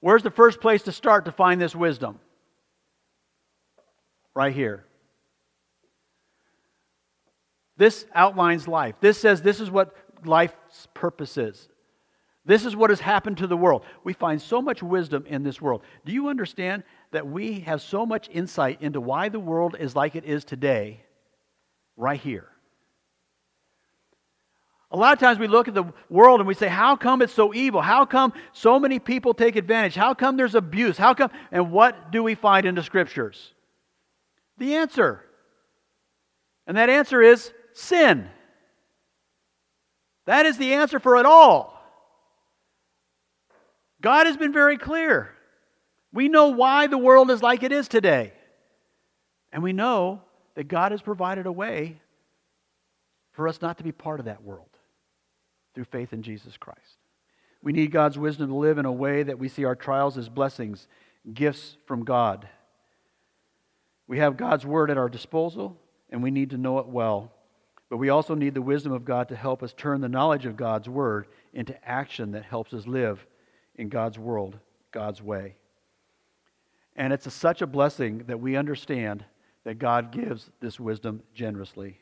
Where's 0.00 0.22
the 0.22 0.30
first 0.30 0.60
place 0.60 0.82
to 0.82 0.92
start 0.92 1.24
to 1.24 1.32
find 1.32 1.60
this 1.60 1.74
wisdom? 1.74 2.20
Right 4.34 4.54
here. 4.54 4.84
This 7.76 8.06
outlines 8.14 8.68
life. 8.68 8.96
This 9.00 9.18
says 9.18 9.42
this 9.42 9.60
is 9.60 9.70
what 9.70 9.94
life's 10.24 10.88
purpose 10.94 11.36
is. 11.36 11.68
This 12.44 12.64
is 12.64 12.74
what 12.74 12.90
has 12.90 13.00
happened 13.00 13.38
to 13.38 13.46
the 13.46 13.56
world. 13.56 13.84
We 14.04 14.14
find 14.14 14.40
so 14.40 14.62
much 14.62 14.82
wisdom 14.82 15.26
in 15.26 15.42
this 15.42 15.60
world. 15.60 15.82
Do 16.04 16.12
you 16.12 16.28
understand 16.28 16.82
that 17.10 17.26
we 17.26 17.60
have 17.60 17.82
so 17.82 18.06
much 18.06 18.28
insight 18.32 18.80
into 18.80 19.00
why 19.00 19.28
the 19.28 19.38
world 19.38 19.76
is 19.78 19.94
like 19.94 20.16
it 20.16 20.24
is 20.24 20.44
today 20.44 21.04
right 21.96 22.18
here? 22.18 22.48
A 24.90 24.96
lot 24.96 25.12
of 25.12 25.18
times 25.18 25.38
we 25.38 25.48
look 25.48 25.68
at 25.68 25.74
the 25.74 25.84
world 26.08 26.40
and 26.40 26.46
we 26.46 26.54
say, 26.54 26.68
How 26.68 26.96
come 26.96 27.20
it's 27.20 27.34
so 27.34 27.52
evil? 27.52 27.82
How 27.82 28.06
come 28.06 28.32
so 28.52 28.80
many 28.80 28.98
people 28.98 29.34
take 29.34 29.56
advantage? 29.56 29.94
How 29.94 30.14
come 30.14 30.36
there's 30.36 30.54
abuse? 30.54 30.96
How 30.96 31.12
come? 31.12 31.30
And 31.52 31.70
what 31.70 32.10
do 32.10 32.22
we 32.22 32.34
find 32.34 32.64
in 32.64 32.74
the 32.74 32.82
scriptures? 32.82 33.52
The 34.56 34.76
answer. 34.76 35.22
And 36.66 36.76
that 36.76 36.88
answer 36.88 37.20
is 37.20 37.52
sin. 37.74 38.28
That 40.24 40.46
is 40.46 40.58
the 40.58 40.74
answer 40.74 40.98
for 40.98 41.16
it 41.16 41.26
all. 41.26 41.74
God 44.00 44.26
has 44.26 44.36
been 44.36 44.52
very 44.52 44.78
clear. 44.78 45.30
We 46.12 46.28
know 46.28 46.48
why 46.48 46.86
the 46.86 46.98
world 46.98 47.30
is 47.30 47.42
like 47.42 47.62
it 47.62 47.72
is 47.72 47.88
today. 47.88 48.32
And 49.52 49.62
we 49.62 49.72
know 49.72 50.22
that 50.54 50.64
God 50.64 50.92
has 50.92 51.02
provided 51.02 51.46
a 51.46 51.52
way 51.52 52.00
for 53.32 53.48
us 53.48 53.60
not 53.60 53.78
to 53.78 53.84
be 53.84 53.92
part 53.92 54.20
of 54.20 54.26
that 54.26 54.42
world 54.42 54.67
through 55.78 55.84
faith 55.84 56.12
in 56.12 56.22
Jesus 56.22 56.56
Christ. 56.56 56.98
We 57.62 57.70
need 57.70 57.92
God's 57.92 58.18
wisdom 58.18 58.48
to 58.48 58.56
live 58.56 58.78
in 58.78 58.84
a 58.84 58.90
way 58.90 59.22
that 59.22 59.38
we 59.38 59.48
see 59.48 59.64
our 59.64 59.76
trials 59.76 60.18
as 60.18 60.28
blessings, 60.28 60.88
gifts 61.32 61.76
from 61.86 62.04
God. 62.04 62.48
We 64.08 64.18
have 64.18 64.36
God's 64.36 64.66
word 64.66 64.90
at 64.90 64.98
our 64.98 65.08
disposal, 65.08 65.76
and 66.10 66.20
we 66.20 66.32
need 66.32 66.50
to 66.50 66.56
know 66.56 66.80
it 66.80 66.88
well. 66.88 67.30
But 67.88 67.98
we 67.98 68.08
also 68.08 68.34
need 68.34 68.54
the 68.54 68.60
wisdom 68.60 68.90
of 68.90 69.04
God 69.04 69.28
to 69.28 69.36
help 69.36 69.62
us 69.62 69.72
turn 69.72 70.00
the 70.00 70.08
knowledge 70.08 70.46
of 70.46 70.56
God's 70.56 70.88
word 70.88 71.28
into 71.52 71.76
action 71.88 72.32
that 72.32 72.44
helps 72.44 72.74
us 72.74 72.88
live 72.88 73.24
in 73.76 73.88
God's 73.88 74.18
world, 74.18 74.58
God's 74.90 75.22
way. 75.22 75.54
And 76.96 77.12
it's 77.12 77.26
a, 77.26 77.30
such 77.30 77.62
a 77.62 77.68
blessing 77.68 78.24
that 78.26 78.40
we 78.40 78.56
understand 78.56 79.24
that 79.62 79.78
God 79.78 80.10
gives 80.10 80.50
this 80.58 80.80
wisdom 80.80 81.22
generously. 81.36 82.00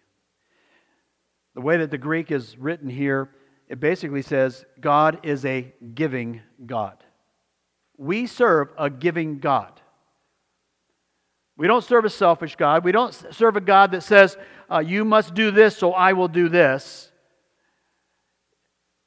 The 1.55 1.61
way 1.61 1.77
that 1.77 1.91
the 1.91 1.99
Greek 1.99 2.31
is 2.31 2.57
written 2.57 2.89
here 2.89 3.29
it 3.69 3.81
basically 3.81 4.23
says 4.23 4.65
God 4.81 5.21
is 5.25 5.45
a 5.45 5.73
giving 5.95 6.43
God. 6.65 7.03
We 7.97 8.27
serve 8.27 8.69
a 8.79 8.91
giving 8.91 9.39
God. 9.39 9.81
We 11.57 11.67
don't 11.67 11.85
serve 11.85 12.05
a 12.05 12.11
selfish 12.11 12.57
God. 12.57 12.85
We 12.85 12.93
don't 12.93 13.15
serve 13.31 13.57
a 13.57 13.61
God 13.61 13.93
that 13.93 14.03
says, 14.03 14.37
uh, 14.71 14.81
You 14.81 15.05
must 15.05 15.35
do 15.35 15.51
this, 15.51 15.77
so 15.77 15.93
I 15.93 16.13
will 16.13 16.29
do 16.29 16.49
this. 16.49 17.11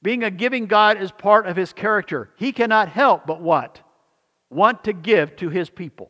Being 0.01 0.23
a 0.23 0.31
giving 0.31 0.65
God 0.65 1.01
is 1.01 1.11
part 1.11 1.45
of 1.45 1.55
his 1.55 1.73
character. 1.73 2.29
He 2.37 2.51
cannot 2.51 2.89
help 2.89 3.27
but 3.27 3.41
what? 3.41 3.81
Want 4.49 4.85
to 4.85 4.93
give 4.93 5.35
to 5.37 5.49
his 5.49 5.69
people. 5.69 6.09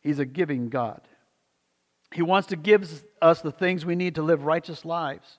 He's 0.00 0.18
a 0.18 0.24
giving 0.24 0.68
God. 0.68 1.00
He 2.12 2.22
wants 2.22 2.48
to 2.48 2.56
give 2.56 3.02
us 3.22 3.40
the 3.40 3.52
things 3.52 3.86
we 3.86 3.94
need 3.94 4.16
to 4.16 4.22
live 4.22 4.44
righteous 4.44 4.84
lives. 4.84 5.38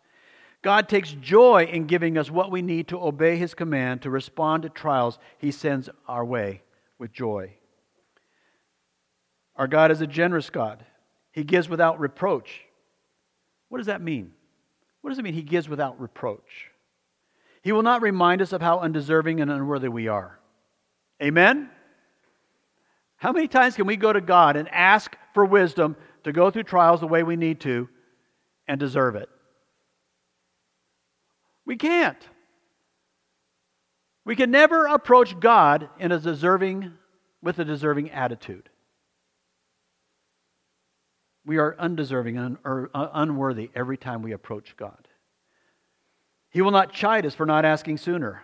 God 0.62 0.88
takes 0.88 1.12
joy 1.12 1.68
in 1.72 1.88
giving 1.88 2.18
us 2.18 2.30
what 2.30 2.51
we 2.51 2.62
need 2.62 2.89
to 2.89 3.01
obey 3.01 3.38
His 3.38 3.53
command 3.53 4.03
to 4.03 4.09
respond 4.09 4.64
to 4.64 4.70
trials 4.70 5.18
He 5.39 5.51
sends 5.51 5.89
our 6.07 6.24
way 6.24 6.62
with 6.99 7.12
joy. 7.12 7.53
Our 9.55 9.68
God 9.68 9.91
is 9.91 10.01
a 10.01 10.07
generous 10.07 10.49
God. 10.49 10.86
He 11.32 11.43
gives 11.43 11.68
without 11.68 11.99
reproach. 11.99 12.62
What 13.70 13.80
does 13.80 13.88
that 13.88 14.01
mean? 14.01 14.34
What 15.01 15.09
does 15.09 15.20
it 15.20 15.24
mean 15.24 15.34
He 15.34 15.41
gives 15.41 15.68
without 15.68 15.99
reproach? 15.99 16.70
He 17.64 17.72
will 17.72 17.84
not 17.84 18.01
remind 18.01 18.41
us 18.41 18.53
of 18.53 18.62
how 18.62 18.80
undeserving 18.80 19.39
and 19.39 19.51
unworthy 19.51 19.88
we 19.88 20.07
are. 20.07 20.39
Amen? 21.22 21.70
How 23.18 23.32
many 23.32 23.47
times 23.47 23.76
can 23.76 23.86
we 23.86 23.97
go 23.97 24.12
to 24.12 24.22
God 24.22 24.55
and 24.55 24.68
ask 24.70 25.16
for 25.34 25.45
wisdom 25.45 25.95
to 26.24 26.32
go 26.32 26.49
through 26.49 26.64
trials 26.64 26.99
the 26.99 27.07
way 27.07 27.22
we 27.22 27.36
need 27.36 27.59
to 27.62 27.88
and 28.68 28.80
deserve 28.80 29.16
it? 29.16 29.30
We 31.66 31.78
can't. 31.78 32.18
We 34.26 34.36
can 34.36 34.51
never 34.51 34.86
approach 34.86 35.39
God 35.39 35.89
in 35.99 36.12
a 36.12 36.20
deserving, 36.20 36.93
with 37.41 37.59
a 37.59 37.66
deserving 37.66 38.12
attitude. 38.12 38.70
We 41.45 41.57
are 41.57 41.76
undeserving 41.80 42.38
and 42.38 42.57
uh, 42.64 42.86
unworthy 42.93 43.72
every 43.74 43.97
time 43.97 44.22
we 44.22 44.32
approach 44.32 44.76
God. 44.78 45.07
He 46.51 46.62
will 46.62 46.72
not 46.72 46.93
chide 46.93 47.26
us 47.26 47.34
for 47.34 47.45
not 47.45 47.66
asking 47.66 47.97
sooner. 47.97 48.43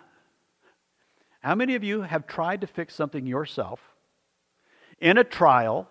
How 1.40 1.54
many 1.54 1.76
of 1.76 1.84
you 1.84 2.02
have 2.02 2.26
tried 2.26 2.62
to 2.62 2.66
fix 2.66 2.94
something 2.94 3.26
yourself 3.26 3.80
in 5.00 5.18
a 5.18 5.24
trial 5.24 5.88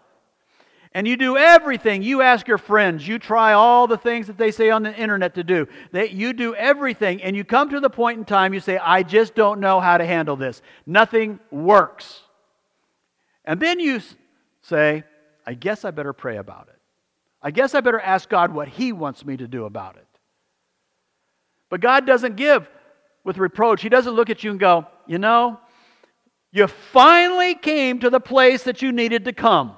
and 0.98 1.08
you 1.08 1.16
do 1.16 1.38
everything. 1.38 2.02
You 2.02 2.24
ask 2.24 2.48
your 2.48 2.58
friends, 2.58 3.08
you 3.08 3.20
try 3.20 3.54
all 3.54 3.86
the 3.86 4.00
things 4.00 4.26
that 4.26 4.40
they 4.40 4.50
say 4.50 4.72
on 4.72 4.82
the 4.82 4.92
internet 4.96 5.36
to 5.36 5.44
do. 5.44 5.68
That 5.92 6.14
you 6.14 6.34
do 6.34 6.56
everything, 6.56 7.22
and 7.22 7.36
you 7.36 7.44
come 7.44 7.70
to 7.70 7.80
the 7.80 7.90
point 7.92 8.18
in 8.18 8.26
time 8.26 8.52
you 8.52 8.60
say, 8.60 8.80
I 8.80 9.04
just 9.04 9.36
don't 9.36 9.60
know 9.60 9.80
how 9.80 10.00
to 10.00 10.06
handle 10.08 10.36
this. 10.36 10.64
Nothing 10.88 11.40
works. 11.52 12.22
And 13.46 13.60
then 13.60 13.80
you 13.80 14.02
say, 14.64 15.04
I 15.46 15.54
guess 15.54 15.86
I 15.86 15.92
better 15.92 16.14
pray 16.14 16.38
about 16.38 16.68
it. 16.68 16.80
I 17.44 17.52
guess 17.52 17.76
I 17.76 17.82
better 17.82 18.00
ask 18.00 18.28
God 18.28 18.52
what 18.52 18.68
He 18.68 18.92
wants 18.92 19.24
me 19.24 19.38
to 19.38 19.48
do 19.48 19.66
about 19.66 19.98
it. 19.98 20.08
But 21.70 21.80
God 21.80 22.08
doesn't 22.08 22.38
give 22.38 22.68
with 23.24 23.38
reproach. 23.38 23.84
He 23.84 23.90
doesn't 23.90 24.14
look 24.14 24.32
at 24.32 24.44
you 24.44 24.50
and 24.50 24.60
go, 24.60 24.88
You 25.06 25.20
know, 25.20 25.60
you 26.52 26.66
finally 26.66 27.54
came 27.54 28.00
to 28.00 28.10
the 28.10 28.20
place 28.20 28.64
that 28.64 28.82
you 28.82 28.92
needed 28.92 29.26
to 29.26 29.32
come. 29.32 29.76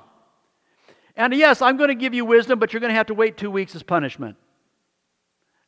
And 1.20 1.34
yes, 1.34 1.62
I'm 1.62 1.76
going 1.76 1.90
to 1.90 1.96
give 1.96 2.14
you 2.14 2.24
wisdom, 2.24 2.60
but 2.60 2.72
you're 2.72 2.80
going 2.80 2.92
to 2.92 2.96
have 2.96 3.08
to 3.08 3.14
wait 3.14 3.36
two 3.36 3.52
weeks 3.52 3.76
as 3.76 3.84
punishment. 3.84 4.38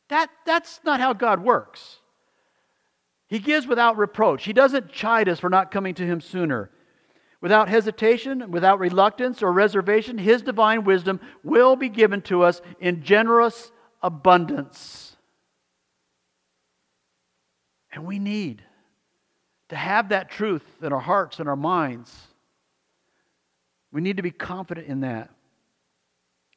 That, 0.08 0.30
that's 0.46 0.80
not 0.82 0.98
how 0.98 1.12
God 1.12 1.44
works. 1.44 1.98
He 3.26 3.38
gives 3.38 3.66
without 3.66 3.98
reproach. 3.98 4.44
He 4.44 4.54
doesn't 4.54 4.90
chide 4.90 5.28
us 5.28 5.38
for 5.38 5.50
not 5.50 5.70
coming 5.70 5.94
to 5.96 6.06
Him 6.06 6.22
sooner. 6.22 6.70
Without 7.42 7.68
hesitation, 7.68 8.50
without 8.50 8.78
reluctance 8.78 9.42
or 9.42 9.52
reservation, 9.52 10.16
His 10.16 10.40
divine 10.40 10.84
wisdom 10.84 11.20
will 11.44 11.76
be 11.76 11.90
given 11.90 12.22
to 12.22 12.42
us 12.42 12.62
in 12.80 13.02
generous 13.02 13.70
abundance. 14.02 15.16
And 17.92 18.06
we 18.06 18.18
need 18.18 18.62
to 19.68 19.76
have 19.76 20.08
that 20.08 20.30
truth 20.30 20.64
in 20.80 20.94
our 20.94 21.00
hearts 21.00 21.40
and 21.40 21.48
our 21.48 21.56
minds. 21.56 22.10
We 23.90 24.00
need 24.00 24.16
to 24.16 24.22
be 24.22 24.30
confident 24.30 24.86
in 24.86 25.00
that. 25.00 25.28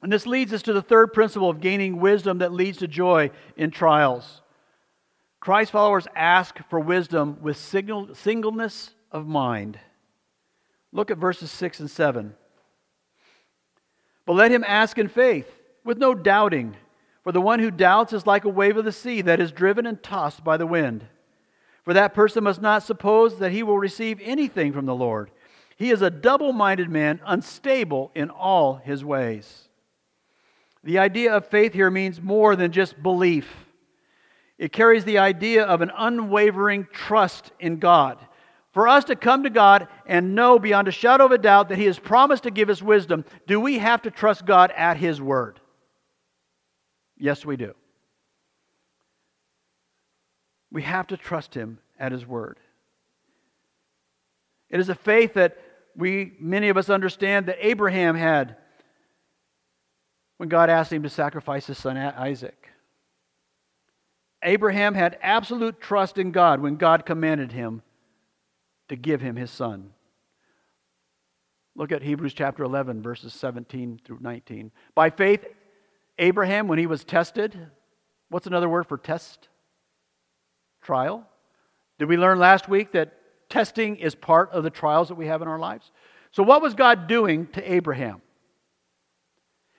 And 0.01 0.11
this 0.11 0.27
leads 0.27 0.53
us 0.53 0.61
to 0.63 0.73
the 0.73 0.81
third 0.81 1.13
principle 1.13 1.49
of 1.49 1.61
gaining 1.61 1.99
wisdom 1.99 2.39
that 2.39 2.53
leads 2.53 2.77
to 2.79 2.87
joy 2.87 3.31
in 3.57 3.71
trials. 3.71 4.41
Christ 5.39 5.71
followers 5.71 6.07
ask 6.15 6.57
for 6.69 6.79
wisdom 6.79 7.37
with 7.41 7.57
signal, 7.57 8.13
singleness 8.15 8.91
of 9.11 9.27
mind. 9.27 9.79
Look 10.91 11.11
at 11.11 11.17
verses 11.17 11.51
6 11.51 11.81
and 11.81 11.91
7. 11.91 12.35
But 14.25 14.33
let 14.33 14.51
him 14.51 14.63
ask 14.67 14.97
in 14.97 15.07
faith, 15.07 15.47
with 15.83 15.97
no 15.97 16.13
doubting. 16.13 16.75
For 17.23 17.31
the 17.31 17.41
one 17.41 17.59
who 17.59 17.71
doubts 17.71 18.13
is 18.13 18.27
like 18.27 18.45
a 18.45 18.49
wave 18.49 18.77
of 18.77 18.85
the 18.85 18.91
sea 18.91 19.21
that 19.21 19.39
is 19.39 19.51
driven 19.51 19.85
and 19.85 20.01
tossed 20.01 20.43
by 20.43 20.57
the 20.57 20.67
wind. 20.67 21.05
For 21.83 21.93
that 21.93 22.13
person 22.13 22.43
must 22.43 22.61
not 22.61 22.83
suppose 22.83 23.39
that 23.39 23.51
he 23.51 23.63
will 23.63 23.77
receive 23.77 24.19
anything 24.23 24.73
from 24.73 24.85
the 24.85 24.95
Lord. 24.95 25.31
He 25.77 25.91
is 25.91 26.01
a 26.01 26.09
double 26.09 26.53
minded 26.53 26.89
man, 26.89 27.19
unstable 27.25 28.11
in 28.15 28.29
all 28.29 28.75
his 28.75 29.03
ways. 29.03 29.64
The 30.85 30.99
idea 30.99 31.33
of 31.33 31.47
faith 31.47 31.73
here 31.73 31.89
means 31.89 32.21
more 32.21 32.55
than 32.55 32.71
just 32.71 33.01
belief. 33.01 33.51
It 34.59 34.71
carries 34.71 35.03
the 35.03 35.17
idea 35.17 35.65
of 35.65 35.81
an 35.81 35.91
unwavering 35.97 36.87
trust 36.93 37.51
in 37.59 37.79
God, 37.79 38.19
For 38.71 38.87
us 38.87 39.05
to 39.05 39.15
come 39.15 39.43
to 39.43 39.49
God 39.49 39.87
and 40.05 40.35
know 40.35 40.59
beyond 40.59 40.87
a 40.87 40.91
shadow 40.91 41.25
of 41.25 41.31
a 41.31 41.37
doubt 41.39 41.69
that 41.69 41.77
He 41.79 41.85
has 41.85 41.97
promised 41.97 42.43
to 42.43 42.51
give 42.51 42.69
us 42.69 42.83
wisdom, 42.83 43.25
do 43.47 43.59
we 43.59 43.79
have 43.79 44.03
to 44.03 44.11
trust 44.11 44.45
God 44.45 44.71
at 44.71 44.97
His 44.97 45.19
word? 45.19 45.59
Yes, 47.17 47.45
we 47.45 47.57
do. 47.57 47.73
We 50.71 50.83
have 50.83 51.07
to 51.07 51.17
trust 51.17 51.55
Him 51.55 51.79
at 51.97 52.11
His 52.11 52.27
word. 52.27 52.59
It 54.69 54.79
is 54.79 54.89
a 54.89 54.95
faith 54.95 55.33
that 55.33 55.57
we, 55.95 56.33
many 56.39 56.69
of 56.69 56.77
us, 56.77 56.89
understand 56.89 57.47
that 57.47 57.57
Abraham 57.65 58.15
had 58.15 58.57
when 60.37 60.49
God 60.49 60.69
asked 60.69 60.91
him 60.91 61.03
to 61.03 61.09
sacrifice 61.09 61.67
his 61.67 61.77
son 61.77 61.97
Isaac. 61.97 62.69
Abraham 64.43 64.93
had 64.93 65.17
absolute 65.21 65.81
trust 65.81 66.17
in 66.17 66.31
God 66.31 66.61
when 66.61 66.75
God 66.75 67.05
commanded 67.05 67.51
him 67.51 67.81
to 68.89 68.95
give 68.95 69.21
him 69.21 69.35
his 69.35 69.49
son. 69.49 69.91
Look 71.75 71.91
at 71.91 72.03
Hebrews 72.03 72.33
chapter 72.33 72.63
11, 72.63 73.01
verses 73.01 73.33
17 73.33 73.99
through 74.05 74.19
19. 74.21 74.71
By 74.93 75.09
faith, 75.09 75.45
Abraham, 76.17 76.67
when 76.67 76.79
he 76.79 76.87
was 76.87 77.03
tested, 77.03 77.57
what's 78.29 78.47
another 78.47 78.69
word 78.69 78.87
for 78.87 78.97
test? 78.97 79.49
Trial. 80.81 81.27
Did 81.99 82.07
we 82.07 82.17
learn 82.17 82.39
last 82.39 82.69
week 82.69 82.91
that 82.91 83.13
testing 83.49 83.97
is 83.97 84.15
part 84.15 84.51
of 84.51 84.63
the 84.63 84.69
trials 84.69 85.09
that 85.09 85.15
we 85.15 85.27
have 85.27 85.41
in 85.41 85.47
our 85.47 85.59
lives? 85.59 85.91
So, 86.31 86.43
what 86.43 86.61
was 86.61 86.75
God 86.75 87.07
doing 87.07 87.47
to 87.53 87.73
Abraham? 87.73 88.21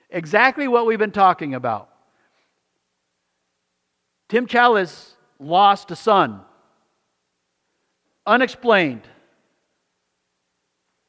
Exactly 0.09 0.67
what 0.67 0.85
we've 0.85 0.99
been 0.99 1.11
talking 1.11 1.53
about. 1.53 1.89
Tim 4.29 4.47
Challies 4.47 5.11
lost 5.39 5.91
a 5.91 5.95
son, 5.95 6.41
unexplained. 8.25 9.07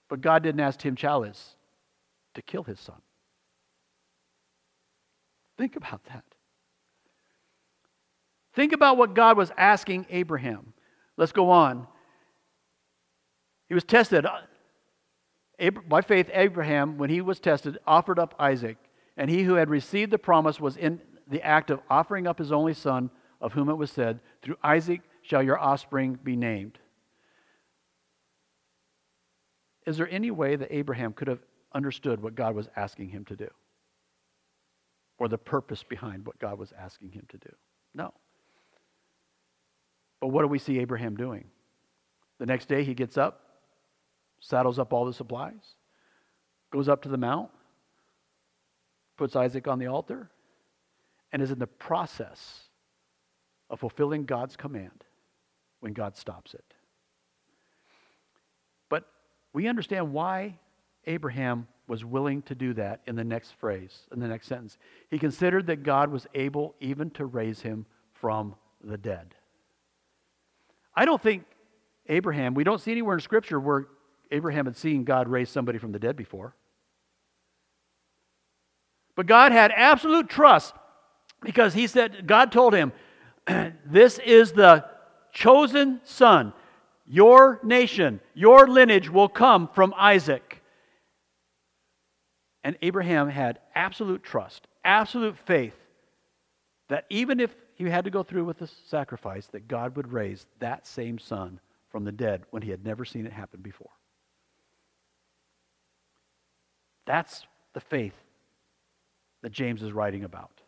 But 0.09 0.21
God 0.21 0.43
didn't 0.43 0.61
ask 0.61 0.79
Tim 0.81 0.97
Challies 0.97 1.55
to 2.35 2.43
kill 2.43 2.63
his 2.63 2.81
son. 2.81 2.97
Think 5.59 5.77
about 5.77 6.03
that. 6.05 6.25
Think 8.55 8.73
about 8.73 8.97
what 8.97 9.15
God 9.15 9.37
was 9.37 9.53
asking 9.57 10.07
Abraham. 10.09 10.73
Let's 11.17 11.33
go 11.33 11.51
on. 11.51 11.87
He 13.69 13.75
was 13.75 13.85
tested. 13.85 14.25
Uh, 14.25 15.71
by 15.89 16.01
faith, 16.01 16.31
Abraham, 16.33 16.97
when 16.97 17.11
he 17.11 17.21
was 17.21 17.39
tested, 17.39 17.79
offered 17.87 18.19
up 18.19 18.35
Isaac. 18.39 18.79
And 19.19 19.29
he 19.29 19.43
who 19.43 19.55
had 19.55 19.69
received 19.69 20.13
the 20.13 20.19
promise 20.19 20.61
was 20.61 20.77
in 20.77 21.01
the 21.27 21.43
act 21.43 21.71
of 21.71 21.81
offering 21.91 22.27
up 22.27 22.39
his 22.39 22.53
only 22.53 22.73
son, 22.73 23.11
of 23.41 23.53
whom 23.53 23.69
it 23.69 23.75
was 23.75 23.91
said, 23.91 24.21
Through 24.41 24.57
Isaac 24.63 25.03
shall 25.23 25.43
your 25.43 25.59
offspring 25.59 26.19
be 26.23 26.37
named. 26.37 26.79
Is 29.87 29.97
there 29.97 30.09
any 30.09 30.31
way 30.31 30.55
that 30.55 30.69
Abraham 30.71 31.13
could 31.13 31.29
have 31.29 31.41
understood 31.75 32.23
what 32.23 32.37
God 32.37 32.55
was 32.55 32.69
asking 32.77 33.09
him 33.09 33.25
to 33.25 33.37
do? 33.37 33.49
Or 35.19 35.29
the 35.29 35.37
purpose 35.37 35.83
behind 35.83 36.25
what 36.25 36.39
God 36.39 36.59
was 36.59 36.73
asking 36.79 37.11
him 37.11 37.27
to 37.31 37.39
do? 37.39 37.51
No. 37.95 38.15
But 40.21 40.29
what 40.29 40.43
do 40.43 40.49
we 40.49 40.61
see 40.61 40.79
Abraham 40.79 41.17
doing? 41.17 41.47
The 42.39 42.47
next 42.47 42.69
day 42.69 42.85
he 42.85 42.95
gets 42.95 43.19
up, 43.19 43.41
saddles 44.41 44.79
up 44.79 44.93
all 44.93 45.07
the 45.07 45.13
supplies, 45.13 45.75
goes 46.73 46.89
up 46.89 47.03
to 47.03 47.09
the 47.09 47.17
mount, 47.17 47.51
puts 49.19 49.37
Isaac 49.37 49.69
on 49.69 49.79
the 49.79 49.89
altar, 49.89 50.31
and 51.31 51.43
is 51.43 51.51
in 51.51 51.59
the 51.59 51.67
process 51.67 52.61
of 53.69 53.81
fulfilling 53.81 54.25
God's 54.25 54.57
command 54.57 55.05
when 55.81 55.93
God 55.93 56.17
stops 56.17 56.55
it. 56.55 56.65
But 58.89 59.05
we 59.53 59.69
understand 59.69 60.13
why 60.13 60.59
Abraham 61.07 61.69
was 61.87 62.05
willing 62.05 62.43
to 62.43 62.55
do 62.55 62.75
that 62.75 63.01
in 63.07 63.17
the 63.17 63.25
next 63.25 63.53
phrase, 63.59 64.07
in 64.13 64.21
the 64.21 64.29
next 64.29 64.47
sentence. 64.47 64.79
He 65.11 65.19
considered 65.19 65.67
that 65.67 65.83
God 65.83 66.11
was 66.11 66.27
able 66.35 66.75
even 66.81 67.11
to 67.11 67.27
raise 67.27 67.61
him 67.61 67.87
from 68.13 68.55
the 68.83 68.99
dead. 68.99 69.35
I 70.95 71.05
don't 71.05 71.23
think 71.23 71.45
Abraham, 72.07 72.55
we 72.55 72.65
don't 72.65 72.81
see 72.81 72.93
anywhere 72.93 73.15
in 73.15 73.21
Scripture 73.21 73.61
where 73.61 73.87
Abraham 74.31 74.67
had 74.67 74.77
seen 74.77 75.05
God 75.05 75.29
raise 75.29 75.51
somebody 75.51 75.79
from 75.79 75.93
the 75.93 75.99
dead 75.99 76.17
before. 76.17 76.55
But 79.19 79.27
God 79.27 79.51
had 79.51 79.73
absolute 79.75 80.29
trust 80.29 80.77
because 81.41 81.75
he 81.75 81.89
said, 81.89 82.29
God 82.29 82.53
told 82.53 82.73
him, 82.73 82.93
This 83.85 84.21
is 84.21 84.53
the 84.53 84.85
chosen 85.33 86.01
son. 86.05 86.53
Your 87.05 87.59
nation, 87.65 88.21
your 88.33 88.69
lineage 88.69 89.11
will 89.11 89.29
come 89.29 89.67
from 89.75 89.93
Isaac. 89.97 90.63
And 92.63 92.79
Abraham 92.81 93.29
had 93.29 93.59
absolute 93.75 94.23
trust, 94.23 94.69
absolute 94.85 95.37
faith 95.37 95.75
that 96.89 97.05
even 97.11 97.41
if 97.41 97.53
he 97.75 97.87
had 97.91 98.05
to 98.05 98.13
go 98.13 98.23
through 98.23 98.45
with 98.45 98.61
the 98.61 98.71
sacrifice, 98.87 99.49
that 99.49 99.67
God 99.67 99.97
would 99.97 100.13
raise 100.13 100.47
that 100.61 100.87
same 100.87 101.19
son 101.19 101.59
from 101.91 102.05
the 102.05 102.13
dead 102.13 102.45
when 102.51 102.63
he 102.63 102.71
had 102.71 102.85
never 102.85 103.05
seen 103.05 103.27
it 103.27 103.33
happen 103.33 103.63
before. 103.63 103.91
That's 107.05 107.49
the 107.75 107.81
faith 107.81 108.15
that 109.43 109.53
James 109.53 109.83
is 109.83 109.93
writing 109.93 110.25
about. 110.25 110.61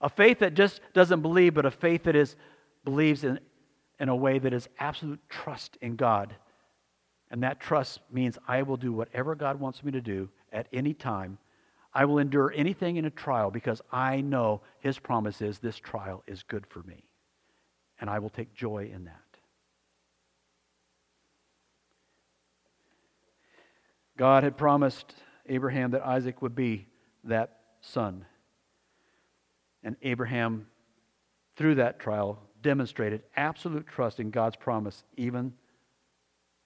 A 0.00 0.08
faith 0.08 0.40
that 0.40 0.54
just 0.54 0.80
doesn't 0.94 1.22
believe, 1.22 1.54
but 1.54 1.64
a 1.66 1.70
faith 1.70 2.04
that 2.04 2.16
is 2.16 2.36
believes 2.84 3.24
in, 3.24 3.38
in 4.00 4.08
a 4.08 4.16
way 4.16 4.38
that 4.38 4.52
is 4.52 4.68
absolute 4.78 5.20
trust 5.28 5.78
in 5.80 5.96
God. 5.96 6.34
And 7.30 7.42
that 7.42 7.60
trust 7.60 8.00
means 8.10 8.36
I 8.46 8.62
will 8.62 8.76
do 8.76 8.92
whatever 8.92 9.34
God 9.34 9.60
wants 9.60 9.82
me 9.84 9.92
to 9.92 10.00
do 10.00 10.28
at 10.52 10.66
any 10.72 10.92
time. 10.92 11.38
I 11.94 12.04
will 12.04 12.18
endure 12.18 12.52
anything 12.54 12.96
in 12.96 13.04
a 13.04 13.10
trial 13.10 13.50
because 13.50 13.80
I 13.92 14.20
know 14.20 14.62
His 14.80 14.98
promise 14.98 15.40
is 15.40 15.58
this 15.58 15.78
trial 15.78 16.22
is 16.26 16.42
good 16.42 16.66
for 16.66 16.82
me. 16.82 17.04
And 18.00 18.10
I 18.10 18.18
will 18.18 18.30
take 18.30 18.54
joy 18.54 18.90
in 18.92 19.04
that. 19.04 19.16
God 24.16 24.42
had 24.42 24.56
promised 24.56 25.14
Abraham 25.46 25.92
that 25.92 26.04
Isaac 26.06 26.42
would 26.42 26.54
be 26.54 26.86
that 27.24 27.61
son. 27.82 28.24
And 29.82 29.96
Abraham, 30.02 30.66
through 31.56 31.74
that 31.74 32.00
trial, 32.00 32.40
demonstrated 32.62 33.22
absolute 33.36 33.86
trust 33.86 34.20
in 34.20 34.30
God's 34.30 34.56
promise, 34.56 35.04
even 35.16 35.52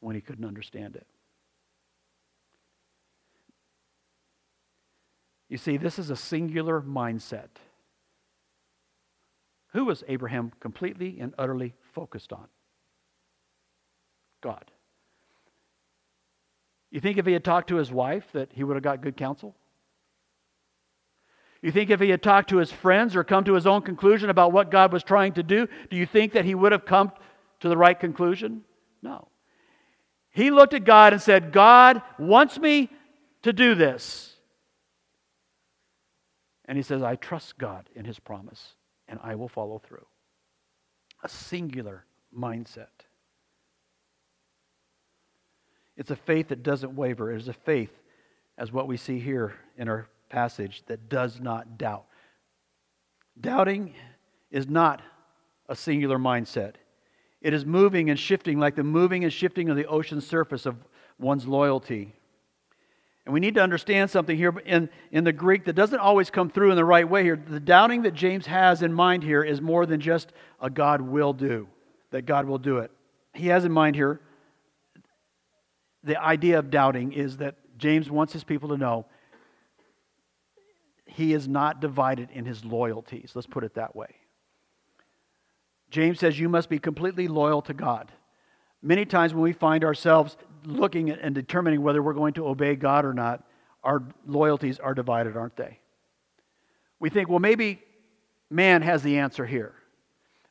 when 0.01 0.15
he 0.15 0.21
couldn't 0.21 0.45
understand 0.45 0.95
it. 0.95 1.07
You 5.49 5.59
see, 5.59 5.77
this 5.77 5.99
is 5.99 6.11
a 6.11 6.17
singular 6.17 6.81
mindset. 6.81 7.49
Who 9.73 9.85
was 9.85 10.05
Abraham 10.09 10.53
completely 10.61 11.19
and 11.21 11.35
utterly 11.39 11.75
focused 11.93 12.33
on? 12.33 12.47
God. 14.43 14.71
You 16.91 17.01
think 17.01 17.19
if 17.19 17.27
he 17.27 17.33
had 17.33 17.45
talked 17.45 17.69
to 17.69 17.77
his 17.77 17.91
wife 17.91 18.25
that 18.33 18.51
he 18.53 18.65
would 18.65 18.77
have 18.77 18.83
got 18.83 19.03
good 19.03 19.17
counsel? 19.17 19.55
You 21.63 21.73
think 21.73 21.91
if 21.91 22.01
he 22.01 22.11
had 22.11 22.23
talked 22.23 22.51
to 22.51 22.59
his 22.59 22.71
friends 22.71 23.17
or 23.17 23.25
come 23.25 23.45
to 23.45 23.55
his 23.55 23.67
own 23.67 23.83
conclusion 23.83 24.31
about 24.31 24.53
what 24.53 24.71
God 24.71 24.93
was 24.93 25.03
trying 25.03 25.33
to 25.35 25.43
do, 25.43 25.67
do 25.91 25.97
you 25.97 26.07
think 26.07 26.33
that 26.33 26.45
he 26.45 26.55
would 26.55 26.73
have 26.73 26.85
come 26.85 27.13
to 27.61 27.69
the 27.69 27.77
right 27.77 27.99
conclusion? 27.99 28.63
No. 29.03 29.29
He 30.31 30.51
looked 30.51 30.75
at 30.75 30.85
God 30.85 31.13
and 31.13 31.23
said, 31.23 31.53
God 31.53 32.03
wants 32.19 32.59
me 32.59 32.91
to 33.43 33.53
do 33.53 33.75
this. 33.75 34.35
And 36.67 36.77
he 36.77 36.83
says, 36.83 37.03
I 37.03 37.17
trust 37.17 37.57
God 37.59 37.89
in 37.95 38.05
his 38.05 38.19
promise, 38.19 38.75
and 39.09 39.19
I 39.23 39.37
will 39.37 39.49
follow 39.49 39.79
through. 39.79 40.07
A 41.23 41.29
singular 41.29 42.05
mindset. 42.37 42.89
It's 45.97 46.11
a 46.11 46.17
faith 46.17 46.49
that 46.49 46.63
doesn't 46.63 46.95
waver. 46.95 47.33
It 47.33 47.41
is 47.41 47.49
a 47.49 47.55
faith, 47.55 47.93
as 48.59 48.71
what 48.71 48.89
we 48.89 48.97
see 48.97 49.19
here 49.19 49.55
in 49.79 49.89
our 49.89 50.09
passage 50.29 50.83
that 50.87 51.09
does 51.09 51.41
not 51.41 51.79
doubt. 51.79 52.07
Doubting 53.41 53.95
is 54.51 54.69
not 54.69 55.03
a 55.69 55.77
singular 55.77 56.19
mindset. 56.19 56.75
It 57.41 57.53
is 57.53 57.65
moving 57.65 58.11
and 58.11 58.19
shifting 58.19 58.59
like 58.59 58.77
the 58.77 58.85
moving 58.85 59.25
and 59.25 59.33
shifting 59.33 59.69
of 59.69 59.77
the 59.77 59.87
ocean 59.87 60.21
surface 60.21 60.67
of 60.67 60.77
one's 61.19 61.47
loyalty. 61.47 62.15
And 63.25 63.33
we 63.33 63.41
need 63.41 63.55
to 63.57 63.63
understand 63.63 64.11
something 64.11 64.37
here 64.37 64.57
in, 64.65 64.89
in 65.11 65.25
the 65.25 65.33
Greek 65.33 65.65
that 65.65 65.75
doesn't 65.75 65.99
always 65.99 66.31
come 66.31 66.49
through 66.49 66.71
in 66.71 66.77
the 66.77 66.85
right 66.85 67.09
way 67.09 67.25
here. 67.25 67.37
The 67.37 67.61
doubting 67.61 68.03
that 68.03 68.15
James 68.15 68.47
has 68.47 68.83
in 68.83 68.93
mind 68.93 69.25
here 69.25 69.43
is 69.43 69.61
more 69.61 69.85
than 69.85 70.01
just 70.01 70.33
a 70.61 70.71
God 70.71 71.01
will 71.01 71.33
do, 71.33 71.69
that 72.11 72.25
God 72.25 72.47
will 72.47 72.59
do 72.59 72.79
it. 72.79 72.91
He 73.35 73.49
has 73.49 73.65
in 73.65 73.73
mind 73.73 73.97
here 73.97 74.21
the 76.05 76.23
idea 76.23 76.59
of 76.59 76.71
doubting 76.71 77.13
is 77.13 77.39
that 77.39 77.57
James 77.79 78.09
wants 78.09 78.33
his 78.33 78.45
people 78.45 78.69
to 78.71 78.77
know 78.77 79.07
he 81.17 81.33
is 81.33 81.49
not 81.49 81.81
divided 81.81 82.29
in 82.35 82.45
his 82.45 82.63
loyalties. 82.63 83.31
Let's 83.35 83.47
put 83.47 83.65
it 83.65 83.73
that 83.77 83.97
way. 83.97 84.09
James 85.91 86.19
says 86.19 86.39
you 86.39 86.51
must 86.51 86.69
be 86.69 86.79
completely 86.79 87.27
loyal 87.27 87.63
to 87.63 87.73
God. 87.73 88.13
Many 88.83 89.07
times 89.07 89.33
when 89.33 89.43
we 89.43 89.55
find 89.55 89.83
ourselves 89.83 90.37
looking 90.67 91.09
at 91.09 91.19
and 91.21 91.35
determining 91.35 91.81
whether 91.81 92.03
we're 92.03 92.13
going 92.13 92.35
to 92.35 92.47
obey 92.47 92.77
God 92.77 93.07
or 93.07 93.15
not, 93.15 93.43
our 93.83 94.03
loyalties 94.27 94.79
are 94.79 94.93
divided, 94.93 95.39
aren't 95.39 95.57
they? 95.57 95.79
We 97.01 97.09
think, 97.09 97.31
well, 97.31 97.39
maybe 97.39 97.81
man 98.51 98.83
has 98.83 99.03
the 99.03 99.17
answer 99.17 99.47
here. 99.47 99.73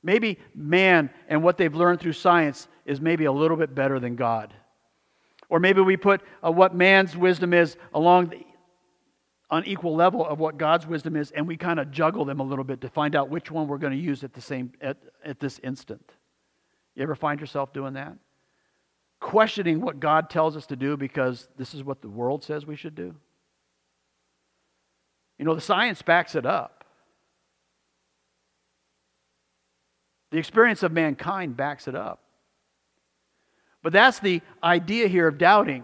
Maybe 0.01 0.39
man 0.55 1.11
and 1.28 1.43
what 1.43 1.57
they've 1.57 1.76
learned 1.76 1.99
through 1.99 2.13
science 2.13 2.68
is 2.88 2.99
maybe 2.99 3.26
a 3.26 3.32
little 3.32 3.57
bit 3.57 3.76
better 3.76 3.99
than 3.99 4.16
God. 4.16 4.51
Or 5.47 5.59
maybe 5.59 5.82
we 5.82 5.95
put 5.95 6.22
uh, 6.43 6.51
what 6.51 6.74
man's 6.74 7.16
wisdom 7.16 7.53
is 7.53 7.78
along 7.93 8.30
the 8.30 8.41
unequal 9.56 9.95
level 9.95 10.26
of 10.26 10.39
what 10.39 10.58
God's 10.58 10.86
wisdom 10.86 11.16
is, 11.16 11.32
and 11.32 11.47
we 11.47 11.58
kind 11.58 11.80
of 11.80 11.91
juggle 11.91 12.26
them 12.26 12.39
a 12.39 12.43
little 12.43 12.64
bit 12.64 12.82
to 12.82 12.89
find 12.89 13.16
out 13.16 13.30
which 13.30 13.49
one 13.49 13.68
we're 13.68 13.78
going 13.78 13.93
to 13.93 13.99
use 13.99 14.24
at 14.24 14.34
the 14.34 14.41
same 14.41 14.72
at, 14.82 14.97
at 15.24 15.39
this 15.39 15.60
instant. 15.64 16.12
You 16.95 17.03
ever 17.03 17.16
find 17.16 17.39
yourself 17.39 17.74
doing 17.74 17.93
that? 17.93 18.16
Questioning 19.20 19.82
what 19.82 19.99
God 19.99 20.30
tells 20.30 20.56
us 20.56 20.68
to 20.68 20.76
do 20.76 20.97
because 20.97 21.47
this 21.58 21.74
is 21.74 21.84
what 21.84 22.01
the 22.01 22.10
world 22.10 22.43
says 22.43 22.66
we 22.66 22.76
should 22.76 22.95
do? 22.95 23.16
You 25.38 25.45
know, 25.45 25.56
the 25.56 25.62
science 25.62 26.01
backs 26.01 26.36
it 26.36 26.45
up. 26.45 26.86
The 30.32 30.38
experience 30.38 30.84
of 30.84 30.91
mankind 30.91 31.56
backs 31.56 31.88
it 31.88 31.95
up. 31.95 32.22
But 33.84 33.93
that's 33.93 34.20
the 34.20 34.41
idea 34.64 35.08
here 35.08 35.28
of 35.28 35.38
doubting. 35.38 35.84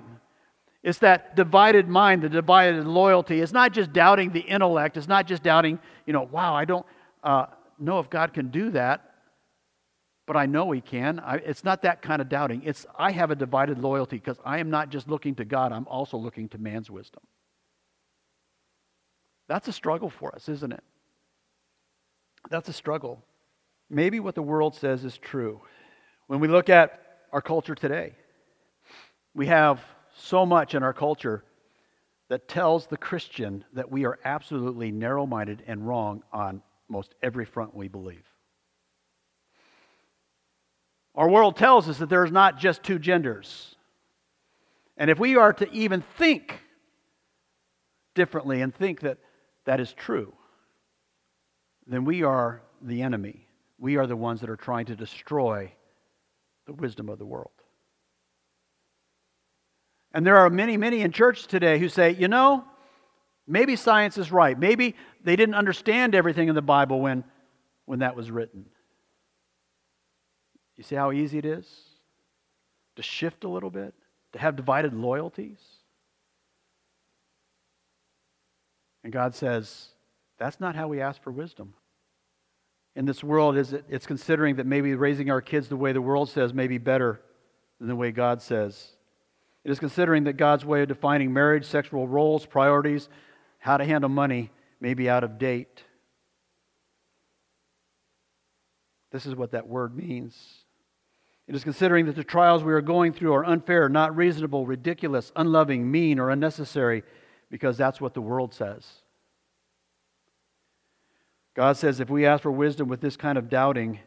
It's 0.84 1.00
that 1.00 1.36
divided 1.36 1.88
mind, 1.88 2.24
the 2.24 2.30
divided 2.30 2.86
loyalty. 2.88 3.40
It's 3.40 3.52
not 3.52 3.72
just 3.72 3.94
doubting 3.94 4.32
the 4.32 4.40
intellect. 4.40 4.98
It's 4.98 5.08
not 5.08 5.28
just 5.28 5.44
doubting, 5.44 5.80
you 6.08 6.14
know, 6.14 6.24
wow, 6.24 6.56
I 6.56 6.66
don't 6.66 6.86
uh, 7.24 7.46
know 7.78 8.00
if 8.00 8.10
God 8.10 8.34
can 8.34 8.50
do 8.50 8.72
that, 8.72 9.12
but 10.26 10.36
I 10.36 10.48
know 10.48 10.72
He 10.72 10.82
can. 10.82 11.20
I, 11.20 11.36
it's 11.36 11.64
not 11.64 11.84
that 11.84 12.02
kind 12.02 12.22
of 12.22 12.30
doubting. 12.30 12.64
It's 12.66 12.88
I 12.98 13.12
have 13.12 13.30
a 13.30 13.36
divided 13.36 13.78
loyalty 13.78 14.18
because 14.18 14.38
I 14.44 14.58
am 14.58 14.72
not 14.72 14.90
just 14.90 15.08
looking 15.08 15.36
to 15.36 15.46
God, 15.46 15.72
I'm 15.72 15.88
also 15.88 16.18
looking 16.18 16.50
to 16.50 16.58
man's 16.58 16.90
wisdom. 16.90 17.22
That's 19.48 19.68
a 19.68 19.74
struggle 19.74 20.10
for 20.10 20.34
us, 20.34 20.50
isn't 20.50 20.72
it? 20.72 20.84
That's 22.50 22.70
a 22.70 22.74
struggle. 22.74 23.24
Maybe 23.90 24.20
what 24.20 24.34
the 24.34 24.42
world 24.42 24.76
says 24.76 25.04
is 25.04 25.18
true. 25.18 25.62
When 26.28 26.40
we 26.40 26.48
look 26.48 26.70
at 26.70 27.00
our 27.32 27.42
culture 27.42 27.76
today, 27.76 28.14
we 29.36 29.48
have 29.48 29.82
so 30.16 30.46
much 30.46 30.76
in 30.76 30.84
our 30.84 30.94
culture 30.94 31.44
that 32.30 32.48
tells 32.48 32.88
the 32.88 32.98
Christian 32.98 33.66
that 33.74 33.92
we 33.92 34.06
are 34.06 34.18
absolutely 34.24 34.92
narrow 34.92 35.26
minded 35.26 35.64
and 35.68 35.86
wrong 35.86 36.24
on 36.32 36.62
most 36.88 37.14
every 37.22 37.46
front 37.46 37.76
we 37.76 37.88
believe. 37.88 38.24
Our 41.16 41.30
world 41.30 41.58
tells 41.58 41.90
us 41.90 41.98
that 41.98 42.10
there's 42.10 42.32
not 42.32 42.58
just 42.58 42.84
two 42.84 43.00
genders. 43.00 43.76
And 44.98 45.10
if 45.10 45.20
we 45.20 45.36
are 45.36 45.52
to 45.54 45.70
even 45.72 46.04
think 46.18 46.60
differently 48.14 48.62
and 48.62 48.74
think 48.74 49.02
that 49.02 49.18
that 49.66 49.80
is 49.80 49.92
true, 49.94 50.34
then 51.88 52.06
we 52.06 52.24
are 52.24 52.62
the 52.82 53.02
enemy. 53.02 53.48
We 53.78 53.98
are 53.98 54.08
the 54.08 54.16
ones 54.16 54.42
that 54.42 54.50
are 54.50 54.56
trying 54.56 54.86
to 54.86 54.96
destroy 54.96 55.74
the 56.66 56.74
wisdom 56.74 57.10
of 57.10 57.20
the 57.20 57.26
world. 57.26 57.52
And 60.14 60.26
there 60.26 60.38
are 60.38 60.50
many, 60.50 60.78
many 60.78 61.02
in 61.02 61.12
church 61.12 61.48
today 61.48 61.80
who 61.80 61.88
say, 61.90 62.12
you 62.12 62.28
know, 62.28 62.66
maybe 63.48 63.76
science 63.76 64.18
is 64.18 64.32
right. 64.32 64.58
Maybe 64.58 64.96
they 65.24 65.36
didn't 65.36 65.56
understand 65.56 66.16
everything 66.16 66.50
in 66.50 66.56
the 66.56 66.62
Bible 66.62 67.00
when, 67.00 67.24
when 67.86 68.00
that 68.00 68.16
was 68.16 68.30
written. 68.30 68.66
You 70.78 70.84
see 70.84 70.96
how 70.96 71.12
easy 71.12 71.38
it 71.38 71.46
is 71.46 71.68
to 72.96 73.04
shift 73.04 73.44
a 73.44 73.48
little 73.48 73.70
bit, 73.70 73.94
to 74.34 74.40
have 74.40 74.56
divided 74.56 74.94
loyalties? 74.94 75.60
And 79.04 79.14
God 79.14 79.34
says, 79.34 79.88
that's 80.38 80.60
not 80.60 80.76
how 80.76 80.88
we 80.88 81.02
ask 81.02 81.22
for 81.22 81.32
wisdom. 81.32 81.74
In 82.96 83.06
this 83.06 83.24
world, 83.24 83.58
is 83.58 83.74
it, 83.74 83.86
it's 83.90 84.06
considering 84.06 84.58
that 84.58 84.66
maybe 84.66 84.96
raising 84.96 85.32
our 85.32 85.42
kids 85.42 85.70
the 85.70 85.78
way 85.78 85.94
the 85.94 86.02
world 86.02 86.30
says 86.30 86.54
may 86.54 86.68
be 86.68 86.78
better 86.78 87.22
than 87.80 87.88
the 87.88 87.96
way 87.96 88.12
God 88.12 88.42
says. 88.42 88.92
It 89.64 89.72
is 89.72 89.80
considering 89.80 90.24
that 90.24 90.38
God's 90.38 90.66
way 90.66 90.82
of 90.82 90.88
defining 90.88 91.34
marriage, 91.34 91.66
sexual 91.66 92.08
roles, 92.08 92.46
priorities, 92.46 93.10
how 93.60 93.78
to 93.78 93.86
handle 93.86 94.10
money 94.10 94.50
may 94.80 94.94
be 94.96 95.10
out 95.10 95.24
of 95.24 95.38
date. 95.38 95.84
This 99.12 99.26
is 99.26 99.36
what 99.36 99.52
that 99.52 99.68
word 99.68 99.96
means. 99.96 100.36
It 101.48 101.56
is 101.56 101.64
considering 101.64 102.06
that 102.06 102.16
the 102.16 102.24
trials 102.24 102.64
we 102.64 102.74
are 102.74 102.82
going 102.82 103.14
through 103.14 103.34
are 103.34 103.46
unfair, 103.46 103.90
not 103.90 104.16
reasonable, 104.16 104.66
ridiculous, 104.66 105.32
unloving, 105.36 105.92
mean, 105.92 106.18
or 106.18 106.30
unnecessary, 106.30 107.04
because 107.50 107.78
that's 107.78 108.00
what 108.00 108.14
the 108.14 108.22
world 108.22 108.54
says. 108.54 108.88
God 111.54 111.76
says 111.78 112.00
if 112.00 112.10
we 112.10 112.26
ask 112.26 112.42
for 112.42 112.52
wisdom 112.52 112.88
with 112.88 113.02
this 113.02 113.18
kind 113.18 113.38
of 113.38 113.50
doubting, 113.50 114.00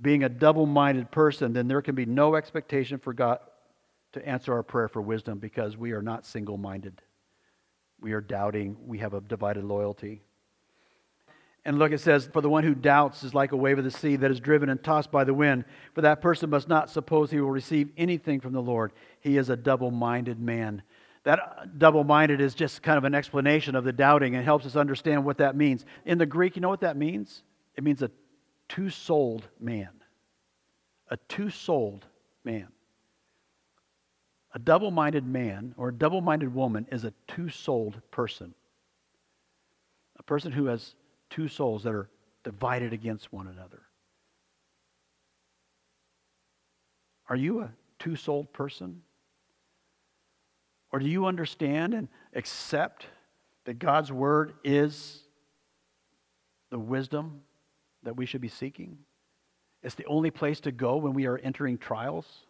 being 0.00 0.22
a 0.22 0.28
double 0.28 0.64
minded 0.64 1.10
person, 1.10 1.52
then 1.52 1.66
there 1.66 1.82
can 1.82 1.96
be 1.96 2.06
no 2.06 2.36
expectation 2.36 2.98
for 2.98 3.12
God 3.12 3.40
to 4.14 4.26
answer 4.26 4.52
our 4.52 4.62
prayer 4.62 4.88
for 4.88 5.02
wisdom 5.02 5.38
because 5.38 5.76
we 5.76 5.92
are 5.92 6.02
not 6.02 6.26
single 6.26 6.56
minded. 6.56 7.00
We 8.00 8.12
are 8.12 8.20
doubting. 8.20 8.76
We 8.86 8.98
have 8.98 9.14
a 9.14 9.20
divided 9.20 9.64
loyalty. 9.64 10.22
And 11.64 11.78
look, 11.78 11.92
it 11.92 12.00
says, 12.00 12.28
For 12.32 12.42
the 12.42 12.48
one 12.48 12.64
who 12.64 12.74
doubts 12.74 13.22
is 13.22 13.34
like 13.34 13.52
a 13.52 13.56
wave 13.56 13.78
of 13.78 13.84
the 13.84 13.90
sea 13.90 14.16
that 14.16 14.30
is 14.30 14.40
driven 14.40 14.68
and 14.68 14.82
tossed 14.82 15.10
by 15.10 15.24
the 15.24 15.32
wind. 15.32 15.64
For 15.94 16.02
that 16.02 16.20
person 16.20 16.50
must 16.50 16.68
not 16.68 16.90
suppose 16.90 17.30
he 17.30 17.40
will 17.40 17.50
receive 17.50 17.90
anything 17.96 18.40
from 18.40 18.52
the 18.52 18.62
Lord. 18.62 18.92
He 19.20 19.36
is 19.36 19.48
a 19.48 19.56
double 19.56 19.90
minded 19.90 20.38
man. 20.38 20.82
That 21.24 21.38
uh, 21.38 21.64
double 21.78 22.04
minded 22.04 22.42
is 22.42 22.54
just 22.54 22.82
kind 22.82 22.98
of 22.98 23.04
an 23.04 23.14
explanation 23.14 23.74
of 23.74 23.84
the 23.84 23.92
doubting 23.92 24.36
and 24.36 24.44
helps 24.44 24.66
us 24.66 24.76
understand 24.76 25.24
what 25.24 25.38
that 25.38 25.56
means. 25.56 25.86
In 26.04 26.18
the 26.18 26.26
Greek, 26.26 26.56
you 26.56 26.60
know 26.60 26.68
what 26.68 26.80
that 26.80 26.98
means? 26.98 27.42
It 27.76 27.82
means 27.82 28.02
a 28.02 28.10
two 28.68 28.90
souled 28.90 29.48
man. 29.58 29.88
A 31.08 31.16
two 31.28 31.48
souled 31.48 32.04
man. 32.44 32.68
A 34.54 34.58
double 34.58 34.92
minded 34.92 35.26
man 35.26 35.74
or 35.76 35.88
a 35.88 35.92
double 35.92 36.20
minded 36.20 36.54
woman 36.54 36.86
is 36.92 37.04
a 37.04 37.12
two 37.26 37.50
souled 37.50 38.00
person. 38.12 38.54
A 40.16 40.22
person 40.22 40.52
who 40.52 40.66
has 40.66 40.94
two 41.28 41.48
souls 41.48 41.82
that 41.82 41.92
are 41.92 42.08
divided 42.44 42.92
against 42.92 43.32
one 43.32 43.48
another. 43.48 43.82
Are 47.28 47.36
you 47.36 47.62
a 47.62 47.72
two 47.98 48.14
souled 48.14 48.52
person? 48.52 49.02
Or 50.92 51.00
do 51.00 51.08
you 51.08 51.26
understand 51.26 51.92
and 51.92 52.06
accept 52.34 53.06
that 53.64 53.80
God's 53.80 54.12
word 54.12 54.52
is 54.62 55.22
the 56.70 56.78
wisdom 56.78 57.40
that 58.04 58.16
we 58.16 58.26
should 58.26 58.40
be 58.40 58.48
seeking? 58.48 58.98
It's 59.82 59.96
the 59.96 60.06
only 60.06 60.30
place 60.30 60.60
to 60.60 60.70
go 60.70 60.96
when 60.96 61.12
we 61.12 61.26
are 61.26 61.38
entering 61.38 61.78
trials. 61.78 62.46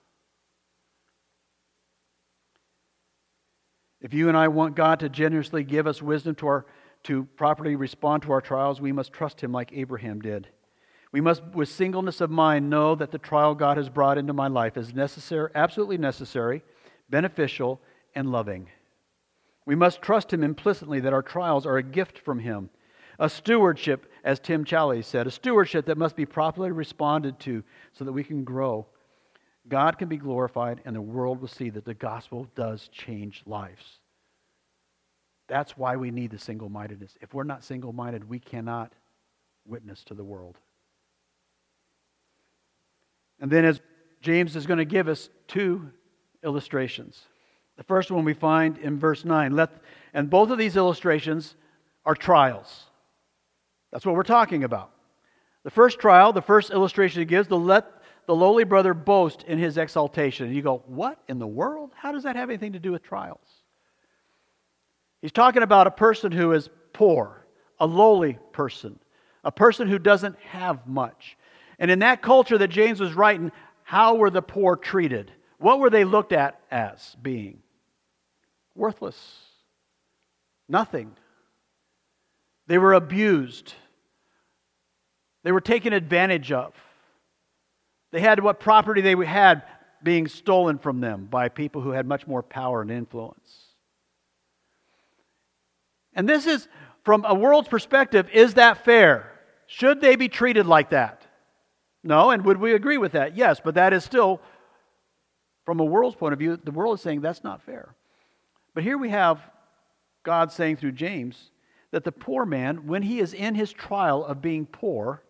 If 4.05 4.13
you 4.13 4.29
and 4.29 4.37
I 4.37 4.49
want 4.49 4.77
God 4.77 5.01
to 5.01 5.09
generously 5.09 5.65
give 5.65 5.87
us 5.87 6.03
wisdom 6.03 6.35
to, 6.35 6.47
our, 6.47 6.67
to 7.05 7.25
properly 7.37 7.75
respond 7.75 8.23
to 8.25 8.33
our 8.33 8.43
trials, 8.43 8.79
we 8.79 8.93
must 8.93 9.15
trust 9.15 9.41
Him 9.41 9.51
like 9.51 9.73
Abraham 9.73 10.21
did. 10.21 10.47
We 11.11 11.23
must, 11.23 11.43
with 11.55 11.71
singleness 11.71 12.21
of 12.21 12.31
mind, 12.31 12.69
know 12.69 12.95
that 12.97 13.13
the 13.13 13.19
trial 13.19 13.55
God 13.55 13.79
has 13.79 13.89
brought 13.89 14.19
into 14.19 14.35
my 14.35 14.47
life 14.47 14.77
is 14.77 14.93
necessary, 14.93 15.51
absolutely 15.55 15.97
necessary, 15.97 16.63
beneficial, 17.09 17.81
and 18.15 18.31
loving. 18.31 18.69
We 19.65 19.75
must 19.75 20.03
trust 20.03 20.35
Him 20.35 20.45
implicitly 20.45 21.01
that 21.01 21.15
our 21.15 21.23
trials 21.23 21.65
are 21.65 21.79
a 21.79 21.83
gift 21.83 22.19
from 22.19 22.41
Him, 22.41 22.69
a 23.19 23.31
stewardship, 23.31 24.13
as 24.23 24.39
Tim 24.39 24.67
Challies 24.67 25.07
said, 25.07 25.27
a 25.27 25.31
stewardship 25.31 25.87
that 25.87 25.97
must 25.97 26.15
be 26.15 26.27
properly 26.27 26.73
responded 26.73 27.41
to 27.41 27.65
so 27.95 28.05
that 28.05 28.13
we 28.13 28.23
can 28.23 28.45
grow. 28.45 28.87
God 29.69 29.99
can 29.99 30.09
be 30.09 30.17
glorified, 30.17 30.81
and 30.85 30.95
the 30.95 31.01
world 31.01 31.41
will 31.41 31.49
see 31.49 31.71
that 31.71 31.85
the 31.85 31.95
gospel 31.95 32.49
does 32.55 32.89
change 32.89 33.43
lives. 33.47 34.01
That's 35.49 35.77
why 35.77 35.97
we 35.97 36.11
need 36.11 36.31
the 36.31 36.39
single 36.39 36.69
mindedness. 36.69 37.17
If 37.21 37.35
we're 37.35 37.45
not 37.45 37.65
single 37.65 37.93
minded, 37.93 38.29
we 38.29 38.39
cannot 38.39 38.93
witness 39.67 40.05
to 40.05 40.15
the 40.15 40.25
world. 40.25 40.59
And 43.41 43.51
then, 43.51 43.65
as 43.65 43.81
James 44.21 44.57
is 44.57 44.67
going 44.67 44.79
to 44.79 44.87
give 44.87 45.07
us 45.07 45.29
two 45.49 45.91
illustrations. 46.43 47.21
The 47.77 47.83
first 47.85 48.11
one 48.11 48.25
we 48.25 48.35
find 48.35 48.79
in 48.79 48.99
verse 48.99 49.25
9. 49.25 49.55
Let, 49.55 49.71
and 50.15 50.31
both 50.31 50.51
of 50.51 50.59
these 50.59 50.77
illustrations 50.77 51.55
are 52.07 52.15
trials. 52.15 52.85
That's 53.93 54.07
what 54.07 54.15
we're 54.15 54.23
talking 54.23 54.65
about. 54.65 54.91
The 55.63 55.71
first 55.71 55.99
trial, 55.99 56.33
the 56.33 56.43
first 56.43 56.71
illustration 56.71 57.21
he 57.21 57.27
gives, 57.27 57.49
the 57.49 57.59
let 57.59 57.94
the 58.27 58.35
lowly 58.35 58.65
brother 58.65 58.95
boast 58.95 59.43
in 59.45 59.59
his 59.59 59.79
exaltation. 59.79 60.47
And 60.47 60.55
you 60.55 60.63
go, 60.63 60.83
what 60.87 61.19
in 61.29 61.39
the 61.39 61.47
world? 61.47 61.93
How 61.95 62.13
does 62.13 62.23
that 62.23 62.37
have 62.37 62.51
anything 62.51 62.73
to 62.73 62.79
do 62.79 62.93
with 62.93 63.03
trials? 63.03 63.47
He's 65.21 65.33
talking 65.33 65.63
about 65.63 65.87
a 65.87 65.91
person 65.91 66.33
who 66.33 66.53
is 66.53 66.69
poor, 66.93 67.47
a 67.79 67.87
lowly 67.87 68.39
person, 68.53 68.99
a 69.43 69.53
person 69.53 69.89
who 69.89 69.99
doesn't 69.99 70.39
have 70.41 70.87
much. 70.87 71.37
And 71.79 71.91
in 71.91 72.01
that 72.01 72.23
culture 72.23 72.59
that 72.59 72.69
James 72.69 73.01
was 73.01 73.15
writing, 73.15 73.51
how 73.83 74.15
were 74.17 74.31
the 74.31 74.43
poor 74.43 74.77
treated? 74.77 75.33
What 75.59 75.79
were 75.79 75.91
they 75.91 76.05
looked 76.05 76.33
at 76.33 76.61
as 76.71 77.17
being? 77.23 77.63
Worthless. 78.75 79.19
Nothing. 80.69 81.13
They 82.67 82.79
were 82.79 82.95
abused. 82.95 83.75
They 85.43 85.53
were 85.53 85.61
taken 85.61 85.93
advantage 85.93 86.53
of. 86.53 86.75
They 88.15 88.21
had 88.21 88.39
what 88.39 88.61
property 88.61 89.01
they 89.01 89.17
had 89.27 89.65
being 90.01 90.29
stolen 90.29 90.79
from 90.79 91.01
them 91.01 91.27
by 91.29 91.49
people 91.49 91.83
who 91.83 91.91
had 91.91 92.07
much 92.07 92.29
more 92.29 92.45
power 92.45 92.81
and 92.81 92.89
influence. 92.89 93.65
And 96.15 96.29
this 96.29 96.47
is, 96.47 96.69
from 97.03 97.25
a 97.25 97.35
world's 97.35 97.67
perspective, 97.67 98.29
is 98.33 98.55
that 98.55 98.85
fair? 98.85 99.33
Should 99.67 100.01
they 100.01 100.15
be 100.15 100.29
treated 100.29 100.65
like 100.65 100.91
that? 100.91 101.27
No, 102.05 102.31
and 102.31 102.45
would 102.45 102.59
we 102.59 102.75
agree 102.75 102.99
with 102.99 103.11
that? 103.13 103.37
Yes, 103.37 103.61
but 103.65 103.75
that 103.75 103.93
is 103.93 104.05
still, 104.05 104.41
from 105.65 105.81
a 105.81 105.85
world's 105.85 106.15
point 106.15 106.35
of 106.35 106.39
view, 106.39 106.57
the 106.57 106.71
world 106.71 106.99
is 106.99 107.03
saying 107.03 107.21
that's 107.21 107.43
not 107.43 107.63
fair. 107.63 107.97
But 108.75 108.85
here 108.85 108.97
we 108.97 109.09
have 109.09 109.41
God 110.23 110.53
saying 110.53 110.77
through 110.77 110.93
James 110.93 111.51
that 111.91 112.05
the 112.05 112.13
poor 112.13 112.47
man, 112.47 112.87
when 112.87 113.03
he 113.03 113.19
is 113.19 113.35
in 113.35 113.57
his 113.57 113.73
trial 113.73 114.25
of 114.25 114.41
being 114.41 114.67
poor, 114.67 115.25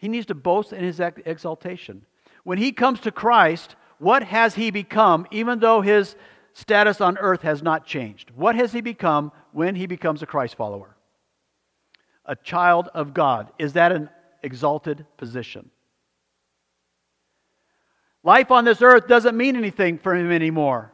he 0.00 0.08
needs 0.08 0.26
to 0.26 0.34
boast 0.34 0.72
in 0.72 0.82
his 0.82 0.98
exaltation. 0.98 2.06
When 2.42 2.58
he 2.58 2.72
comes 2.72 3.00
to 3.00 3.12
Christ, 3.12 3.76
what 3.98 4.22
has 4.22 4.54
he 4.54 4.70
become, 4.70 5.26
even 5.30 5.58
though 5.60 5.82
his 5.82 6.16
status 6.54 7.00
on 7.00 7.18
earth 7.18 7.42
has 7.42 7.62
not 7.62 7.86
changed? 7.86 8.30
What 8.34 8.56
has 8.56 8.72
he 8.72 8.80
become 8.80 9.30
when 9.52 9.76
he 9.76 9.86
becomes 9.86 10.22
a 10.22 10.26
Christ 10.26 10.56
follower? 10.56 10.96
A 12.24 12.34
child 12.34 12.88
of 12.94 13.12
God. 13.12 13.52
Is 13.58 13.74
that 13.74 13.92
an 13.92 14.08
exalted 14.42 15.04
position? 15.18 15.70
Life 18.22 18.50
on 18.50 18.64
this 18.64 18.80
earth 18.80 19.06
doesn't 19.06 19.36
mean 19.36 19.54
anything 19.54 19.98
for 19.98 20.14
him 20.14 20.32
anymore. 20.32 20.92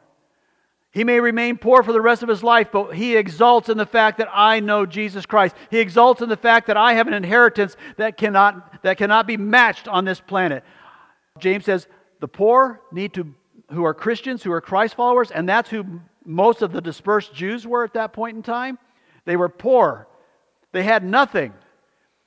He 0.92 1.04
may 1.04 1.20
remain 1.20 1.58
poor 1.58 1.82
for 1.82 1.92
the 1.92 2.00
rest 2.00 2.22
of 2.22 2.28
his 2.28 2.42
life, 2.42 2.68
but 2.72 2.94
he 2.94 3.16
exalts 3.16 3.68
in 3.68 3.76
the 3.76 3.84
fact 3.84 4.16
that 4.16 4.30
I 4.32 4.60
know 4.60 4.86
Jesus 4.86 5.26
Christ. 5.26 5.54
He 5.70 5.78
exalts 5.78 6.22
in 6.22 6.30
the 6.30 6.38
fact 6.38 6.68
that 6.68 6.78
I 6.78 6.94
have 6.94 7.06
an 7.06 7.12
inheritance 7.12 7.76
that 7.98 8.16
cannot, 8.16 8.75
that 8.86 8.98
cannot 8.98 9.26
be 9.26 9.36
matched 9.36 9.88
on 9.88 10.04
this 10.04 10.20
planet. 10.20 10.62
James 11.40 11.64
says 11.64 11.88
the 12.20 12.28
poor 12.28 12.80
need 12.92 13.14
to, 13.14 13.34
who 13.72 13.82
are 13.82 13.92
Christians, 13.92 14.44
who 14.44 14.52
are 14.52 14.60
Christ 14.60 14.94
followers, 14.94 15.32
and 15.32 15.48
that's 15.48 15.68
who 15.68 15.84
most 16.24 16.62
of 16.62 16.70
the 16.70 16.80
dispersed 16.80 17.34
Jews 17.34 17.66
were 17.66 17.82
at 17.82 17.94
that 17.94 18.12
point 18.12 18.36
in 18.36 18.44
time. 18.44 18.78
They 19.24 19.36
were 19.36 19.48
poor, 19.48 20.06
they 20.70 20.84
had 20.84 21.02
nothing. 21.02 21.52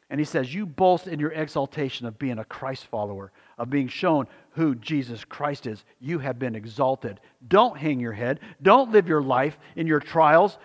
And 0.09 0.19
he 0.19 0.25
says, 0.25 0.53
You 0.53 0.65
boast 0.65 1.07
in 1.07 1.17
your 1.17 1.31
exaltation 1.31 2.05
of 2.05 2.19
being 2.19 2.39
a 2.39 2.43
Christ 2.43 2.87
follower, 2.87 3.31
of 3.57 3.69
being 3.69 3.87
shown 3.87 4.27
who 4.49 4.75
Jesus 4.75 5.23
Christ 5.23 5.65
is. 5.65 5.85
You 6.01 6.19
have 6.19 6.39
been 6.39 6.55
exalted. 6.55 7.21
Don't 7.47 7.77
hang 7.77 8.01
your 8.01 8.11
head. 8.11 8.41
Don't 8.61 8.91
live 8.91 9.07
your 9.07 9.21
life 9.21 9.57
in 9.77 9.87
your 9.87 10.01
trials 10.01 10.57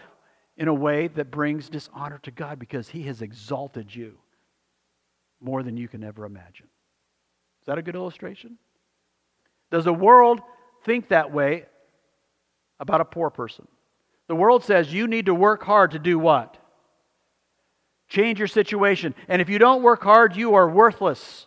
in 0.57 0.67
a 0.67 0.75
way 0.75 1.07
that 1.07 1.31
brings 1.31 1.69
dishonor 1.69 2.19
to 2.25 2.33
God 2.33 2.59
because 2.59 2.89
he 2.89 3.05
has 3.05 3.23
exalted 3.23 3.95
you 3.95 4.19
more 5.45 5.63
than 5.63 5.77
you 5.77 5.89
can 5.89 6.03
ever 6.03 6.25
imagine. 6.25 6.67
Is 7.61 7.67
that 7.67 7.79
a 7.79 7.83
good 7.83 7.95
illustration? 7.95 8.59
Does 9.71 9.85
the 9.85 9.93
world 9.93 10.41
think 10.85 11.09
that 11.09 11.33
way 11.33 11.67
about 12.81 13.01
a 13.01 13.05
poor 13.05 13.31
person? 13.31 13.69
The 14.27 14.35
world 14.35 14.65
says 14.65 14.93
you 14.93 15.07
need 15.07 15.27
to 15.27 15.35
work 15.35 15.63
hard 15.63 15.93
to 15.93 15.99
do 15.99 16.19
what? 16.19 16.57
Change 18.09 18.39
your 18.39 18.49
situation. 18.49 19.15
And 19.29 19.43
if 19.43 19.49
you 19.49 19.59
don't 19.59 19.83
work 19.83 20.03
hard, 20.03 20.37
you 20.37 20.55
are 20.55 20.69
worthless. 20.69 21.47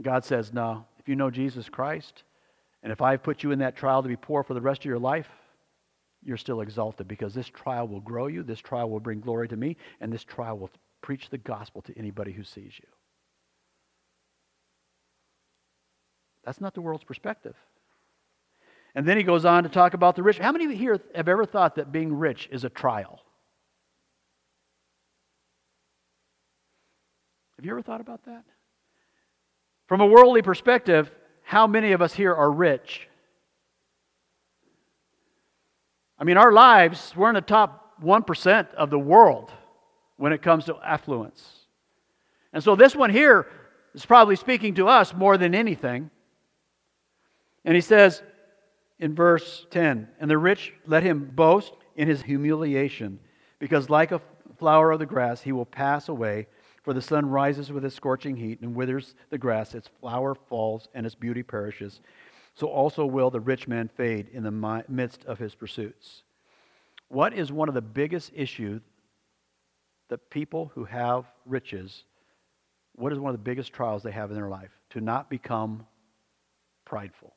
God 0.00 0.24
says, 0.24 0.52
No. 0.52 0.84
If 0.98 1.08
you 1.08 1.16
know 1.16 1.30
Jesus 1.30 1.68
Christ, 1.68 2.24
and 2.82 2.92
if 2.92 3.00
I've 3.00 3.22
put 3.22 3.42
you 3.42 3.50
in 3.50 3.60
that 3.60 3.76
trial 3.76 4.02
to 4.02 4.08
be 4.08 4.16
poor 4.16 4.42
for 4.42 4.54
the 4.54 4.60
rest 4.60 4.82
of 4.82 4.84
your 4.84 4.98
life, 4.98 5.28
you're 6.22 6.36
still 6.36 6.60
exalted 6.60 7.08
because 7.08 7.32
this 7.32 7.48
trial 7.48 7.88
will 7.88 8.00
grow 8.00 8.26
you, 8.26 8.42
this 8.42 8.60
trial 8.60 8.90
will 8.90 9.00
bring 9.00 9.20
glory 9.20 9.48
to 9.48 9.56
me, 9.56 9.76
and 10.00 10.12
this 10.12 10.24
trial 10.24 10.58
will 10.58 10.70
preach 11.00 11.30
the 11.30 11.38
gospel 11.38 11.82
to 11.82 11.98
anybody 11.98 12.32
who 12.32 12.44
sees 12.44 12.72
you. 12.78 12.88
That's 16.44 16.60
not 16.60 16.74
the 16.74 16.80
world's 16.80 17.04
perspective. 17.04 17.56
And 18.94 19.06
then 19.06 19.16
he 19.16 19.22
goes 19.22 19.44
on 19.44 19.64
to 19.64 19.68
talk 19.68 19.94
about 19.94 20.16
the 20.16 20.22
rich. 20.22 20.38
How 20.38 20.50
many 20.50 20.64
of 20.64 20.70
you 20.70 20.76
here 20.76 21.00
have 21.14 21.28
ever 21.28 21.44
thought 21.44 21.76
that 21.76 21.92
being 21.92 22.14
rich 22.14 22.48
is 22.50 22.64
a 22.64 22.68
trial? 22.68 23.20
Have 27.56 27.64
you 27.64 27.70
ever 27.72 27.82
thought 27.82 28.00
about 28.00 28.24
that? 28.24 28.44
From 29.88 30.00
a 30.00 30.06
worldly 30.06 30.42
perspective, 30.42 31.10
how 31.42 31.66
many 31.66 31.92
of 31.92 32.00
us 32.00 32.14
here 32.14 32.34
are 32.34 32.50
rich? 32.50 33.08
I 36.18 36.24
mean, 36.24 36.36
our 36.36 36.52
lives, 36.52 37.14
we're 37.16 37.28
in 37.28 37.34
the 37.34 37.40
top 37.40 38.00
1% 38.02 38.74
of 38.74 38.90
the 38.90 38.98
world 38.98 39.52
when 40.18 40.32
it 40.32 40.42
comes 40.42 40.66
to 40.66 40.76
affluence. 40.84 41.60
And 42.52 42.62
so 42.62 42.76
this 42.76 42.94
one 42.94 43.10
here 43.10 43.46
is 43.94 44.04
probably 44.04 44.36
speaking 44.36 44.74
to 44.74 44.88
us 44.88 45.14
more 45.14 45.38
than 45.38 45.54
anything. 45.54 46.10
And 47.64 47.74
he 47.74 47.80
says 47.80 48.22
in 48.98 49.14
verse 49.14 49.66
10 49.70 50.08
And 50.20 50.30
the 50.30 50.36
rich 50.36 50.74
let 50.86 51.02
him 51.02 51.32
boast 51.34 51.72
in 51.96 52.08
his 52.08 52.22
humiliation, 52.22 53.18
because 53.58 53.88
like 53.88 54.12
a 54.12 54.20
flower 54.58 54.92
of 54.92 54.98
the 54.98 55.06
grass, 55.06 55.40
he 55.40 55.52
will 55.52 55.66
pass 55.66 56.08
away. 56.08 56.46
For 56.82 56.94
the 56.94 57.02
sun 57.02 57.26
rises 57.26 57.70
with 57.70 57.84
its 57.84 57.94
scorching 57.94 58.36
heat 58.36 58.60
and 58.60 58.74
withers 58.74 59.14
the 59.30 59.38
grass, 59.38 59.74
its 59.74 59.90
flower 60.00 60.34
falls, 60.34 60.88
and 60.94 61.04
its 61.04 61.14
beauty 61.14 61.42
perishes. 61.42 62.00
So 62.54 62.66
also 62.66 63.04
will 63.04 63.30
the 63.30 63.40
rich 63.40 63.68
man 63.68 63.88
fade 63.88 64.28
in 64.32 64.42
the 64.42 64.84
midst 64.88 65.24
of 65.26 65.38
his 65.38 65.54
pursuits. 65.54 66.22
What 67.08 67.34
is 67.34 67.52
one 67.52 67.68
of 67.68 67.74
the 67.74 67.82
biggest 67.82 68.32
issues 68.34 68.80
that 70.08 70.30
people 70.30 70.70
who 70.74 70.84
have 70.84 71.24
riches, 71.46 72.04
what 72.96 73.12
is 73.12 73.18
one 73.18 73.30
of 73.30 73.38
the 73.38 73.44
biggest 73.44 73.72
trials 73.72 74.02
they 74.02 74.10
have 74.10 74.30
in 74.30 74.36
their 74.36 74.48
life? 74.48 74.70
To 74.90 75.00
not 75.00 75.28
become 75.30 75.86
prideful 76.84 77.34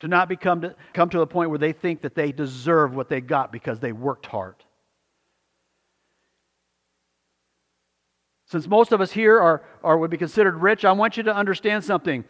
to 0.00 0.08
not 0.08 0.28
become 0.28 0.62
to, 0.62 0.74
come 0.92 1.08
to 1.10 1.20
a 1.20 1.26
point 1.26 1.50
where 1.50 1.58
they 1.58 1.72
think 1.72 2.00
that 2.02 2.14
they 2.14 2.32
deserve 2.32 2.94
what 2.94 3.08
they 3.08 3.20
got 3.20 3.52
because 3.52 3.80
they 3.80 3.92
worked 3.92 4.26
hard. 4.26 4.56
Since 8.46 8.66
most 8.66 8.92
of 8.92 9.00
us 9.00 9.12
here 9.12 9.38
are, 9.38 9.62
are 9.84 9.96
would 9.96 10.10
be 10.10 10.16
considered 10.16 10.56
rich, 10.56 10.84
I 10.84 10.92
want 10.92 11.16
you 11.16 11.22
to 11.24 11.34
understand 11.34 11.84
something. 11.84 12.24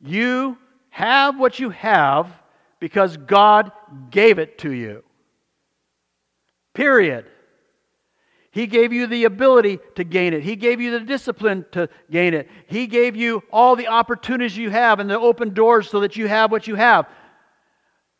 You 0.00 0.56
have 0.90 1.38
what 1.38 1.58
you 1.58 1.70
have 1.70 2.32
because 2.80 3.16
God 3.16 3.70
gave 4.10 4.38
it 4.38 4.58
to 4.58 4.72
you. 4.72 5.04
Period. 6.74 7.26
He 8.50 8.66
gave 8.66 8.92
you 8.92 9.06
the 9.06 9.24
ability 9.24 9.78
to 9.94 10.04
gain 10.04 10.34
it. 10.34 10.42
He 10.42 10.56
gave 10.56 10.78
you 10.78 10.90
the 10.90 11.00
discipline 11.00 11.64
to 11.72 11.88
gain 12.10 12.34
it. 12.34 12.48
He 12.66 12.86
gave 12.86 13.16
you 13.16 13.42
all 13.50 13.76
the 13.76 13.88
opportunities 13.88 14.56
you 14.56 14.68
have 14.68 15.00
and 15.00 15.08
the 15.08 15.18
open 15.18 15.54
doors 15.54 15.88
so 15.88 16.00
that 16.00 16.16
you 16.16 16.28
have 16.28 16.52
what 16.52 16.66
you 16.66 16.74
have. 16.74 17.06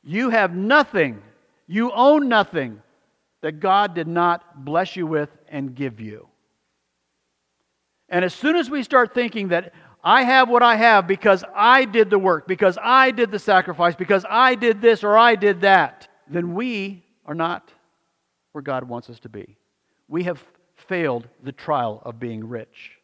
You 0.02 0.30
have 0.30 0.54
nothing. 0.56 1.22
You 1.66 1.92
own 1.92 2.28
nothing 2.28 2.80
that 3.42 3.60
God 3.60 3.94
did 3.94 4.08
not 4.08 4.64
bless 4.64 4.96
you 4.96 5.06
with 5.06 5.28
and 5.48 5.74
give 5.74 6.00
you. 6.00 6.28
And 8.08 8.24
as 8.24 8.32
soon 8.32 8.56
as 8.56 8.70
we 8.70 8.82
start 8.82 9.14
thinking 9.14 9.48
that 9.48 9.74
I 10.02 10.22
have 10.22 10.48
what 10.48 10.62
I 10.62 10.76
have 10.76 11.06
because 11.06 11.44
I 11.54 11.84
did 11.84 12.08
the 12.08 12.18
work, 12.18 12.48
because 12.48 12.78
I 12.82 13.10
did 13.10 13.30
the 13.30 13.38
sacrifice, 13.38 13.94
because 13.94 14.24
I 14.28 14.54
did 14.54 14.80
this 14.80 15.04
or 15.04 15.16
I 15.16 15.34
did 15.34 15.60
that, 15.60 16.08
then 16.28 16.54
we 16.54 17.04
are 17.26 17.34
not 17.34 17.70
where 18.52 18.62
God 18.62 18.84
wants 18.84 19.10
us 19.10 19.18
to 19.20 19.28
be 19.28 19.56
we 20.08 20.24
have 20.24 20.44
failed 20.76 21.26
the 21.42 21.52
trial 21.52 22.02
of 22.04 22.20
being 22.20 22.46
rich. 22.46 22.98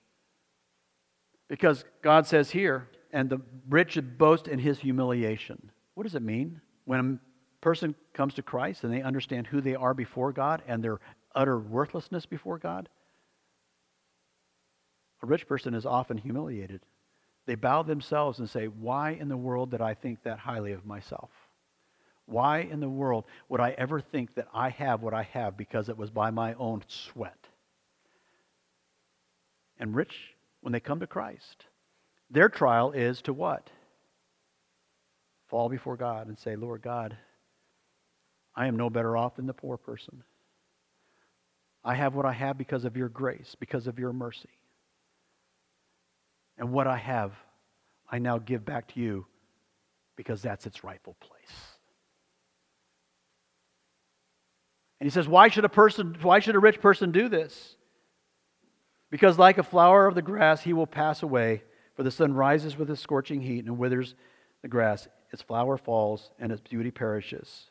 Because 1.49 1.85
God 2.03 2.27
says 2.27 2.51
here, 2.51 2.87
and 3.13 3.31
the 3.31 3.41
rich 3.69 3.99
boast 4.19 4.47
in 4.47 4.59
his 4.59 4.79
humiliation. 4.79 5.71
What 5.95 6.03
does 6.03 6.15
it 6.15 6.23
mean? 6.23 6.61
When 6.85 7.01
a 7.01 7.65
person 7.65 7.95
comes 8.13 8.35
to 8.35 8.43
Christ 8.43 8.85
and 8.85 8.93
they 8.93 9.01
understand 9.01 9.47
who 9.47 9.63
they 9.63 9.75
are 9.75 9.95
before 9.95 10.33
God 10.33 10.63
and 10.67 10.85
their 10.85 11.01
utter 11.35 11.59
worthlessness 11.59 12.27
before 12.27 12.59
God, 12.59 12.91
a 15.23 15.27
rich 15.27 15.49
person 15.49 15.73
is 15.73 15.87
often 15.87 16.19
humiliated. 16.19 16.83
They 17.47 17.55
bow 17.55 17.83
themselves 17.83 18.39
and 18.39 18.51
say, 18.51 18.67
Why 18.67 19.13
in 19.13 19.29
the 19.29 19.37
world 19.37 19.71
did 19.71 19.81
I 19.81 19.95
think 19.95 20.23
that 20.25 20.39
highly 20.39 20.73
of 20.73 20.85
myself? 20.85 21.31
Why 22.29 22.59
in 22.59 22.81
the 22.81 22.89
world 22.91 23.25
would 23.49 23.61
I 23.61 23.71
ever 23.79 24.03
think 24.03 24.35
that 24.35 24.49
I 24.53 24.69
have 24.69 25.01
what 25.01 25.15
I 25.15 25.23
have 25.23 25.57
because 25.57 25.89
it 25.89 25.97
was 25.97 26.11
by 26.11 26.31
my 26.31 26.53
own 26.55 26.83
sweat? 26.87 27.49
And 29.79 29.97
rich, 29.97 30.35
when 30.61 30.73
they 30.73 30.81
come 30.81 31.01
to 31.01 31.07
Christ, 31.07 31.65
their 32.31 32.51
trial 32.51 32.93
is 32.93 33.23
to 33.23 33.33
what? 33.33 33.71
Fall 35.47 35.71
before 35.71 35.97
God 35.97 36.29
and 36.29 36.39
say, 36.39 36.55
Lord 36.55 36.83
God, 36.83 37.17
I 38.55 38.67
am 38.67 38.77
no 38.77 38.91
better 38.91 39.17
off 39.17 39.37
than 39.37 39.47
the 39.47 39.55
poor 39.55 39.79
person. 39.79 40.23
I 41.83 41.95
have 41.95 42.15
what 42.15 42.27
I 42.27 42.33
have 42.33 42.59
because 42.59 42.85
of 42.85 42.95
your 42.95 43.09
grace, 43.09 43.57
because 43.59 43.87
of 43.87 43.99
your 43.99 44.13
mercy. 44.13 44.51
And 46.59 46.73
what 46.73 46.87
I 46.87 46.99
have, 46.99 47.33
I 48.11 48.19
now 48.19 48.37
give 48.37 48.67
back 48.67 48.93
to 48.93 49.01
you 49.01 49.25
because 50.15 50.43
that's 50.43 50.67
its 50.67 50.85
rightful 50.85 51.17
place. 51.21 51.38
And 55.01 55.07
he 55.07 55.11
says, 55.11 55.29
Why 55.29 55.49
should 55.49 55.65
a 55.65 55.69
person, 55.69 56.17
why 56.23 56.41
should 56.41 56.55
a 56.55 56.61
rich 56.61 56.81
person 56.81 57.13
do 57.13 57.29
this? 57.29 57.77
Because 59.11 59.39
like 59.39 59.59
a 59.59 59.63
flower 59.63 60.07
of 60.07 60.15
the 60.15 60.23
grass, 60.23 60.63
he 60.63 60.73
will 60.73 60.87
pass 60.87 61.23
away, 61.23 61.63
for 61.95 62.03
the 62.03 62.11
sun 62.11 62.35
rises 62.35 62.77
with 62.77 62.91
its 62.91 63.01
scorching 63.01 63.41
heat 63.41 63.65
and 63.65 63.79
withers 63.79 64.15
the 64.63 64.69
grass. 64.69 65.09
Its 65.33 65.43
flower 65.43 65.77
falls, 65.77 66.31
and 66.39 66.53
its 66.53 66.61
beauty 66.61 66.91
perishes 66.91 67.69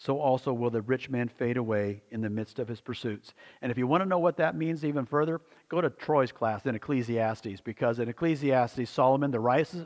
so 0.00 0.20
also 0.20 0.52
will 0.52 0.70
the 0.70 0.80
rich 0.80 1.10
man 1.10 1.28
fade 1.28 1.56
away 1.56 2.02
in 2.12 2.20
the 2.20 2.30
midst 2.30 2.60
of 2.60 2.68
his 2.68 2.80
pursuits. 2.80 3.34
And 3.60 3.72
if 3.72 3.76
you 3.76 3.88
want 3.88 4.04
to 4.04 4.08
know 4.08 4.20
what 4.20 4.36
that 4.36 4.54
means 4.54 4.84
even 4.84 5.04
further, 5.04 5.40
go 5.68 5.80
to 5.80 5.90
Troy's 5.90 6.30
class 6.30 6.64
in 6.66 6.76
Ecclesiastes, 6.76 7.60
because 7.64 7.98
in 7.98 8.08
Ecclesiastes, 8.08 8.88
Solomon, 8.88 9.32
the 9.32 9.40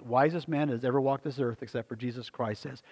wisest 0.05 0.49
man 0.49 0.69
that 0.69 0.75
has 0.75 0.85
ever 0.85 1.01
walked 1.01 1.25
this 1.25 1.41
earth 1.41 1.63
except 1.63 1.89
for 1.89 1.97
Jesus 1.97 2.29
Christ, 2.29 2.63
says, 2.63 2.83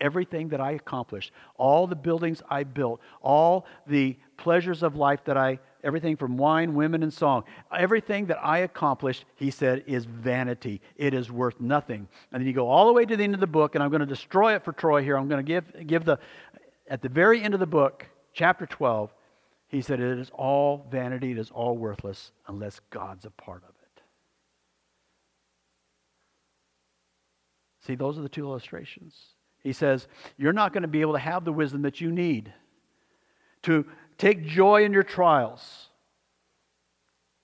Everything 0.00 0.48
that 0.48 0.60
I 0.60 0.72
accomplished, 0.72 1.32
all 1.58 1.86
the 1.86 1.94
buildings 1.94 2.42
I 2.48 2.64
built, 2.64 3.00
all 3.20 3.66
the 3.86 4.16
pleasures 4.38 4.82
of 4.82 4.96
life 4.96 5.20
that 5.26 5.36
I 5.36 5.60
everything 5.84 6.16
from 6.16 6.36
wine, 6.36 6.74
women, 6.74 7.02
and 7.02 7.12
song. 7.12 7.44
Everything 7.76 8.26
that 8.26 8.38
I 8.42 8.58
accomplished, 8.58 9.24
he 9.36 9.50
said, 9.50 9.84
is 9.86 10.04
vanity. 10.04 10.80
It 10.96 11.14
is 11.14 11.30
worth 11.30 11.60
nothing. 11.60 12.08
And 12.32 12.40
then 12.40 12.46
you 12.46 12.52
go 12.52 12.68
all 12.68 12.86
the 12.86 12.92
way 12.92 13.04
to 13.04 13.16
the 13.16 13.24
end 13.24 13.34
of 13.34 13.40
the 13.40 13.46
book, 13.46 13.74
and 13.74 13.82
I'm 13.82 13.90
going 13.90 14.00
to 14.00 14.06
destroy 14.06 14.54
it 14.54 14.64
for 14.64 14.72
Troy 14.72 15.02
here. 15.02 15.16
I'm 15.16 15.28
going 15.28 15.44
to 15.44 15.48
give, 15.48 15.86
give 15.86 16.04
the, 16.04 16.18
at 16.90 17.00
the 17.00 17.08
very 17.08 17.40
end 17.40 17.54
of 17.54 17.60
the 17.60 17.66
book, 17.66 18.04
chapter 18.34 18.66
12, 18.66 19.14
he 19.68 19.80
said, 19.80 20.00
It 20.00 20.18
is 20.18 20.30
all 20.34 20.84
vanity, 20.90 21.30
it 21.30 21.38
is 21.38 21.52
all 21.52 21.76
worthless 21.76 22.32
unless 22.48 22.80
God's 22.90 23.24
a 23.24 23.30
part 23.30 23.62
of 23.62 23.70
it. 23.70 24.02
See, 27.86 27.94
those 27.94 28.18
are 28.18 28.22
the 28.22 28.28
two 28.28 28.44
illustrations. 28.44 29.16
He 29.62 29.72
says, 29.72 30.08
You're 30.36 30.52
not 30.52 30.72
going 30.72 30.82
to 30.82 30.88
be 30.88 31.00
able 31.00 31.12
to 31.12 31.20
have 31.20 31.44
the 31.44 31.52
wisdom 31.52 31.82
that 31.82 32.00
you 32.00 32.10
need 32.10 32.52
to 33.62 33.86
take 34.18 34.44
joy 34.44 34.84
in 34.84 34.92
your 34.92 35.04
trials 35.04 35.90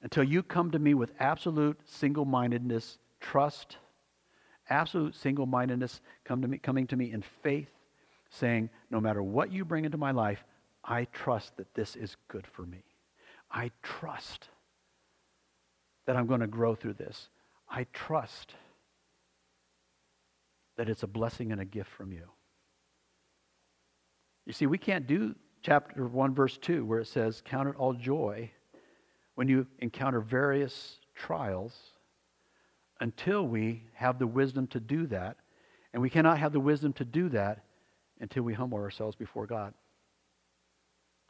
until 0.03 0.25
you 0.25 0.43
come 0.43 0.73
to 0.73 0.79
me 0.79 0.93
with 0.95 1.13
absolute 1.21 1.79
single 1.85 2.25
mindedness, 2.25 2.99
trust, 3.21 3.77
absolute 4.69 5.15
single 5.15 5.47
mindedness 5.47 6.01
come 6.25 6.43
to 6.43 6.49
me, 6.49 6.59
coming 6.59 6.89
to 6.89 6.97
me 6.97 7.13
in 7.13 7.23
faith 7.43 7.69
saying, 8.37 8.71
No 8.91 9.01
matter 9.01 9.23
what 9.23 9.53
you 9.53 9.65
bring 9.65 9.85
into 9.85 9.99
my 9.99 10.11
life, 10.11 10.45
I 10.85 11.05
trust 11.07 11.57
that 11.57 11.75
this 11.75 11.97
is 11.97 12.17
good 12.29 12.47
for 12.47 12.63
me. 12.63 12.85
I 13.51 13.71
trust 13.83 14.49
that 16.07 16.17
I'm 16.17 16.27
going 16.27 16.41
to 16.41 16.47
grow 16.47 16.75
through 16.75 16.95
this. 16.95 17.29
I 17.69 17.87
trust 17.93 18.55
that 20.77 20.89
it's 20.89 21.03
a 21.03 21.09
blessing 21.09 21.53
and 21.53 21.61
a 21.61 21.65
gift 21.65 21.91
from 21.91 22.13
you. 22.13 22.25
You 24.45 24.53
see, 24.53 24.67
we 24.67 24.79
can't 24.79 25.07
do 25.07 25.35
chapter 25.63 26.07
1, 26.07 26.35
verse 26.35 26.57
2, 26.59 26.85
where 26.85 27.01
it 27.01 27.09
says, 27.09 27.43
Count 27.45 27.69
it 27.69 27.77
all 27.77 27.93
joy 27.93 28.51
when 29.35 29.49
you 29.49 29.67
encounter 29.81 30.21
various 30.21 30.99
trials 31.15 31.75
until 33.01 33.47
we 33.47 33.83
have 33.95 34.19
the 34.19 34.27
wisdom 34.27 34.67
to 34.69 34.81
do 34.81 35.07
that. 35.09 35.37
And 35.93 36.01
we 36.01 36.11
cannot 36.11 36.39
have 36.39 36.53
the 36.53 36.61
wisdom 36.61 36.93
to 36.95 37.05
do 37.05 37.29
that 37.31 37.66
until 38.21 38.43
we 38.43 38.55
humble 38.55 38.79
ourselves 38.79 39.17
before 39.17 39.47
God. 39.47 39.75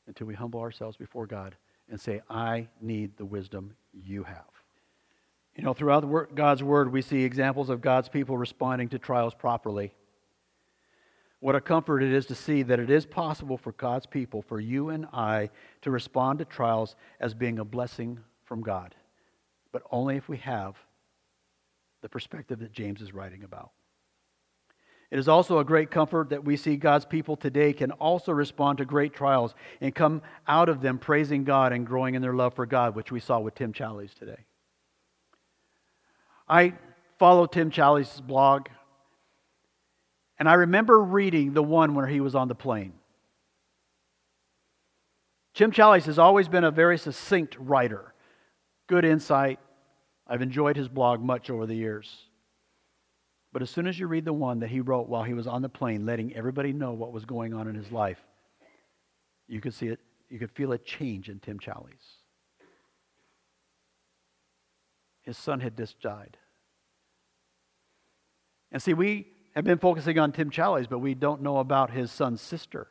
Until 0.06 0.26
we 0.26 0.34
humble 0.34 0.60
ourselves 0.60 0.96
before 0.96 1.26
God 1.26 1.56
and 1.90 2.00
say, 2.00 2.20
I 2.28 2.68
need 2.80 3.16
the 3.16 3.24
wisdom 3.24 3.74
you 3.92 4.24
have. 4.24 4.44
You 5.56 5.64
know, 5.64 5.72
throughout 5.72 6.34
God's 6.34 6.62
Word, 6.62 6.92
we 6.92 7.02
see 7.02 7.24
examples 7.24 7.70
of 7.70 7.80
God's 7.80 8.08
people 8.08 8.36
responding 8.36 8.88
to 8.90 8.98
trials 8.98 9.34
properly. 9.34 9.94
What 11.40 11.54
a 11.54 11.60
comfort 11.60 12.02
it 12.02 12.12
is 12.12 12.26
to 12.26 12.34
see 12.34 12.62
that 12.62 12.80
it 12.80 12.90
is 12.90 13.06
possible 13.06 13.56
for 13.56 13.72
God's 13.72 14.06
people, 14.06 14.42
for 14.42 14.60
you 14.60 14.90
and 14.90 15.06
I, 15.12 15.50
to 15.82 15.90
respond 15.90 16.38
to 16.40 16.44
trials 16.44 16.96
as 17.20 17.34
being 17.34 17.58
a 17.58 17.64
blessing 17.64 18.18
from 18.44 18.62
God, 18.62 18.94
but 19.72 19.82
only 19.90 20.16
if 20.16 20.28
we 20.28 20.38
have 20.38 20.76
the 22.02 22.08
perspective 22.08 22.58
that 22.60 22.72
James 22.72 23.00
is 23.00 23.14
writing 23.14 23.42
about. 23.42 23.70
It 25.10 25.18
is 25.18 25.28
also 25.28 25.58
a 25.60 25.64
great 25.64 25.90
comfort 25.90 26.30
that 26.30 26.44
we 26.44 26.56
see 26.56 26.76
God's 26.76 27.04
people 27.04 27.36
today 27.36 27.72
can 27.72 27.92
also 27.92 28.32
respond 28.32 28.78
to 28.78 28.84
great 28.84 29.14
trials 29.14 29.54
and 29.80 29.94
come 29.94 30.20
out 30.48 30.68
of 30.68 30.80
them 30.80 30.98
praising 30.98 31.44
God 31.44 31.72
and 31.72 31.86
growing 31.86 32.16
in 32.16 32.22
their 32.22 32.34
love 32.34 32.54
for 32.54 32.66
God, 32.66 32.96
which 32.96 33.12
we 33.12 33.20
saw 33.20 33.38
with 33.38 33.54
Tim 33.54 33.72
Challies 33.72 34.14
today. 34.14 34.44
I 36.48 36.74
follow 37.18 37.46
Tim 37.46 37.70
Challies' 37.70 38.20
blog, 38.20 38.68
and 40.38 40.48
I 40.48 40.54
remember 40.54 41.00
reading 41.00 41.54
the 41.54 41.62
one 41.62 41.94
where 41.94 42.06
he 42.06 42.20
was 42.20 42.34
on 42.34 42.48
the 42.48 42.54
plane. 42.54 42.92
Tim 45.54 45.70
Challies 45.70 46.04
has 46.04 46.18
always 46.18 46.48
been 46.48 46.64
a 46.64 46.70
very 46.70 46.98
succinct 46.98 47.56
writer, 47.58 48.12
good 48.88 49.04
insight. 49.04 49.58
I've 50.26 50.42
enjoyed 50.42 50.76
his 50.76 50.88
blog 50.88 51.20
much 51.20 51.48
over 51.48 51.64
the 51.64 51.74
years. 51.76 52.25
But 53.56 53.62
as 53.62 53.70
soon 53.70 53.86
as 53.86 53.98
you 53.98 54.06
read 54.06 54.26
the 54.26 54.34
one 54.34 54.58
that 54.58 54.68
he 54.68 54.80
wrote 54.80 55.08
while 55.08 55.22
he 55.22 55.32
was 55.32 55.46
on 55.46 55.62
the 55.62 55.70
plane, 55.70 56.04
letting 56.04 56.36
everybody 56.36 56.74
know 56.74 56.92
what 56.92 57.14
was 57.14 57.24
going 57.24 57.54
on 57.54 57.68
in 57.68 57.74
his 57.74 57.90
life, 57.90 58.18
you 59.48 59.62
could 59.62 59.72
see 59.72 59.86
it, 59.86 59.98
you 60.28 60.38
could 60.38 60.50
feel 60.50 60.72
a 60.72 60.78
change 60.78 61.30
in 61.30 61.38
Tim 61.38 61.58
Challies. 61.58 62.18
His 65.22 65.38
son 65.38 65.60
had 65.60 65.74
just 65.74 65.98
died. 66.02 66.36
And 68.72 68.82
see, 68.82 68.92
we 68.92 69.26
have 69.54 69.64
been 69.64 69.78
focusing 69.78 70.18
on 70.18 70.32
Tim 70.32 70.50
Challies, 70.50 70.86
but 70.86 70.98
we 70.98 71.14
don't 71.14 71.40
know 71.40 71.56
about 71.56 71.90
his 71.90 72.12
son's 72.12 72.42
sister. 72.42 72.88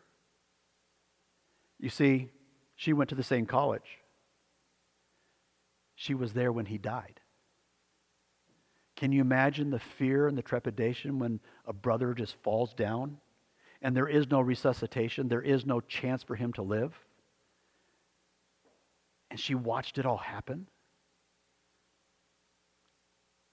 You 1.79 1.89
see, 1.89 2.31
she 2.75 2.91
went 2.91 3.11
to 3.11 3.15
the 3.15 3.21
same 3.21 3.45
college. 3.45 3.99
She 5.93 6.15
was 6.15 6.33
there 6.33 6.51
when 6.51 6.65
he 6.65 6.79
died. 6.79 7.19
Can 8.95 9.11
you 9.11 9.21
imagine 9.21 9.69
the 9.69 9.79
fear 9.79 10.27
and 10.27 10.37
the 10.37 10.41
trepidation 10.41 11.19
when 11.19 11.39
a 11.65 11.73
brother 11.73 12.13
just 12.13 12.35
falls 12.43 12.73
down 12.73 13.17
and 13.81 13.95
there 13.95 14.07
is 14.07 14.29
no 14.29 14.39
resuscitation? 14.39 15.27
There 15.27 15.41
is 15.41 15.65
no 15.65 15.81
chance 15.81 16.23
for 16.23 16.35
him 16.35 16.53
to 16.53 16.61
live? 16.61 16.93
And 19.29 19.39
she 19.39 19.53
watched 19.53 19.97
it 19.97 20.05
all 20.05 20.17
happen. 20.17 20.67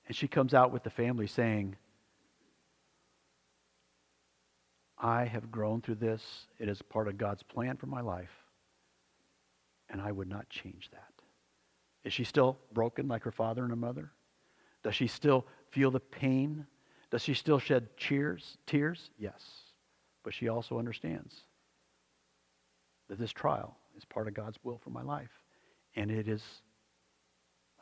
And 0.06 0.16
she 0.16 0.28
comes 0.28 0.54
out 0.54 0.72
with 0.72 0.84
the 0.84 0.90
family 0.90 1.26
saying, 1.26 1.76
I 4.98 5.24
have 5.24 5.50
grown 5.50 5.80
through 5.80 5.96
this. 5.96 6.22
It 6.60 6.68
is 6.68 6.80
part 6.80 7.08
of 7.08 7.18
God's 7.18 7.42
plan 7.42 7.76
for 7.76 7.86
my 7.86 8.00
life. 8.00 8.30
And 9.90 10.00
I 10.00 10.12
would 10.12 10.28
not 10.28 10.48
change 10.48 10.90
that. 10.92 11.12
Is 12.04 12.12
she 12.12 12.24
still 12.24 12.58
broken 12.72 13.08
like 13.08 13.24
her 13.24 13.32
father 13.32 13.62
and 13.62 13.70
her 13.70 13.76
mother? 13.76 14.12
Does 14.82 14.94
she 14.94 15.06
still 15.06 15.46
feel 15.70 15.90
the 15.90 16.00
pain? 16.00 16.66
Does 17.10 17.22
she 17.22 17.34
still 17.34 17.58
shed 17.58 17.88
tears? 17.98 18.56
Tears? 18.66 19.10
Yes. 19.18 19.42
But 20.24 20.34
she 20.34 20.48
also 20.48 20.78
understands 20.78 21.34
that 23.08 23.18
this 23.18 23.32
trial 23.32 23.76
is 23.96 24.04
part 24.04 24.28
of 24.28 24.34
God's 24.34 24.58
will 24.64 24.78
for 24.78 24.90
my 24.90 25.02
life. 25.02 25.30
And 25.94 26.10
it 26.10 26.28
is 26.28 26.42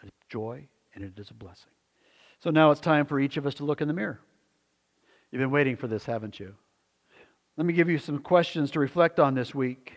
a 0.02 0.08
joy 0.28 0.66
and 0.94 1.04
it 1.04 1.18
is 1.18 1.30
a 1.30 1.34
blessing. 1.34 1.72
So 2.42 2.50
now 2.50 2.70
it's 2.70 2.80
time 2.80 3.06
for 3.06 3.20
each 3.20 3.36
of 3.36 3.46
us 3.46 3.54
to 3.54 3.64
look 3.64 3.80
in 3.80 3.88
the 3.88 3.94
mirror. 3.94 4.20
You've 5.30 5.40
been 5.40 5.50
waiting 5.50 5.76
for 5.76 5.86
this, 5.86 6.04
haven't 6.04 6.40
you? 6.40 6.54
Let 7.56 7.66
me 7.66 7.72
give 7.72 7.88
you 7.88 7.98
some 7.98 8.18
questions 8.18 8.70
to 8.72 8.80
reflect 8.80 9.20
on 9.20 9.34
this 9.34 9.54
week. 9.54 9.92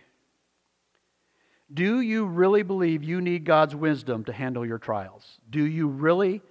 Do 1.74 2.02
you 2.02 2.26
really 2.26 2.62
believe 2.62 3.04
you 3.04 3.22
need 3.22 3.46
God's 3.46 3.76
wisdom 3.76 4.26
to 4.26 4.34
handle 4.34 4.66
your 4.66 4.78
trials? 4.78 5.40
Do 5.50 5.66
you 5.66 5.88
really 5.88 6.42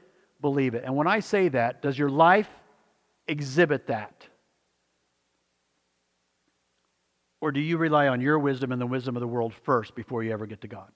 believe 0.43 0.75
it. 0.75 0.85
And 0.85 0.95
when 0.95 1.07
I 1.07 1.21
say 1.21 1.49
that, 1.49 1.81
does 1.81 1.99
your 1.99 2.11
life 2.11 2.51
exhibit 3.27 3.87
that? 3.87 4.27
Or 7.41 7.51
do 7.51 7.61
you 7.61 7.79
rely 7.79 8.09
on 8.09 8.21
your 8.21 8.39
wisdom 8.39 8.71
and 8.71 8.81
the 8.81 8.87
wisdom 8.87 9.17
of 9.17 9.21
the 9.21 9.27
world 9.27 9.55
first 9.65 9.95
before 9.95 10.23
you 10.23 10.33
ever 10.33 10.47
get 10.47 10.61
to 10.61 10.69
God? 10.69 10.91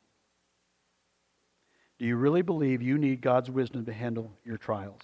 Do 1.99 2.05
you 2.05 2.17
really 2.17 2.43
believe 2.43 2.83
you 2.83 2.99
need 2.99 3.23
God's 3.23 3.51
wisdom 3.51 3.87
to 3.87 3.93
handle 3.93 4.31
your 4.45 4.59
trials? 4.59 5.01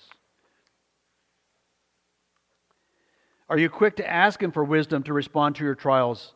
Are 3.49 3.59
you 3.59 3.68
quick 3.68 3.97
to 3.97 4.09
ask 4.09 4.43
Him 4.43 4.53
for 4.53 4.62
wisdom 4.62 5.03
to 5.05 5.12
respond 5.12 5.57
to 5.57 5.64
your 5.64 5.74
trials? 5.74 6.34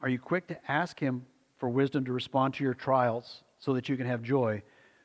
Are 0.00 0.08
you 0.08 0.18
quick 0.18 0.48
to 0.48 0.70
ask 0.70 0.98
Him 0.98 1.24
for 1.58 1.68
wisdom 1.68 2.04
to 2.06 2.12
respond 2.12 2.54
to 2.54 2.64
your 2.64 2.74
trials 2.74 3.42
so 3.58 3.74
that 3.74 3.88
you 3.88 3.96
can 3.96 4.06
have 4.06 4.22
joy? 4.22 4.62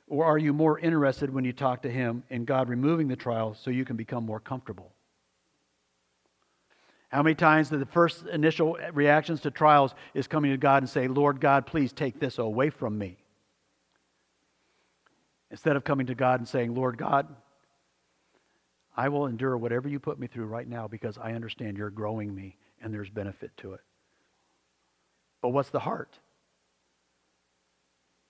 Or 0.10 0.26
are 0.26 0.39
you 0.39 0.53
more 0.53 0.80
interested 0.80 1.32
when 1.32 1.45
you 1.45 1.53
talk 1.53 1.84
to 1.84 1.89
Him 1.89 2.24
in 2.30 2.43
God 2.43 2.68
removing 2.68 3.07
the 3.07 3.16
trial 3.16 3.53
so 3.53 3.70
you 3.70 3.86
can 3.86 3.95
become 3.95 4.26
more 4.26 4.39
comfortable? 4.39 4.91
How 7.10 7.24
many 7.24 7.36
times 7.36 7.70
do 7.70 7.78
the 7.78 7.86
first 7.86 8.26
initial 8.26 8.78
reactions 8.93 9.41
to 9.41 9.51
trials 9.51 9.93
is 10.14 10.28
coming 10.28 10.51
to 10.51 10.57
God 10.57 10.84
and 10.84 10.89
say, 10.89 11.07
Lord 11.07 11.39
God, 11.39 11.66
please 11.66 11.93
take 11.93 12.20
this 12.20 12.39
away 12.39 12.72
from 12.72 12.97
me? 12.97 13.18
Instead 15.51 15.76
of 15.76 15.84
coming 15.84 16.07
to 16.07 16.16
God 16.16 16.39
and 16.39 16.47
saying, 16.47 16.76
Lord 16.76 16.97
God, 16.97 17.28
I 18.97 19.10
will 19.10 19.28
endure 19.28 19.57
whatever 19.57 19.88
you 19.88 19.99
put 19.99 20.20
me 20.20 20.28
through 20.28 20.45
right 20.45 20.68
now 20.68 20.88
because 20.88 21.18
I 21.18 21.34
understand 21.34 21.78
you're 21.78 21.89
growing 21.89 22.34
me 22.34 22.57
and 22.82 22.93
there's 22.93 23.10
benefit 23.10 23.55
to 23.57 23.74
it. 23.74 23.82
But 25.41 25.49
what's 25.49 25.70
the 25.70 25.80
heart? 25.80 26.18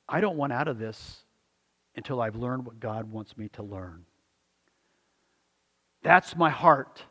I 0.07 0.21
don't 0.21 0.37
want 0.37 0.53
out 0.53 0.67
of 0.67 0.77
this 0.77 1.23
until 1.95 2.21
I've 2.21 2.35
learned 2.35 2.65
what 2.65 2.79
God 2.79 3.11
wants 3.11 3.37
me 3.37 3.49
to 3.49 3.63
learn. 3.63 4.05
That's 6.03 6.35
my 6.35 6.49
heart. 6.49 7.03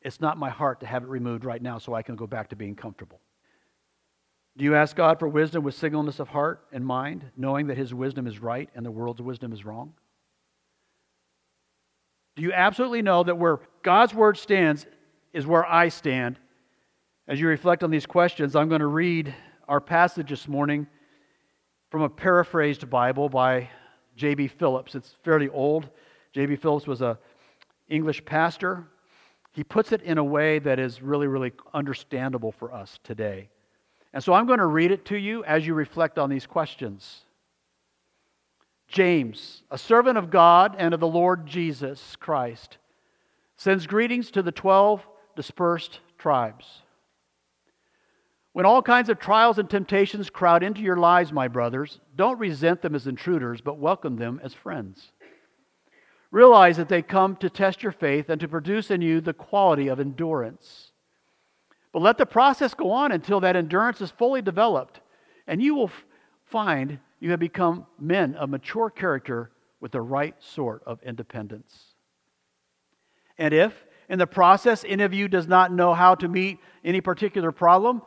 It's 0.00 0.20
not 0.20 0.36
my 0.36 0.50
heart 0.50 0.80
to 0.80 0.86
have 0.86 1.04
it 1.04 1.08
removed 1.08 1.44
right 1.44 1.62
now 1.62 1.78
so 1.78 1.94
I 1.94 2.02
can 2.02 2.16
go 2.16 2.26
back 2.26 2.48
to 2.48 2.56
being 2.56 2.74
comfortable. 2.74 3.20
Do 4.56 4.64
you 4.64 4.74
ask 4.74 4.96
God 4.96 5.18
for 5.18 5.28
wisdom 5.28 5.62
with 5.62 5.74
singleness 5.74 6.18
of 6.18 6.28
heart 6.28 6.66
and 6.72 6.84
mind, 6.84 7.24
knowing 7.36 7.68
that 7.68 7.78
His 7.78 7.94
wisdom 7.94 8.26
is 8.26 8.40
right 8.40 8.68
and 8.74 8.84
the 8.84 8.90
world's 8.90 9.22
wisdom 9.22 9.52
is 9.52 9.64
wrong? 9.64 9.94
Do 12.36 12.42
you 12.42 12.52
absolutely 12.52 13.02
know 13.02 13.22
that 13.22 13.38
where 13.38 13.60
God's 13.82 14.14
word 14.14 14.36
stands 14.36 14.86
is 15.32 15.46
where 15.46 15.64
I 15.64 15.88
stand? 15.88 16.38
As 17.28 17.40
you 17.40 17.46
reflect 17.46 17.82
on 17.82 17.90
these 17.90 18.06
questions, 18.06 18.56
I'm 18.56 18.68
going 18.68 18.80
to 18.80 18.86
read 18.86 19.34
our 19.68 19.80
passage 19.80 20.30
this 20.30 20.48
morning 20.48 20.86
from 21.90 22.02
a 22.02 22.08
paraphrased 22.08 22.88
Bible 22.90 23.28
by 23.28 23.70
J.B. 24.16 24.48
Phillips. 24.48 24.94
It's 24.94 25.16
fairly 25.22 25.48
old. 25.48 25.88
J.B. 26.32 26.56
Phillips 26.56 26.86
was 26.86 27.02
a 27.02 27.18
English 27.88 28.24
pastor. 28.24 28.86
He 29.52 29.64
puts 29.64 29.92
it 29.92 30.02
in 30.02 30.18
a 30.18 30.24
way 30.24 30.58
that 30.60 30.78
is 30.78 31.02
really, 31.02 31.26
really 31.26 31.52
understandable 31.74 32.52
for 32.52 32.72
us 32.72 32.98
today. 33.04 33.48
And 34.14 34.22
so 34.22 34.32
I'm 34.32 34.46
going 34.46 34.58
to 34.58 34.66
read 34.66 34.90
it 34.90 35.04
to 35.06 35.16
you 35.16 35.44
as 35.44 35.66
you 35.66 35.74
reflect 35.74 36.18
on 36.18 36.30
these 36.30 36.46
questions. 36.46 37.22
James, 38.88 39.62
a 39.70 39.78
servant 39.78 40.18
of 40.18 40.30
God 40.30 40.76
and 40.78 40.92
of 40.92 41.00
the 41.00 41.06
Lord 41.06 41.46
Jesus 41.46 42.16
Christ, 42.16 42.78
sends 43.56 43.86
greetings 43.86 44.30
to 44.32 44.42
the 44.42 44.52
12 44.52 45.06
dispersed 45.34 46.00
tribes. 46.18 46.82
When 48.52 48.66
all 48.66 48.82
kinds 48.82 49.08
of 49.08 49.18
trials 49.18 49.58
and 49.58 49.68
temptations 49.68 50.28
crowd 50.28 50.62
into 50.62 50.82
your 50.82 50.98
lives, 50.98 51.32
my 51.32 51.48
brothers, 51.48 52.00
don't 52.16 52.38
resent 52.38 52.82
them 52.82 52.94
as 52.94 53.06
intruders, 53.06 53.62
but 53.62 53.78
welcome 53.78 54.16
them 54.16 54.40
as 54.44 54.52
friends. 54.52 55.12
Realize 56.30 56.76
that 56.76 56.88
they 56.88 57.02
come 57.02 57.36
to 57.36 57.48
test 57.48 57.82
your 57.82 57.92
faith 57.92 58.28
and 58.28 58.40
to 58.40 58.48
produce 58.48 58.90
in 58.90 59.00
you 59.00 59.20
the 59.20 59.32
quality 59.32 59.88
of 59.88 60.00
endurance. 60.00 60.92
But 61.92 62.02
let 62.02 62.18
the 62.18 62.26
process 62.26 62.74
go 62.74 62.90
on 62.90 63.12
until 63.12 63.40
that 63.40 63.56
endurance 63.56 64.00
is 64.00 64.10
fully 64.10 64.42
developed, 64.42 65.00
and 65.46 65.62
you 65.62 65.74
will 65.74 65.88
f- 65.88 66.04
find 66.44 66.98
you 67.20 67.30
have 67.30 67.40
become 67.40 67.86
men 67.98 68.34
of 68.34 68.48
mature 68.48 68.90
character 68.90 69.50
with 69.80 69.92
the 69.92 70.00
right 70.00 70.34
sort 70.40 70.82
of 70.86 71.02
independence. 71.02 71.94
And 73.38 73.52
if, 73.52 73.72
in 74.08 74.18
the 74.18 74.26
process, 74.26 74.84
any 74.86 75.02
of 75.04 75.14
you 75.14 75.28
does 75.28 75.46
not 75.46 75.72
know 75.72 75.94
how 75.94 76.14
to 76.16 76.28
meet 76.28 76.58
any 76.84 77.00
particular 77.00 77.52
problem, 77.52 78.02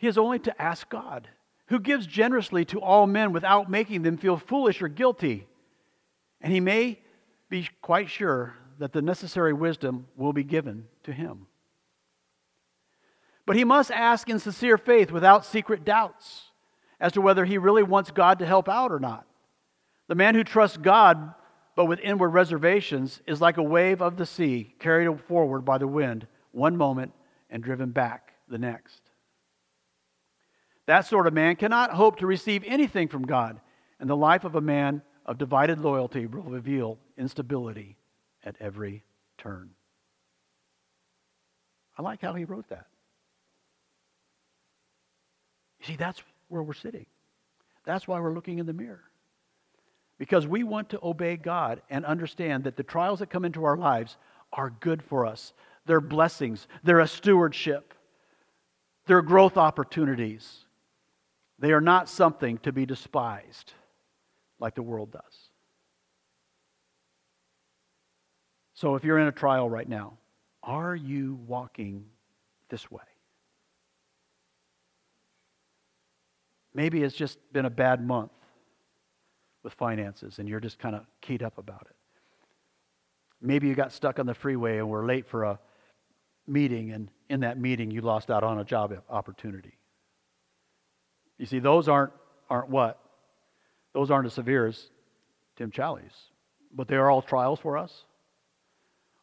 he 0.00 0.06
has 0.06 0.16
only 0.16 0.38
to 0.38 0.62
ask 0.62 0.88
God, 0.88 1.28
who 1.66 1.78
gives 1.78 2.06
generously 2.06 2.64
to 2.64 2.80
all 2.80 3.06
men 3.06 3.32
without 3.32 3.70
making 3.70 4.00
them 4.00 4.16
feel 4.16 4.38
foolish 4.38 4.80
or 4.80 4.88
guilty. 4.88 5.46
And 6.40 6.50
he 6.50 6.58
may 6.58 7.00
be 7.50 7.68
quite 7.82 8.08
sure 8.08 8.54
that 8.78 8.94
the 8.94 9.02
necessary 9.02 9.52
wisdom 9.52 10.06
will 10.16 10.32
be 10.32 10.42
given 10.42 10.86
to 11.02 11.12
him. 11.12 11.48
But 13.44 13.56
he 13.56 13.64
must 13.64 13.90
ask 13.90 14.26
in 14.30 14.38
sincere 14.38 14.78
faith 14.78 15.10
without 15.10 15.44
secret 15.44 15.84
doubts 15.84 16.44
as 16.98 17.12
to 17.12 17.20
whether 17.20 17.44
he 17.44 17.58
really 17.58 17.82
wants 17.82 18.10
God 18.10 18.38
to 18.38 18.46
help 18.46 18.70
out 18.70 18.92
or 18.92 19.00
not. 19.00 19.26
The 20.08 20.14
man 20.14 20.34
who 20.34 20.44
trusts 20.44 20.78
God 20.78 21.34
but 21.76 21.84
with 21.84 22.00
inward 22.00 22.30
reservations 22.30 23.20
is 23.26 23.42
like 23.42 23.58
a 23.58 23.62
wave 23.62 24.00
of 24.00 24.16
the 24.16 24.24
sea 24.24 24.74
carried 24.78 25.20
forward 25.28 25.66
by 25.66 25.76
the 25.76 25.86
wind 25.86 26.26
one 26.52 26.78
moment 26.78 27.12
and 27.50 27.62
driven 27.62 27.90
back 27.90 28.32
the 28.48 28.56
next. 28.56 29.09
That 30.90 31.06
sort 31.06 31.28
of 31.28 31.32
man 31.32 31.54
cannot 31.54 31.92
hope 31.92 32.16
to 32.16 32.26
receive 32.26 32.64
anything 32.66 33.06
from 33.06 33.24
God, 33.24 33.60
and 34.00 34.10
the 34.10 34.16
life 34.16 34.42
of 34.42 34.56
a 34.56 34.60
man 34.60 35.02
of 35.24 35.38
divided 35.38 35.78
loyalty 35.78 36.26
will 36.26 36.42
reveal 36.42 36.98
instability 37.16 37.96
at 38.44 38.56
every 38.58 39.04
turn. 39.38 39.70
I 41.96 42.02
like 42.02 42.20
how 42.20 42.32
he 42.32 42.44
wrote 42.44 42.68
that. 42.70 42.88
You 45.78 45.86
see, 45.86 45.94
that's 45.94 46.20
where 46.48 46.60
we're 46.60 46.74
sitting. 46.74 47.06
That's 47.84 48.08
why 48.08 48.18
we're 48.18 48.34
looking 48.34 48.58
in 48.58 48.66
the 48.66 48.72
mirror. 48.72 49.04
Because 50.18 50.44
we 50.44 50.64
want 50.64 50.88
to 50.88 50.98
obey 51.04 51.36
God 51.36 51.82
and 51.88 52.04
understand 52.04 52.64
that 52.64 52.76
the 52.76 52.82
trials 52.82 53.20
that 53.20 53.30
come 53.30 53.44
into 53.44 53.62
our 53.62 53.76
lives 53.76 54.16
are 54.52 54.70
good 54.80 55.04
for 55.04 55.24
us. 55.24 55.52
They're 55.86 56.00
blessings, 56.00 56.66
they're 56.82 56.98
a 56.98 57.06
stewardship, 57.06 57.94
they're 59.06 59.22
growth 59.22 59.56
opportunities. 59.56 60.64
They 61.60 61.72
are 61.72 61.80
not 61.80 62.08
something 62.08 62.58
to 62.58 62.72
be 62.72 62.86
despised 62.86 63.74
like 64.58 64.74
the 64.74 64.82
world 64.82 65.12
does. 65.12 65.50
So 68.72 68.94
if 68.94 69.04
you're 69.04 69.18
in 69.18 69.26
a 69.26 69.32
trial 69.32 69.68
right 69.68 69.88
now, 69.88 70.14
are 70.62 70.96
you 70.96 71.38
walking 71.46 72.06
this 72.70 72.90
way? 72.90 73.02
Maybe 76.72 77.02
it's 77.02 77.14
just 77.14 77.38
been 77.52 77.66
a 77.66 77.70
bad 77.70 78.06
month 78.06 78.32
with 79.62 79.74
finances 79.74 80.38
and 80.38 80.48
you're 80.48 80.60
just 80.60 80.78
kind 80.78 80.96
of 80.96 81.04
keyed 81.20 81.42
up 81.42 81.58
about 81.58 81.86
it. 81.90 81.96
Maybe 83.42 83.68
you 83.68 83.74
got 83.74 83.92
stuck 83.92 84.18
on 84.18 84.24
the 84.24 84.34
freeway 84.34 84.78
and 84.78 84.88
were 84.88 85.04
late 85.04 85.26
for 85.26 85.44
a 85.44 85.58
meeting, 86.46 86.92
and 86.92 87.10
in 87.28 87.40
that 87.40 87.58
meeting 87.58 87.90
you 87.90 88.00
lost 88.00 88.30
out 88.30 88.44
on 88.44 88.58
a 88.58 88.64
job 88.64 88.94
opportunity. 89.08 89.79
You 91.40 91.46
see, 91.46 91.58
those 91.58 91.88
aren't, 91.88 92.12
aren't 92.50 92.68
what? 92.68 93.00
Those 93.94 94.10
aren't 94.10 94.26
as 94.26 94.34
severe 94.34 94.66
as 94.66 94.90
Tim 95.56 95.70
Challies, 95.70 96.12
but 96.70 96.86
they 96.86 96.96
are 96.96 97.10
all 97.10 97.22
trials 97.22 97.58
for 97.58 97.78
us. 97.78 98.04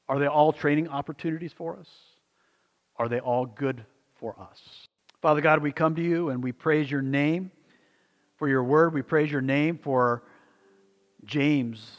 Are 0.09 0.17
they 0.17 0.25
all 0.25 0.51
training 0.51 0.87
opportunities 0.87 1.53
for 1.53 1.77
us? 1.77 1.87
Are 2.95 3.07
they 3.07 3.19
all 3.19 3.45
good 3.45 3.85
for 4.15 4.35
us? 4.39 4.87
Father 5.21 5.41
God, 5.41 5.61
we 5.61 5.71
come 5.71 5.93
to 5.93 6.01
you 6.01 6.29
and 6.29 6.43
we 6.43 6.51
praise 6.51 6.89
your 6.89 7.03
name 7.03 7.51
for 8.37 8.49
your 8.49 8.63
word. 8.63 8.95
We 8.95 9.03
praise 9.03 9.31
your 9.31 9.41
name 9.41 9.77
for 9.77 10.23
James 11.23 11.97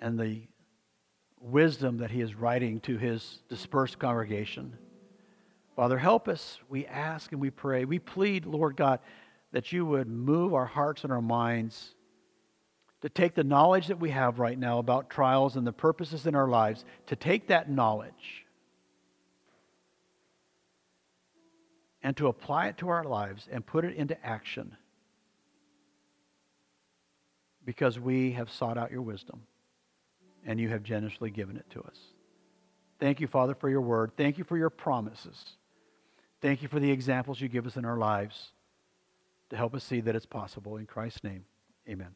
and 0.00 0.18
the 0.18 0.42
wisdom 1.40 1.98
that 1.98 2.10
he 2.10 2.22
is 2.22 2.34
writing 2.34 2.80
to 2.80 2.98
his 2.98 3.38
dispersed 3.48 4.00
congregation. 4.00 4.76
Father, 5.76 5.98
help 5.98 6.26
us. 6.26 6.58
We 6.70 6.86
ask 6.86 7.30
and 7.32 7.40
we 7.40 7.50
pray. 7.50 7.84
We 7.84 7.98
plead, 7.98 8.46
Lord 8.46 8.76
God, 8.76 8.98
that 9.52 9.72
you 9.72 9.84
would 9.84 10.08
move 10.08 10.54
our 10.54 10.64
hearts 10.64 11.04
and 11.04 11.12
our 11.12 11.22
minds 11.22 11.94
to 13.02 13.10
take 13.10 13.34
the 13.34 13.44
knowledge 13.44 13.88
that 13.88 14.00
we 14.00 14.10
have 14.10 14.38
right 14.38 14.58
now 14.58 14.78
about 14.78 15.10
trials 15.10 15.56
and 15.56 15.66
the 15.66 15.72
purposes 15.72 16.26
in 16.26 16.34
our 16.34 16.48
lives, 16.48 16.84
to 17.06 17.14
take 17.14 17.48
that 17.48 17.70
knowledge 17.70 18.46
and 22.02 22.16
to 22.16 22.28
apply 22.28 22.68
it 22.68 22.78
to 22.78 22.88
our 22.88 23.04
lives 23.04 23.46
and 23.52 23.64
put 23.66 23.84
it 23.84 23.94
into 23.96 24.16
action 24.26 24.74
because 27.66 28.00
we 28.00 28.32
have 28.32 28.50
sought 28.50 28.78
out 28.78 28.90
your 28.90 29.02
wisdom 29.02 29.42
and 30.46 30.58
you 30.58 30.70
have 30.70 30.82
generously 30.82 31.30
given 31.30 31.56
it 31.56 31.68
to 31.68 31.80
us. 31.82 31.98
Thank 32.98 33.20
you, 33.20 33.26
Father, 33.26 33.54
for 33.54 33.68
your 33.68 33.82
word. 33.82 34.12
Thank 34.16 34.38
you 34.38 34.44
for 34.44 34.56
your 34.56 34.70
promises. 34.70 35.56
Thank 36.40 36.62
you 36.62 36.68
for 36.68 36.80
the 36.80 36.90
examples 36.90 37.40
you 37.40 37.48
give 37.48 37.66
us 37.66 37.76
in 37.76 37.84
our 37.84 37.96
lives 37.96 38.52
to 39.50 39.56
help 39.56 39.74
us 39.74 39.84
see 39.84 40.00
that 40.00 40.14
it's 40.14 40.26
possible. 40.26 40.76
In 40.76 40.86
Christ's 40.86 41.24
name, 41.24 41.44
amen. 41.88 42.14